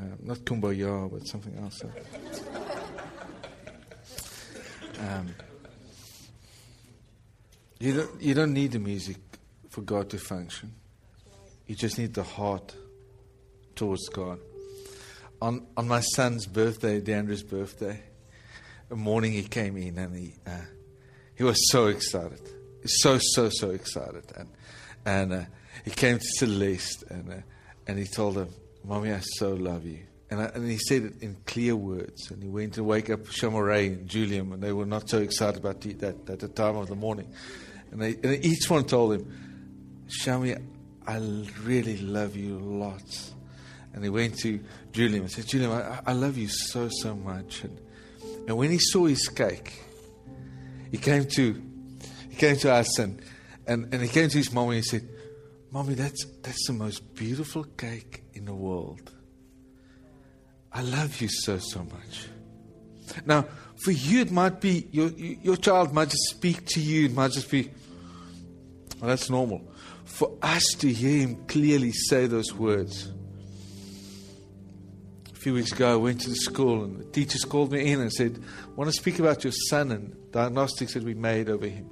Uh, 0.00 0.04
not 0.20 0.38
kumbaya, 0.38 1.08
but 1.08 1.28
something 1.28 1.56
else. 1.56 1.82
Um, 4.98 5.34
you 7.78 7.94
don't 7.94 8.20
you 8.20 8.34
don't 8.34 8.52
need 8.52 8.72
the 8.72 8.80
music 8.80 9.18
for 9.68 9.82
God 9.82 10.10
to 10.10 10.18
function. 10.18 10.72
You 11.68 11.76
just 11.76 11.98
need 11.98 12.14
the 12.14 12.24
heart 12.24 12.74
towards 13.80 14.08
God. 14.08 14.38
On 15.42 15.66
on 15.76 15.88
my 15.88 16.00
son's 16.00 16.46
birthday, 16.46 17.00
Dandra's 17.00 17.42
birthday, 17.42 18.00
a 18.90 18.96
morning 18.96 19.32
he 19.32 19.42
came 19.42 19.76
in 19.76 19.98
and 19.98 20.14
he 20.16 20.34
uh, 20.46 20.66
he 21.34 21.44
was 21.44 21.58
so 21.72 21.86
excited, 21.86 22.40
so 22.84 23.18
so 23.18 23.48
so 23.50 23.70
excited, 23.70 24.24
and 24.36 24.48
and. 25.04 25.32
Uh, 25.32 25.44
he 25.84 25.90
came 25.90 26.18
to 26.18 26.24
Celeste 26.36 27.04
and, 27.08 27.32
uh, 27.32 27.36
and 27.86 27.98
he 27.98 28.06
told 28.06 28.36
her, 28.36 28.48
Mommy, 28.84 29.12
I 29.12 29.20
so 29.20 29.54
love 29.54 29.84
you. 29.84 30.00
And, 30.30 30.40
I, 30.40 30.44
and 30.54 30.70
he 30.70 30.78
said 30.78 31.02
it 31.02 31.22
in 31.22 31.36
clear 31.46 31.74
words. 31.74 32.30
And 32.30 32.42
he 32.42 32.48
went 32.48 32.74
to 32.74 32.84
wake 32.84 33.10
up 33.10 33.20
Shamaray 33.20 33.88
and 33.88 34.08
Julian, 34.08 34.52
and 34.52 34.62
they 34.62 34.72
were 34.72 34.86
not 34.86 35.08
so 35.08 35.18
excited 35.18 35.58
about 35.58 35.80
the, 35.80 35.92
that 35.94 36.30
at 36.30 36.38
the 36.40 36.48
time 36.48 36.76
of 36.76 36.88
the 36.88 36.94
morning. 36.94 37.32
And, 37.90 38.00
they, 38.00 38.14
and 38.22 38.44
each 38.44 38.70
one 38.70 38.84
told 38.84 39.14
him, 39.14 40.06
Shami, 40.22 40.60
I 41.06 41.16
really 41.64 41.98
love 41.98 42.36
you 42.36 42.58
lots. 42.58 43.34
And 43.92 44.04
he 44.04 44.10
went 44.10 44.38
to 44.38 44.60
Julian 44.92 45.22
and 45.22 45.30
said, 45.30 45.46
Julian, 45.46 45.72
I, 45.72 46.00
I 46.06 46.12
love 46.12 46.36
you 46.36 46.48
so, 46.48 46.88
so 46.88 47.14
much. 47.14 47.64
And, 47.64 47.80
and 48.46 48.56
when 48.56 48.70
he 48.70 48.78
saw 48.78 49.06
his 49.06 49.28
cake, 49.28 49.82
he 50.90 50.98
came 50.98 51.26
to, 51.36 51.62
he 52.28 52.36
came 52.36 52.56
to 52.58 52.72
us 52.72 52.98
and, 52.98 53.20
and, 53.66 53.92
and 53.92 54.02
he 54.02 54.08
came 54.08 54.28
to 54.28 54.38
his 54.38 54.52
mom 54.52 54.68
and 54.68 54.76
he 54.76 54.82
said, 54.82 55.08
Mommy, 55.72 55.94
that's, 55.94 56.24
that's 56.42 56.66
the 56.66 56.72
most 56.72 57.14
beautiful 57.14 57.64
cake 57.64 58.24
in 58.34 58.44
the 58.44 58.54
world. 58.54 59.12
I 60.72 60.82
love 60.82 61.20
you 61.20 61.28
so, 61.28 61.58
so 61.58 61.84
much. 61.84 62.26
Now, 63.24 63.46
for 63.84 63.92
you, 63.92 64.20
it 64.20 64.30
might 64.30 64.60
be, 64.60 64.88
your, 64.90 65.08
your 65.10 65.56
child 65.56 65.92
might 65.92 66.10
just 66.10 66.30
speak 66.30 66.66
to 66.66 66.80
you, 66.80 67.06
it 67.06 67.14
might 67.14 67.32
just 67.32 67.50
be, 67.50 67.70
well, 69.00 69.08
that's 69.08 69.30
normal. 69.30 69.62
For 70.04 70.36
us 70.42 70.64
to 70.78 70.92
hear 70.92 71.26
him 71.26 71.44
clearly 71.46 71.92
say 71.92 72.26
those 72.26 72.52
words. 72.52 73.12
A 75.40 75.42
few 75.42 75.54
weeks 75.54 75.72
ago, 75.72 75.94
I 75.94 75.96
went 75.96 76.20
to 76.20 76.28
the 76.28 76.36
school 76.36 76.84
and 76.84 77.00
the 77.00 77.04
teachers 77.04 77.44
called 77.44 77.72
me 77.72 77.90
in 77.90 78.02
and 78.02 78.12
said, 78.12 78.38
I 78.62 78.70
want 78.72 78.90
to 78.90 78.92
speak 78.92 79.20
about 79.20 79.42
your 79.42 79.54
son 79.70 79.90
and 79.90 80.30
diagnostics 80.32 80.92
that 80.92 81.02
we 81.02 81.14
made 81.14 81.48
over 81.48 81.66
him. 81.66 81.88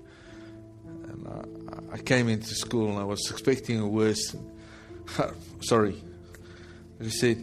And 0.85 1.27
I, 1.27 1.95
I 1.95 1.97
came 1.97 2.29
into 2.29 2.55
school 2.55 2.91
and 2.91 2.99
I 2.99 3.05
was 3.05 3.27
expecting 3.31 3.81
a 3.81 3.89
worse. 3.89 4.37
Sorry. 5.63 5.97
He 7.01 7.09
said, 7.09 7.39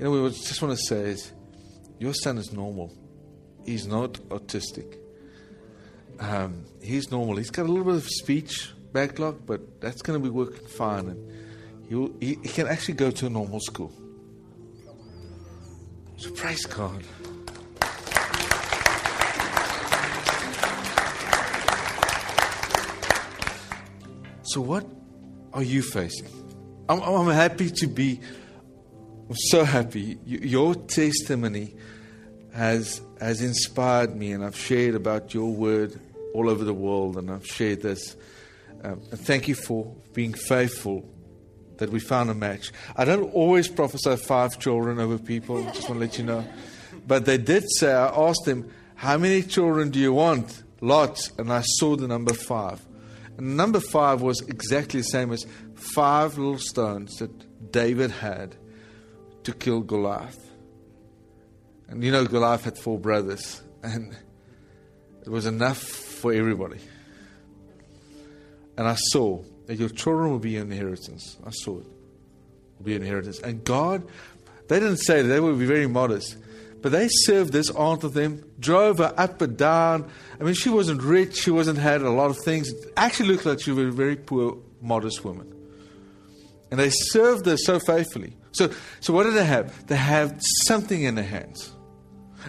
You 0.00 0.04
know, 0.04 0.10
we 0.10 0.28
just 0.30 0.60
want 0.60 0.76
to 0.76 0.84
say 0.84 1.02
is, 1.02 1.30
your 2.00 2.14
son 2.14 2.38
is 2.38 2.52
normal. 2.52 2.92
He's 3.64 3.86
not 3.86 4.14
autistic. 4.30 4.96
Um, 6.18 6.64
he's 6.82 7.12
normal. 7.12 7.36
He's 7.36 7.50
got 7.50 7.66
a 7.66 7.68
little 7.68 7.84
bit 7.84 7.94
of 7.94 8.08
speech 8.08 8.72
backlog, 8.92 9.46
but 9.46 9.80
that's 9.80 10.02
going 10.02 10.20
to 10.20 10.22
be 10.24 10.30
working 10.30 10.66
fine. 10.66 11.10
And 11.10 12.16
he, 12.20 12.38
he 12.42 12.48
can 12.48 12.66
actually 12.66 12.94
go 12.94 13.12
to 13.12 13.26
a 13.26 13.30
normal 13.30 13.60
school. 13.60 13.92
So 16.16 16.30
praise 16.30 16.64
God. 16.66 17.02
So, 24.42 24.60
what 24.60 24.86
are 25.52 25.62
you 25.62 25.82
facing? 25.82 26.28
I'm, 26.88 27.00
I'm 27.02 27.28
happy 27.30 27.70
to 27.70 27.86
be, 27.88 28.20
I'm 29.28 29.34
so 29.34 29.64
happy. 29.64 30.18
Your 30.24 30.74
testimony 30.74 31.74
has, 32.52 33.00
has 33.20 33.40
inspired 33.40 34.14
me, 34.14 34.32
and 34.32 34.44
I've 34.44 34.56
shared 34.56 34.94
about 34.94 35.34
your 35.34 35.50
word 35.50 35.98
all 36.34 36.48
over 36.48 36.62
the 36.62 36.74
world, 36.74 37.16
and 37.16 37.30
I've 37.30 37.46
shared 37.46 37.82
this. 37.82 38.16
Um, 38.84 39.00
and 39.10 39.18
thank 39.18 39.48
you 39.48 39.54
for 39.54 39.92
being 40.12 40.34
faithful 40.34 41.08
that 41.78 41.90
we 41.90 42.00
found 42.00 42.30
a 42.30 42.34
match. 42.34 42.72
I 42.96 43.04
don't 43.04 43.32
always 43.34 43.68
prophesy 43.68 44.16
five 44.16 44.58
children 44.58 44.98
over 44.98 45.18
people, 45.18 45.62
just 45.72 45.88
want 45.88 46.00
to 46.00 46.06
let 46.06 46.18
you 46.18 46.24
know. 46.24 46.44
But 47.06 47.24
they 47.24 47.38
did 47.38 47.64
say, 47.78 47.92
I 47.92 48.06
asked 48.06 48.44
them, 48.44 48.70
How 48.94 49.18
many 49.18 49.42
children 49.42 49.90
do 49.90 49.98
you 49.98 50.12
want? 50.12 50.62
Lots. 50.80 51.32
And 51.38 51.52
I 51.52 51.62
saw 51.62 51.96
the 51.96 52.08
number 52.08 52.32
five. 52.32 52.84
And 53.36 53.56
number 53.56 53.80
five 53.80 54.22
was 54.22 54.40
exactly 54.42 55.00
the 55.00 55.04
same 55.06 55.32
as 55.32 55.46
five 55.74 56.38
little 56.38 56.58
stones 56.58 57.16
that 57.16 57.72
David 57.72 58.10
had 58.10 58.56
to 59.42 59.52
kill 59.52 59.80
Goliath. 59.80 60.38
And 61.88 62.02
you 62.02 62.12
know, 62.12 62.24
Goliath 62.24 62.64
had 62.64 62.78
four 62.78 62.98
brothers, 62.98 63.62
and 63.82 64.16
it 65.22 65.28
was 65.28 65.46
enough 65.46 65.78
for 65.78 66.32
everybody. 66.32 66.78
And 68.76 68.88
I 68.88 68.94
saw 68.94 69.42
that 69.66 69.76
your 69.76 69.88
children 69.88 70.30
will 70.30 70.38
be 70.38 70.56
an 70.56 70.70
inheritance. 70.70 71.36
I 71.44 71.50
saw 71.50 71.78
it. 71.78 71.86
Will 72.78 72.84
be 72.84 72.96
an 72.96 73.02
inheritance. 73.02 73.40
And 73.40 73.64
God, 73.64 74.06
they 74.68 74.78
didn't 74.78 74.98
say 74.98 75.22
that, 75.22 75.28
they 75.28 75.40
would 75.40 75.58
be 75.58 75.66
very 75.66 75.86
modest. 75.86 76.36
But 76.82 76.92
they 76.92 77.08
served 77.08 77.52
this 77.52 77.70
aunt 77.70 78.04
of 78.04 78.12
them, 78.12 78.44
drove 78.60 78.98
her 78.98 79.14
up 79.16 79.40
and 79.40 79.56
down. 79.56 80.10
I 80.38 80.44
mean, 80.44 80.54
she 80.54 80.68
wasn't 80.68 81.02
rich, 81.02 81.36
she 81.36 81.50
wasn't 81.50 81.78
had 81.78 82.02
a 82.02 82.10
lot 82.10 82.30
of 82.30 82.38
things. 82.38 82.68
It 82.68 82.92
actually 82.96 83.30
looked 83.30 83.46
like 83.46 83.60
she 83.60 83.72
was 83.72 83.86
a 83.86 83.90
very 83.90 84.16
poor, 84.16 84.58
modest 84.82 85.24
woman. 85.24 85.50
And 86.70 86.78
they 86.78 86.90
served 86.90 87.46
her 87.46 87.56
so 87.56 87.78
faithfully. 87.78 88.36
So, 88.52 88.70
so 89.00 89.12
what 89.12 89.24
did 89.24 89.34
they 89.34 89.44
have? 89.44 89.86
They 89.86 89.96
had 89.96 90.40
something 90.66 91.02
in 91.02 91.14
their 91.14 91.24
hands. 91.24 91.73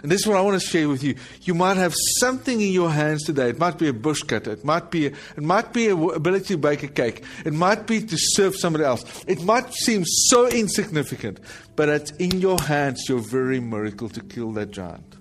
And 0.02 0.12
this 0.12 0.22
is 0.22 0.28
what 0.28 0.38
I 0.38 0.41
want 0.41 0.62
to 0.62 0.68
share 0.68 0.89
with 0.89 1.04
you. 1.04 1.16
You 1.41 1.54
might 1.54 1.78
have 1.78 1.93
something 2.20 2.60
in 2.60 2.72
your 2.72 2.91
hands 2.91 3.24
today. 3.24 3.50
It 3.50 3.60
might 3.60 3.78
be 3.78 3.88
a 3.88 3.93
bush 3.93 4.22
cutter. 4.22 4.52
It 4.52 4.66
might 4.66 4.91
be, 4.91 5.08
a, 5.08 5.10
it 5.10 5.43
might 5.43 5.74
be 5.74 5.88
ability 5.88 6.48
to 6.48 6.58
bake 6.58 6.84
a 6.84 6.88
cake. 6.88 7.24
It 7.46 7.54
might 7.54 7.88
be 7.88 8.02
to 8.02 8.18
serve 8.18 8.56
somebody 8.56 8.84
else. 8.84 9.24
It 9.28 9.43
might 9.43 9.74
seem 9.74 10.04
so 10.06 10.48
insignificant, 10.48 11.39
but 11.76 11.89
it's 11.89 12.12
in 12.12 12.41
your 12.41 12.60
hands 12.60 13.08
your 13.08 13.20
very 13.20 13.60
miracle 13.60 14.10
to 14.10 14.22
kill 14.22 14.52
that 14.54 14.72
giant. 14.72 15.16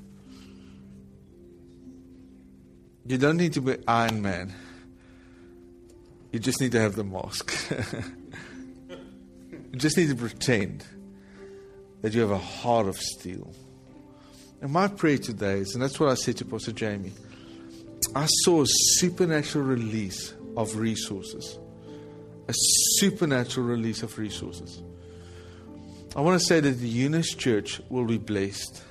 You 3.07 3.19
don't 3.19 3.37
need 3.37 3.53
to 3.55 3.61
be 3.61 3.77
Iron 3.87 4.23
Man. 4.23 4.55
You 6.33 6.41
just 6.41 6.61
need 6.61 6.73
to 6.73 6.81
have 6.81 6.97
the 6.97 7.05
mask. 7.05 7.55
you 8.91 9.79
just 9.79 9.97
need 9.97 10.09
to 10.09 10.17
pretend 10.17 10.85
that 12.01 12.13
you 12.13 12.23
have 12.23 12.31
a 12.31 12.39
heart 12.39 12.89
of 12.89 12.97
steel. 12.97 13.55
And 14.65 14.73
my 14.73 14.89
prayer 14.89 15.19
today 15.19 15.59
is, 15.59 15.75
and 15.75 15.83
that's 15.83 16.01
what 16.01 16.09
I 16.09 16.15
said 16.15 16.39
to 16.39 16.47
Pastor 16.47 16.73
Jamie, 16.73 17.13
I 18.17 18.25
saw 18.25 18.63
a 18.63 18.67
supernatural 18.67 19.63
release 19.63 20.33
of 20.57 20.77
resources. 20.77 21.59
A 22.49 22.55
supernatural 22.97 23.67
release 23.67 24.03
of 24.03 24.17
resources. 24.17 24.83
I 26.17 26.23
want 26.23 26.41
to 26.41 26.47
say 26.47 26.61
that 26.61 26.79
the 26.79 26.89
Eunice 26.89 27.35
Church 27.35 27.83
will 27.91 28.07
be 28.07 28.17
blessed. 28.17 28.83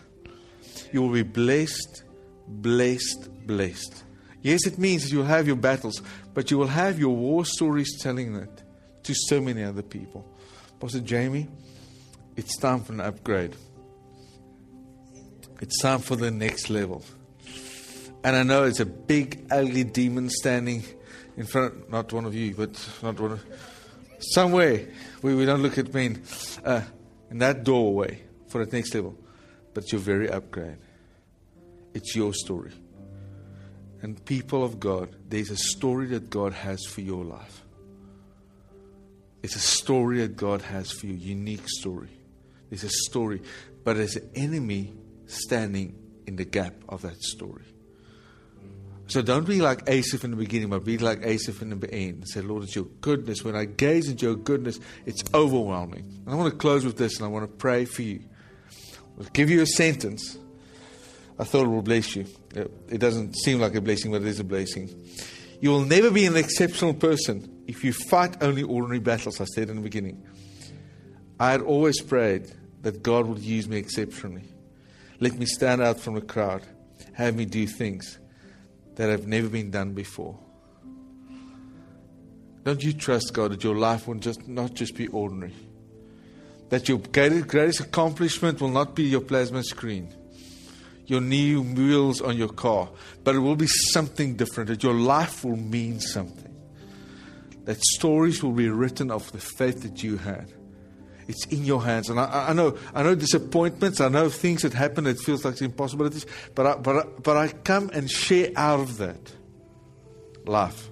You 0.91 1.01
will 1.01 1.11
be 1.11 1.23
blessed, 1.23 2.03
blessed, 2.47 3.47
blessed. 3.47 4.03
Yes, 4.43 4.67
it 4.67 4.77
means 4.77 5.11
you'll 5.11 5.25
have 5.25 5.47
your 5.47 5.55
battles, 5.55 6.03
but 6.35 6.51
you 6.51 6.59
will 6.59 6.67
have 6.67 6.99
your 6.99 7.15
war 7.15 7.45
stories 7.45 7.99
telling 7.99 8.33
that 8.33 8.61
to 9.05 9.15
so 9.15 9.41
many 9.41 9.63
other 9.63 9.81
people. 9.81 10.23
Pastor 10.79 10.99
Jamie, 10.99 11.47
it's 12.35 12.59
time 12.59 12.83
for 12.83 12.93
an 12.93 12.99
upgrade. 12.99 13.55
It's 15.61 15.81
time 15.81 15.99
for 15.99 16.15
the 16.15 16.31
next 16.31 16.69
level. 16.69 17.03
And 18.23 18.35
I 18.35 18.43
know 18.43 18.63
it's 18.63 18.79
a 18.79 18.85
big, 18.85 19.47
ugly 19.51 19.83
demon 19.83 20.29
standing 20.29 20.83
in 21.35 21.45
front, 21.45 21.89
not 21.89 22.11
one 22.13 22.25
of 22.25 22.33
you, 22.33 22.55
but 22.55 22.89
not 23.01 23.19
one 23.19 23.33
of, 23.33 23.43
somewhere 24.19 24.87
where 25.21 25.35
we 25.35 25.45
don't 25.45 25.61
look 25.61 25.77
at 25.77 25.93
me 25.93 26.05
in, 26.05 26.23
uh, 26.63 26.81
in 27.29 27.39
that 27.39 27.63
doorway 27.63 28.21
for 28.47 28.65
the 28.65 28.75
next 28.75 28.93
level. 28.93 29.17
But 29.73 29.91
your 29.91 29.99
very 29.99 30.29
upgrade. 30.29 30.77
It's 31.93 32.15
your 32.15 32.33
story. 32.33 32.71
And 34.01 34.23
people 34.25 34.63
of 34.63 34.79
God, 34.79 35.15
there's 35.29 35.49
a 35.49 35.57
story 35.57 36.07
that 36.07 36.29
God 36.29 36.53
has 36.53 36.85
for 36.85 37.01
your 37.01 37.23
life. 37.23 37.63
It's 39.41 39.55
a 39.55 39.59
story 39.59 40.19
that 40.19 40.37
God 40.37 40.61
has 40.61 40.91
for 40.91 41.07
you, 41.07 41.13
unique 41.13 41.67
story. 41.67 42.09
There's 42.69 42.83
a 42.83 42.89
story. 42.89 43.41
But 43.83 43.97
there's 43.97 44.15
an 44.15 44.29
enemy 44.35 44.93
standing 45.27 45.95
in 46.27 46.35
the 46.35 46.45
gap 46.45 46.73
of 46.89 47.01
that 47.01 47.21
story. 47.21 47.65
So 49.07 49.21
don't 49.21 49.45
be 49.45 49.61
like 49.61 49.87
Asaph 49.87 50.23
in 50.23 50.31
the 50.31 50.37
beginning, 50.37 50.69
but 50.69 50.85
be 50.85 50.97
like 50.97 51.23
Asaph 51.23 51.61
in 51.61 51.77
the 51.77 51.93
end. 51.93 52.27
Say, 52.27 52.41
Lord, 52.41 52.63
it's 52.63 52.75
your 52.75 52.85
goodness. 53.01 53.43
When 53.43 53.55
I 53.55 53.65
gaze 53.65 54.09
into 54.09 54.25
your 54.25 54.35
goodness, 54.35 54.79
it's 55.05 55.23
overwhelming. 55.33 56.21
And 56.25 56.33
I 56.33 56.35
want 56.35 56.51
to 56.51 56.57
close 56.57 56.85
with 56.85 56.97
this, 56.97 57.17
and 57.17 57.25
I 57.25 57.27
want 57.27 57.43
to 57.43 57.57
pray 57.57 57.85
for 57.85 58.01
you. 58.01 58.21
I'll 59.19 59.25
give 59.25 59.49
you 59.49 59.61
a 59.61 59.67
sentence. 59.67 60.37
I 61.37 61.43
thought 61.43 61.65
it 61.65 61.69
will 61.69 61.81
bless 61.81 62.15
you. 62.15 62.25
It 62.55 62.99
doesn't 62.99 63.35
seem 63.35 63.59
like 63.59 63.75
a 63.75 63.81
blessing, 63.81 64.11
but 64.11 64.21
it 64.21 64.27
is 64.27 64.39
a 64.39 64.43
blessing. 64.43 64.89
You 65.59 65.71
will 65.71 65.85
never 65.85 66.09
be 66.09 66.25
an 66.25 66.37
exceptional 66.37 66.93
person 66.93 67.63
if 67.67 67.83
you 67.83 67.93
fight 67.93 68.41
only 68.41 68.63
ordinary 68.63 68.99
battles, 68.99 69.41
I 69.41 69.45
said 69.45 69.69
in 69.69 69.75
the 69.77 69.81
beginning. 69.81 70.25
I 71.39 71.51
had 71.51 71.61
always 71.61 72.01
prayed 72.01 72.51
that 72.81 73.03
God 73.03 73.27
would 73.27 73.39
use 73.39 73.67
me 73.67 73.77
exceptionally. 73.77 74.43
Let 75.23 75.39
me 75.39 75.45
stand 75.45 75.81
out 75.81 76.01
from 76.01 76.15
the 76.15 76.21
crowd. 76.21 76.63
Have 77.13 77.37
me 77.37 77.45
do 77.45 77.65
things 77.65 78.19
that 78.95 79.09
have 79.09 79.25
never 79.25 79.47
been 79.47 79.71
done 79.71 79.93
before. 79.93 80.37
Don't 82.65 82.83
you 82.83 82.91
trust 82.91 83.33
God 83.33 83.51
that 83.51 83.63
your 83.63 83.77
life 83.77 84.05
will 84.05 84.15
just 84.15 84.49
not 84.49 84.73
just 84.73 84.97
be 84.97 85.07
ordinary? 85.07 85.53
That 86.67 86.89
your 86.89 86.97
greatest 86.97 87.79
accomplishment 87.79 88.59
will 88.59 88.67
not 88.67 88.95
be 88.95 89.03
your 89.03 89.21
plasma 89.21 89.63
screen, 89.63 90.13
your 91.05 91.21
new 91.21 91.61
wheels 91.61 92.19
on 92.19 92.35
your 92.35 92.49
car, 92.49 92.89
but 93.23 93.33
it 93.33 93.39
will 93.39 93.55
be 93.55 93.67
something 93.67 94.35
different, 94.35 94.67
that 94.71 94.83
your 94.83 94.93
life 94.93 95.45
will 95.45 95.55
mean 95.55 96.01
something. 96.01 96.53
That 97.63 97.81
stories 97.81 98.43
will 98.43 98.51
be 98.51 98.67
written 98.67 99.09
of 99.09 99.31
the 99.31 99.39
faith 99.39 99.83
that 99.83 100.03
you 100.03 100.17
had. 100.17 100.51
It's 101.27 101.45
in 101.47 101.63
your 101.63 101.83
hands. 101.83 102.09
And 102.09 102.19
I, 102.19 102.49
I, 102.49 102.53
know, 102.53 102.77
I 102.93 103.03
know 103.03 103.15
disappointments. 103.15 104.01
I 104.01 104.09
know 104.09 104.29
things 104.29 104.63
that 104.63 104.73
happen 104.73 105.05
that 105.05 105.19
feels 105.19 105.45
like 105.45 105.61
impossibilities. 105.61 106.25
But 106.55 106.67
I, 106.67 106.75
but 106.75 106.97
I, 106.97 107.03
but 107.21 107.37
I 107.37 107.47
come 107.49 107.89
and 107.93 108.09
share 108.09 108.51
out 108.55 108.79
of 108.79 108.97
that 108.97 109.33
life. 110.45 110.89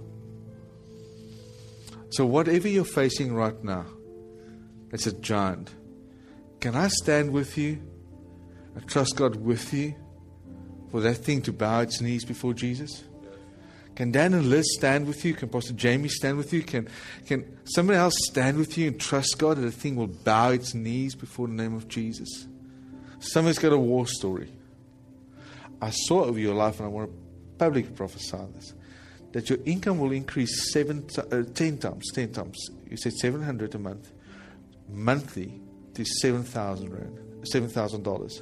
So 2.12 2.26
whatever 2.26 2.68
you're 2.68 2.84
facing 2.84 3.34
right 3.34 3.62
now, 3.64 3.86
it's 4.92 5.08
a 5.08 5.14
giant. 5.14 5.74
Can 6.60 6.76
I 6.76 6.90
stand 6.90 7.32
with 7.32 7.58
you 7.58 7.82
and 8.76 8.88
trust 8.88 9.16
God 9.16 9.38
with 9.38 9.74
you 9.74 9.96
for 10.92 11.00
that 11.02 11.16
thing 11.16 11.42
to 11.44 11.54
bow 11.54 11.82
its 11.82 12.02
knees 12.02 12.26
before 12.26 12.54
Jesus? 12.54 13.04
Can 14.02 14.12
Dan 14.12 14.34
and 14.34 14.50
Liz 14.50 14.66
stand 14.80 15.06
with 15.06 15.24
you? 15.24 15.36
Can 15.36 15.50
Pastor 15.50 15.74
Jamie 15.74 16.10
stand 16.10 16.36
with 16.36 16.52
you? 16.54 16.64
Can, 16.64 16.90
can 17.28 17.46
somebody 17.66 18.00
else 18.00 18.16
stand 18.32 18.58
with 18.58 18.76
you 18.76 18.88
and 18.88 19.00
trust 19.00 19.38
God 19.38 19.58
that 19.58 19.62
the 19.62 19.72
thing 19.72 19.96
will 19.96 20.08
bow 20.08 20.50
its 20.50 20.74
knees 20.74 21.14
before 21.14 21.46
the 21.46 21.54
name 21.54 21.76
of 21.76 21.88
Jesus? 21.88 22.48
Somebody's 23.20 23.60
got 23.60 23.74
a 23.74 23.78
war 23.78 24.08
story. 24.08 24.52
I 25.80 25.92
saw 25.92 26.24
over 26.24 26.40
your 26.40 26.56
life, 26.56 26.80
and 26.80 26.88
I 26.88 26.90
want 26.90 27.12
to 27.12 27.18
publicly 27.60 27.92
prophesy 27.92 28.38
on 28.38 28.52
this 28.54 28.74
that 29.34 29.52
your 29.52 29.60
income 29.66 30.00
will 30.00 30.14
increase 30.14 30.74
seven, 30.74 31.08
uh, 31.20 31.44
10 31.54 31.78
times. 31.78 32.12
10 32.12 32.32
times. 32.32 32.58
You 32.90 32.98
said 32.98 33.14
700 33.14 33.76
a 33.76 33.78
month. 33.78 34.12
Monthly 34.90 35.62
to 35.94 36.04
7,000 36.04 36.90
Rand. 36.90 37.20
$7,000. 37.44 38.42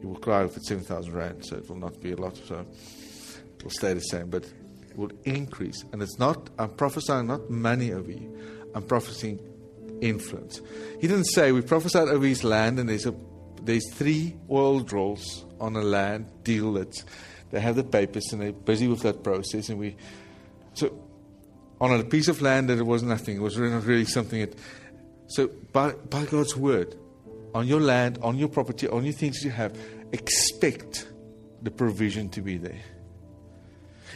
You 0.00 0.08
will 0.08 0.16
cry 0.16 0.44
if 0.44 0.56
it's 0.56 0.68
7,000 0.68 1.12
Rand, 1.12 1.44
so 1.44 1.56
it 1.56 1.68
will 1.68 1.76
not 1.76 2.00
be 2.00 2.12
a 2.12 2.16
lot. 2.16 2.38
So 2.38 2.64
will 3.62 3.70
stay 3.70 3.94
the 3.94 4.00
same, 4.00 4.30
but 4.30 4.50
will 4.94 5.10
increase. 5.24 5.84
And 5.92 6.02
it's 6.02 6.18
not, 6.18 6.50
I'm 6.58 6.70
prophesying 6.70 7.26
not 7.26 7.50
money 7.50 7.92
over 7.92 8.10
you, 8.10 8.36
I'm 8.74 8.82
prophesying 8.82 9.40
influence. 10.00 10.60
He 11.00 11.06
didn't 11.06 11.26
say, 11.26 11.52
we 11.52 11.62
prophesied 11.62 12.08
over 12.08 12.26
his 12.26 12.44
land, 12.44 12.78
and 12.78 12.88
there's, 12.88 13.06
a, 13.06 13.14
there's 13.62 13.92
three 13.92 14.36
oil 14.50 14.80
drills 14.80 15.44
on 15.60 15.76
a 15.76 15.82
land 15.82 16.26
deal 16.42 16.72
that 16.74 17.04
they 17.50 17.60
have 17.60 17.76
the 17.76 17.84
papers 17.84 18.32
and 18.32 18.42
they're 18.42 18.52
busy 18.52 18.88
with 18.88 19.02
that 19.02 19.22
process. 19.22 19.68
And 19.68 19.78
we, 19.78 19.96
so 20.74 20.92
on 21.80 21.98
a 21.98 22.04
piece 22.04 22.28
of 22.28 22.40
land 22.42 22.68
that 22.68 22.78
it 22.78 22.86
was 22.86 23.02
nothing, 23.02 23.36
it 23.36 23.40
was 23.40 23.58
really, 23.58 23.74
not 23.74 23.84
really 23.84 24.04
something 24.04 24.40
that, 24.40 24.54
so 25.28 25.48
by, 25.72 25.92
by 25.92 26.24
God's 26.24 26.56
word, 26.56 26.96
on 27.54 27.66
your 27.66 27.80
land, 27.80 28.18
on 28.22 28.38
your 28.38 28.48
property, 28.48 28.88
on 28.88 29.04
your 29.04 29.12
things 29.12 29.44
you 29.44 29.50
have, 29.50 29.78
expect 30.12 31.08
the 31.62 31.70
provision 31.70 32.28
to 32.30 32.40
be 32.40 32.56
there. 32.56 32.80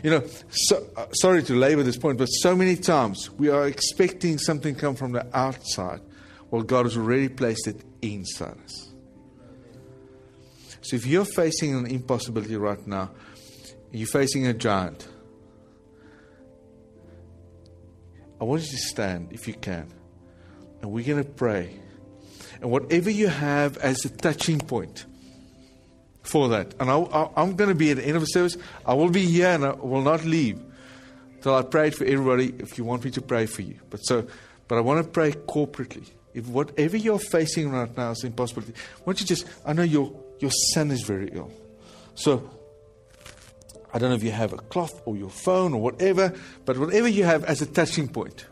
You 0.03 0.11
know, 0.11 0.25
so, 0.51 0.87
uh, 0.97 1.07
sorry 1.13 1.43
to 1.45 1.55
labor 1.55 1.83
this 1.83 1.97
point, 1.97 2.19
but 2.19 2.27
so 2.27 2.55
many 2.55 2.77
times 2.77 3.31
we 3.31 3.49
are 3.49 3.67
expecting 3.67 4.39
something 4.39 4.75
come 4.75 4.95
from 4.95 5.13
the 5.13 5.27
outside, 5.37 6.01
while 6.51 6.63
God 6.63 6.87
has 6.87 6.97
already 6.97 7.29
placed 7.29 7.67
it 7.67 7.83
inside 8.03 8.57
us. 8.65 8.93
So 10.83 10.97
if 10.97 11.07
you're 11.07 11.25
facing 11.25 11.75
an 11.75 11.87
impossibility 11.87 12.57
right 12.57 12.87
now, 12.87 13.11
you're 13.91 14.07
facing 14.07 14.47
a 14.47 14.53
giant, 14.53 15.09
I 18.41 18.45
want 18.45 18.63
you 18.63 18.69
to 18.69 18.77
stand 18.77 19.33
if 19.33 19.49
you 19.49 19.55
can. 19.55 19.93
And 20.83 20.93
we're 20.93 21.05
going 21.05 21.25
to 21.25 21.29
pray. 21.29 21.81
And 22.61 22.71
whatever 22.71 23.11
you 23.11 23.29
have 23.29 23.79
as 23.79 24.05
a 24.05 24.11
touching 24.11 24.61
point, 24.61 25.07
for 26.27 26.49
that. 26.49 26.75
And 26.81 26.91
I, 26.91 27.29
am 27.37 27.57
going 27.57 27.71
to 27.71 27.75
be 27.75 27.91
at 27.91 27.99
the 27.99 28.05
end 28.05 28.17
of 28.17 28.23
the 28.23 28.27
service. 28.27 28.57
I 28.85 28.95
will 28.95 29.11
be 29.11 29.25
here 29.25 29.49
and 29.49 29.65
I 29.65 29.73
will 29.73 30.03
not 30.03 30.25
leave 30.25 30.61
till 31.41 31.55
I 31.55 31.63
prayed 31.63 31.95
for 31.95 32.05
everybody. 32.05 32.55
If 32.59 32.79
you 32.79 32.85
want 32.85 33.05
me 33.05 33.11
to 33.13 33.23
pray 33.23 33.47
for 33.47 33.63
you, 33.63 33.79
but 33.91 33.99
so, 33.99 34.27
but 34.69 34.77
I 34.77 34.81
want 34.81 35.05
to 35.05 35.09
pray 35.11 35.33
corporately. 35.33 36.11
If 36.35 36.49
whatever 36.49 36.97
you're 36.97 37.19
facing 37.19 37.71
right 37.71 37.97
now 37.97 38.11
is 38.11 38.25
impossibility, 38.25 38.75
why 39.05 39.13
don't 39.13 39.21
you 39.21 39.27
just? 39.27 39.47
I 39.65 39.73
know 39.73 39.85
your 39.85 40.13
your 40.39 40.51
son 40.75 40.91
is 40.91 41.03
very 41.03 41.31
ill, 41.33 41.51
so 42.15 42.51
I 43.95 43.99
don't 43.99 44.11
know 44.11 44.17
if 44.17 44.23
you 44.23 44.33
have 44.33 44.53
a 44.53 44.59
cloth 44.59 45.01
or 45.07 45.17
your 45.17 45.31
phone 45.31 45.73
or 45.73 45.81
whatever, 45.81 46.35
but 46.65 46.77
whatever 46.77 47.09
you 47.09 47.25
have 47.25 47.45
as 47.45 47.63
a 47.63 47.67
touching 47.67 48.09
point, 48.09 48.45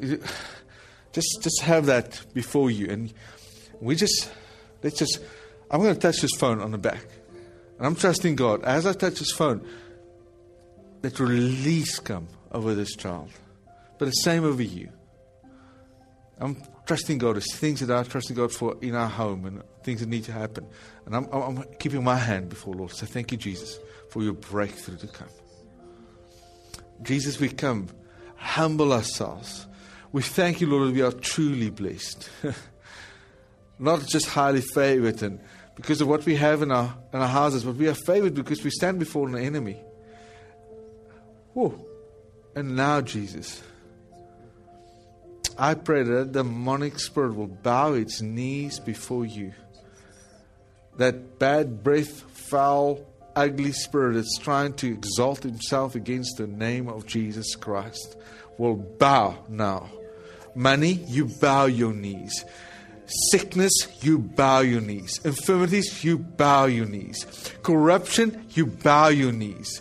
just 0.00 1.42
just 1.42 1.60
have 1.62 1.86
that 1.86 2.22
before 2.32 2.70
you, 2.70 2.88
and 2.88 3.12
we 3.80 3.96
just 3.96 4.30
let's 4.82 4.98
just. 4.98 5.20
I'm 5.70 5.80
going 5.82 5.94
to 5.94 6.00
touch 6.00 6.20
this 6.20 6.34
phone 6.36 6.60
on 6.60 6.70
the 6.70 6.78
back, 6.78 7.04
and 7.78 7.86
I'm 7.86 7.94
trusting 7.94 8.36
God 8.36 8.64
as 8.64 8.86
I 8.86 8.92
touch 8.92 9.18
this 9.18 9.32
phone. 9.32 9.66
Let 11.02 11.20
release 11.20 11.98
come 12.00 12.28
over 12.52 12.74
this 12.74 12.96
child, 12.96 13.30
but 13.98 14.06
the 14.06 14.12
same 14.12 14.44
over 14.44 14.62
you. 14.62 14.90
I'm 16.40 16.56
trusting 16.86 17.18
God. 17.18 17.36
There's 17.36 17.54
things 17.54 17.80
that 17.80 17.94
I'm 17.94 18.04
trusting 18.04 18.36
God 18.36 18.52
for 18.52 18.76
in 18.80 18.94
our 18.94 19.08
home 19.08 19.44
and 19.44 19.62
things 19.82 20.00
that 20.00 20.08
need 20.08 20.24
to 20.24 20.32
happen. 20.32 20.66
And 21.06 21.16
I'm, 21.16 21.26
I'm 21.32 21.64
keeping 21.78 22.04
my 22.04 22.16
hand 22.16 22.48
before 22.48 22.74
Lord. 22.74 22.92
So 22.92 23.06
thank 23.06 23.32
you, 23.32 23.38
Jesus, 23.38 23.78
for 24.10 24.22
your 24.22 24.34
breakthrough 24.34 24.96
to 24.98 25.06
come. 25.08 25.28
Jesus, 27.02 27.40
we 27.40 27.48
come, 27.48 27.88
humble 28.36 28.92
ourselves. 28.92 29.66
We 30.12 30.22
thank 30.22 30.60
you, 30.60 30.68
Lord, 30.68 30.88
that 30.88 30.94
we 30.94 31.02
are 31.02 31.12
truly 31.12 31.70
blessed. 31.70 32.28
Not 33.78 34.06
just 34.06 34.26
highly 34.26 34.60
favored 34.60 35.22
and 35.22 35.40
because 35.78 36.00
of 36.00 36.08
what 36.08 36.26
we 36.26 36.34
have 36.34 36.60
in 36.60 36.72
our, 36.72 36.92
in 37.12 37.20
our 37.20 37.28
houses, 37.28 37.62
but 37.62 37.76
we 37.76 37.86
are 37.86 37.94
favored 37.94 38.34
because 38.34 38.64
we 38.64 38.70
stand 38.70 38.98
before 38.98 39.28
an 39.28 39.36
enemy. 39.36 39.76
Whoa. 41.54 41.72
And 42.56 42.74
now, 42.74 43.00
Jesus, 43.00 43.62
I 45.56 45.74
pray 45.74 46.02
that 46.02 46.32
the 46.32 46.42
demonic 46.42 46.98
spirit 46.98 47.36
will 47.36 47.46
bow 47.46 47.92
its 47.92 48.20
knees 48.20 48.80
before 48.80 49.24
you. 49.24 49.54
That 50.96 51.38
bad 51.38 51.84
breath, 51.84 52.22
foul, 52.48 53.06
ugly 53.36 53.70
spirit 53.70 54.14
that's 54.14 54.36
trying 54.38 54.72
to 54.74 54.88
exalt 54.88 55.44
himself 55.44 55.94
against 55.94 56.38
the 56.38 56.48
name 56.48 56.88
of 56.88 57.06
Jesus 57.06 57.54
Christ 57.54 58.16
will 58.58 58.74
bow 58.74 59.44
now. 59.48 59.90
Money, 60.56 61.04
you 61.06 61.26
bow 61.40 61.66
your 61.66 61.92
knees. 61.92 62.44
Sickness, 63.30 63.72
you 64.02 64.18
bow 64.18 64.60
your 64.60 64.80
knees. 64.80 65.20
Infirmities, 65.24 66.04
you 66.04 66.18
bow 66.18 66.66
your 66.66 66.86
knees. 66.86 67.24
Corruption, 67.62 68.44
you 68.50 68.66
bow 68.66 69.08
your 69.08 69.32
knees. 69.32 69.80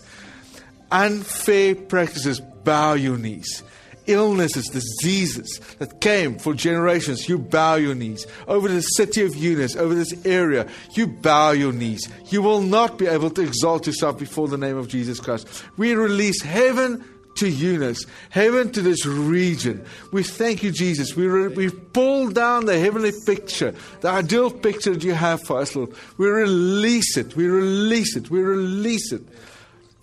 Unfair 0.92 1.76
practices, 1.76 2.40
bow 2.40 2.94
your 2.94 3.18
knees 3.18 3.64
illnesses, 4.08 4.70
diseases 4.70 5.60
that 5.80 6.02
came 6.02 6.40
for 6.40 6.54
generations, 6.54 7.30
you 7.30 7.38
bow 7.38 7.76
your 7.76 7.94
knees. 7.94 8.26
Over 8.48 8.68
the 8.68 8.82
city 8.82 9.24
of 9.24 9.36
Eunice, 9.36 9.76
over 9.76 9.94
this 9.94 10.26
area, 10.26 10.68
you 10.94 11.08
bow 11.08 11.52
your 11.52 11.74
knees. 11.74 12.10
You 12.30 12.42
will 12.42 12.62
not 12.62 12.98
be 12.98 13.08
able 13.08 13.30
to 13.32 13.42
exalt 13.42 13.86
yourself 13.86 14.18
before 14.18 14.48
the 14.48 14.58
name 14.58 14.78
of 14.78 14.88
Jesus 14.88 15.20
Christ. 15.20 15.48
We 15.78 15.94
release 15.94 16.42
heaven 16.42 17.04
to 17.38 17.50
Eunice, 17.50 18.06
heaven 18.30 18.72
to 18.74 18.82
this 18.82 19.06
region. 19.06 19.86
We 20.12 20.24
thank 20.24 20.64
you, 20.64 20.72
Jesus. 20.72 21.16
We, 21.16 21.28
re- 21.28 21.48
we 21.48 21.70
pull 21.70 22.30
down 22.30 22.66
the 22.66 22.80
heavenly 22.80 23.14
picture, 23.26 23.74
the 24.02 24.10
ideal 24.10 24.52
picture 24.52 24.94
that 24.94 25.04
you 25.04 25.14
have 25.14 25.42
for 25.44 25.60
us, 25.60 25.76
Lord. 25.76 25.94
We 26.18 26.28
release 26.28 27.18
it. 27.18 27.36
We 27.36 27.48
release 27.48 28.16
it. 28.16 28.30
We 28.30 28.42
release 28.42 29.12
it. 29.12 29.22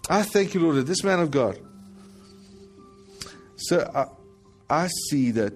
I 0.09 0.23
thank 0.23 0.55
you, 0.55 0.61
Lord, 0.61 0.77
that 0.77 0.87
this 0.87 1.05
man 1.05 1.21
of 1.21 1.31
God 1.31 1.59
so 3.65 3.91
I, 3.95 4.85
I 4.85 4.89
see 5.09 5.31
that, 5.33 5.55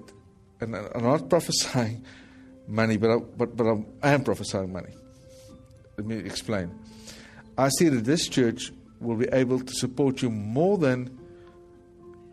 and 0.60 0.74
I'm 0.74 1.02
not 1.02 1.28
prophesying 1.30 2.04
money, 2.66 2.96
but, 2.96 3.10
I, 3.10 3.16
but, 3.18 3.56
but 3.56 3.64
I'm, 3.64 3.86
I 4.02 4.12
am 4.12 4.24
prophesying 4.24 4.72
money. 4.72 4.94
Let 5.96 6.06
me 6.06 6.16
explain. 6.16 6.70
I 7.56 7.68
see 7.68 7.88
that 7.88 8.04
this 8.04 8.28
church 8.28 8.72
will 9.00 9.16
be 9.16 9.26
able 9.26 9.60
to 9.60 9.72
support 9.74 10.22
you 10.22 10.30
more 10.30 10.78
than 10.78 11.18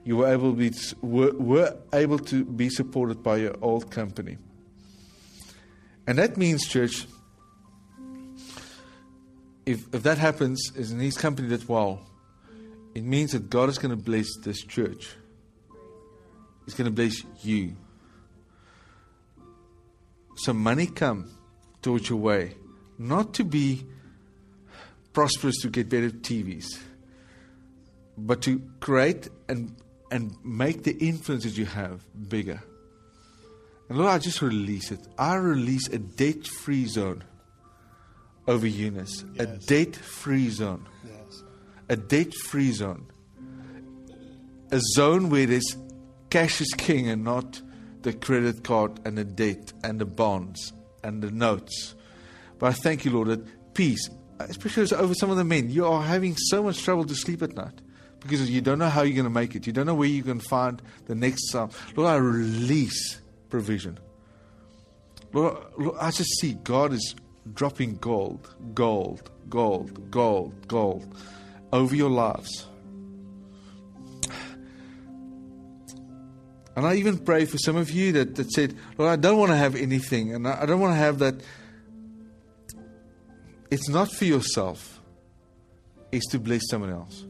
you 0.05 0.17
were 0.17 0.31
able 0.31 0.51
to 0.51 0.57
be, 0.57 0.71
were, 1.01 1.33
were 1.33 1.77
able 1.91 2.19
to 2.19 2.45
be 2.45 2.69
supported 2.69 3.23
by 3.23 3.37
your 3.37 3.55
old 3.61 3.89
company. 3.89 4.37
And 6.07 6.19
that 6.19 6.37
means, 6.37 6.67
church, 6.67 7.07
if, 9.65 9.93
if 9.93 10.03
that 10.03 10.19
happens, 10.19 10.71
is 10.75 10.91
in 10.91 10.99
his 10.99 11.17
company 11.17 11.47
that 11.49 11.67
well, 11.67 12.05
it 12.93 13.03
means 13.03 13.31
that 13.31 13.49
God 13.49 13.67
is 13.67 13.79
going 13.79 13.89
to 13.89 14.01
bless 14.01 14.27
this 14.43 14.63
church. 14.63 15.09
He's 16.65 16.75
going 16.75 16.85
to 16.85 16.91
bless 16.91 17.23
you. 17.41 17.75
So 20.37 20.53
money 20.53 20.85
come 20.85 21.31
towards 21.81 22.09
your 22.09 22.19
way, 22.19 22.55
not 22.99 23.33
to 23.35 23.43
be 23.43 23.85
prosperous 25.13 25.55
to 25.61 25.69
get 25.69 25.89
better 25.89 26.11
TVs, 26.11 26.77
but 28.17 28.43
to 28.43 28.61
create 28.79 29.29
and 29.49 29.75
and 30.15 30.33
make 30.45 30.83
the 30.83 30.93
influences 30.93 31.57
you 31.57 31.65
have 31.65 32.05
bigger. 32.29 32.63
And 33.89 33.97
Lord, 33.97 34.11
I 34.11 34.17
just 34.17 34.41
release 34.41 34.89
it. 34.89 35.01
I 35.17 35.35
release 35.35 35.89
a 35.89 35.99
debt 35.99 36.47
free 36.47 36.85
zone 36.85 37.21
over 38.47 38.65
Eunice. 38.65 39.25
Yes. 39.33 39.41
A 39.43 39.45
debt 39.67 39.95
free 39.97 40.49
zone. 40.49 40.87
Yes. 41.03 41.43
A 41.89 41.97
debt 41.97 42.33
free 42.33 42.71
zone. 42.71 43.07
A 44.71 44.79
zone 44.79 45.29
where 45.29 45.45
there's 45.45 45.75
cash 46.29 46.61
is 46.61 46.73
king 46.77 47.09
and 47.09 47.25
not 47.25 47.61
the 48.03 48.13
credit 48.13 48.63
card 48.63 49.01
and 49.03 49.17
the 49.17 49.25
debt 49.25 49.73
and 49.83 49.99
the 49.99 50.05
bonds 50.05 50.71
and 51.03 51.21
the 51.21 51.29
notes. 51.29 51.93
But 52.57 52.67
I 52.67 52.71
thank 52.71 53.03
you, 53.03 53.11
Lord, 53.11 53.27
that 53.27 53.73
peace, 53.73 54.09
especially 54.39 54.95
over 54.95 55.13
some 55.13 55.29
of 55.29 55.35
the 55.35 55.43
men, 55.43 55.69
you 55.69 55.85
are 55.85 56.01
having 56.01 56.37
so 56.37 56.63
much 56.63 56.81
trouble 56.81 57.03
to 57.03 57.15
sleep 57.15 57.41
at 57.43 57.53
night 57.53 57.81
because 58.25 58.49
you 58.49 58.61
don't 58.61 58.79
know 58.79 58.89
how 58.89 59.03
you're 59.03 59.15
going 59.15 59.25
to 59.25 59.29
make 59.29 59.55
it. 59.55 59.67
You 59.67 59.73
don't 59.73 59.85
know 59.85 59.95
where 59.95 60.07
you're 60.07 60.23
going 60.23 60.39
to 60.39 60.47
find 60.47 60.81
the 61.05 61.15
next 61.15 61.51
sum. 61.51 61.69
Lord, 61.95 62.09
I 62.09 62.15
release 62.15 63.21
provision. 63.49 63.99
Lord, 65.31 65.57
Lord, 65.77 65.97
I 65.99 66.11
just 66.11 66.39
see 66.39 66.53
God 66.53 66.93
is 66.93 67.15
dropping 67.53 67.97
gold, 67.97 68.55
gold, 68.73 69.29
gold, 69.49 70.09
gold, 70.09 70.67
gold 70.67 71.15
over 71.71 71.95
your 71.95 72.09
lives. 72.09 72.67
And 76.75 76.85
I 76.85 76.95
even 76.95 77.17
pray 77.17 77.45
for 77.45 77.57
some 77.57 77.77
of 77.77 77.91
you 77.91 78.11
that, 78.13 78.35
that 78.35 78.51
said, 78.51 78.75
Lord, 78.97 79.11
I 79.11 79.15
don't 79.15 79.37
want 79.37 79.51
to 79.51 79.55
have 79.55 79.75
anything, 79.75 80.33
and 80.33 80.47
I, 80.47 80.63
I 80.63 80.65
don't 80.65 80.81
want 80.81 80.91
to 80.93 80.97
have 80.97 81.19
that. 81.19 81.35
It's 83.71 83.87
not 83.87 84.11
for 84.11 84.25
yourself, 84.25 84.99
it's 86.11 86.27
to 86.31 86.39
bless 86.39 86.63
someone 86.69 86.91
else. 86.91 87.25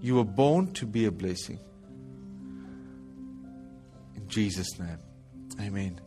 You 0.00 0.16
were 0.16 0.24
born 0.24 0.72
to 0.74 0.86
be 0.86 1.06
a 1.06 1.10
blessing. 1.10 1.58
In 4.16 4.28
Jesus' 4.28 4.78
name. 4.78 4.98
Amen. 5.60 6.00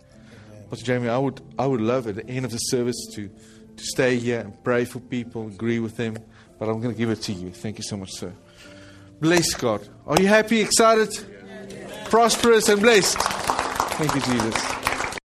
Amen. 0.49 0.63
Pastor 0.69 0.85
Jamie, 0.85 1.09
I 1.09 1.17
would 1.17 1.41
I 1.59 1.65
would 1.65 1.81
love 1.81 2.07
at 2.07 2.15
the 2.15 2.27
end 2.27 2.45
of 2.45 2.51
the 2.51 2.57
service 2.57 2.95
to, 3.15 3.27
to 3.27 3.83
stay 3.83 4.17
here 4.17 4.39
and 4.39 4.63
pray 4.63 4.85
for 4.85 4.99
people, 4.99 5.47
agree 5.47 5.79
with 5.79 5.97
them, 5.97 6.17
but 6.57 6.69
I'm 6.69 6.79
going 6.79 6.93
to 6.93 6.97
give 6.97 7.09
it 7.09 7.21
to 7.23 7.33
you. 7.33 7.51
Thank 7.51 7.77
you 7.77 7.83
so 7.83 7.97
much, 7.97 8.11
sir. 8.11 8.33
Bless 9.19 9.53
God. 9.53 9.87
Are 10.07 10.19
you 10.19 10.27
happy, 10.27 10.61
excited, 10.61 11.09
prosperous, 12.05 12.69
and 12.69 12.81
blessed? 12.81 13.17
Thank 13.17 14.15
you, 14.15 14.21
Jesus. 14.21 14.70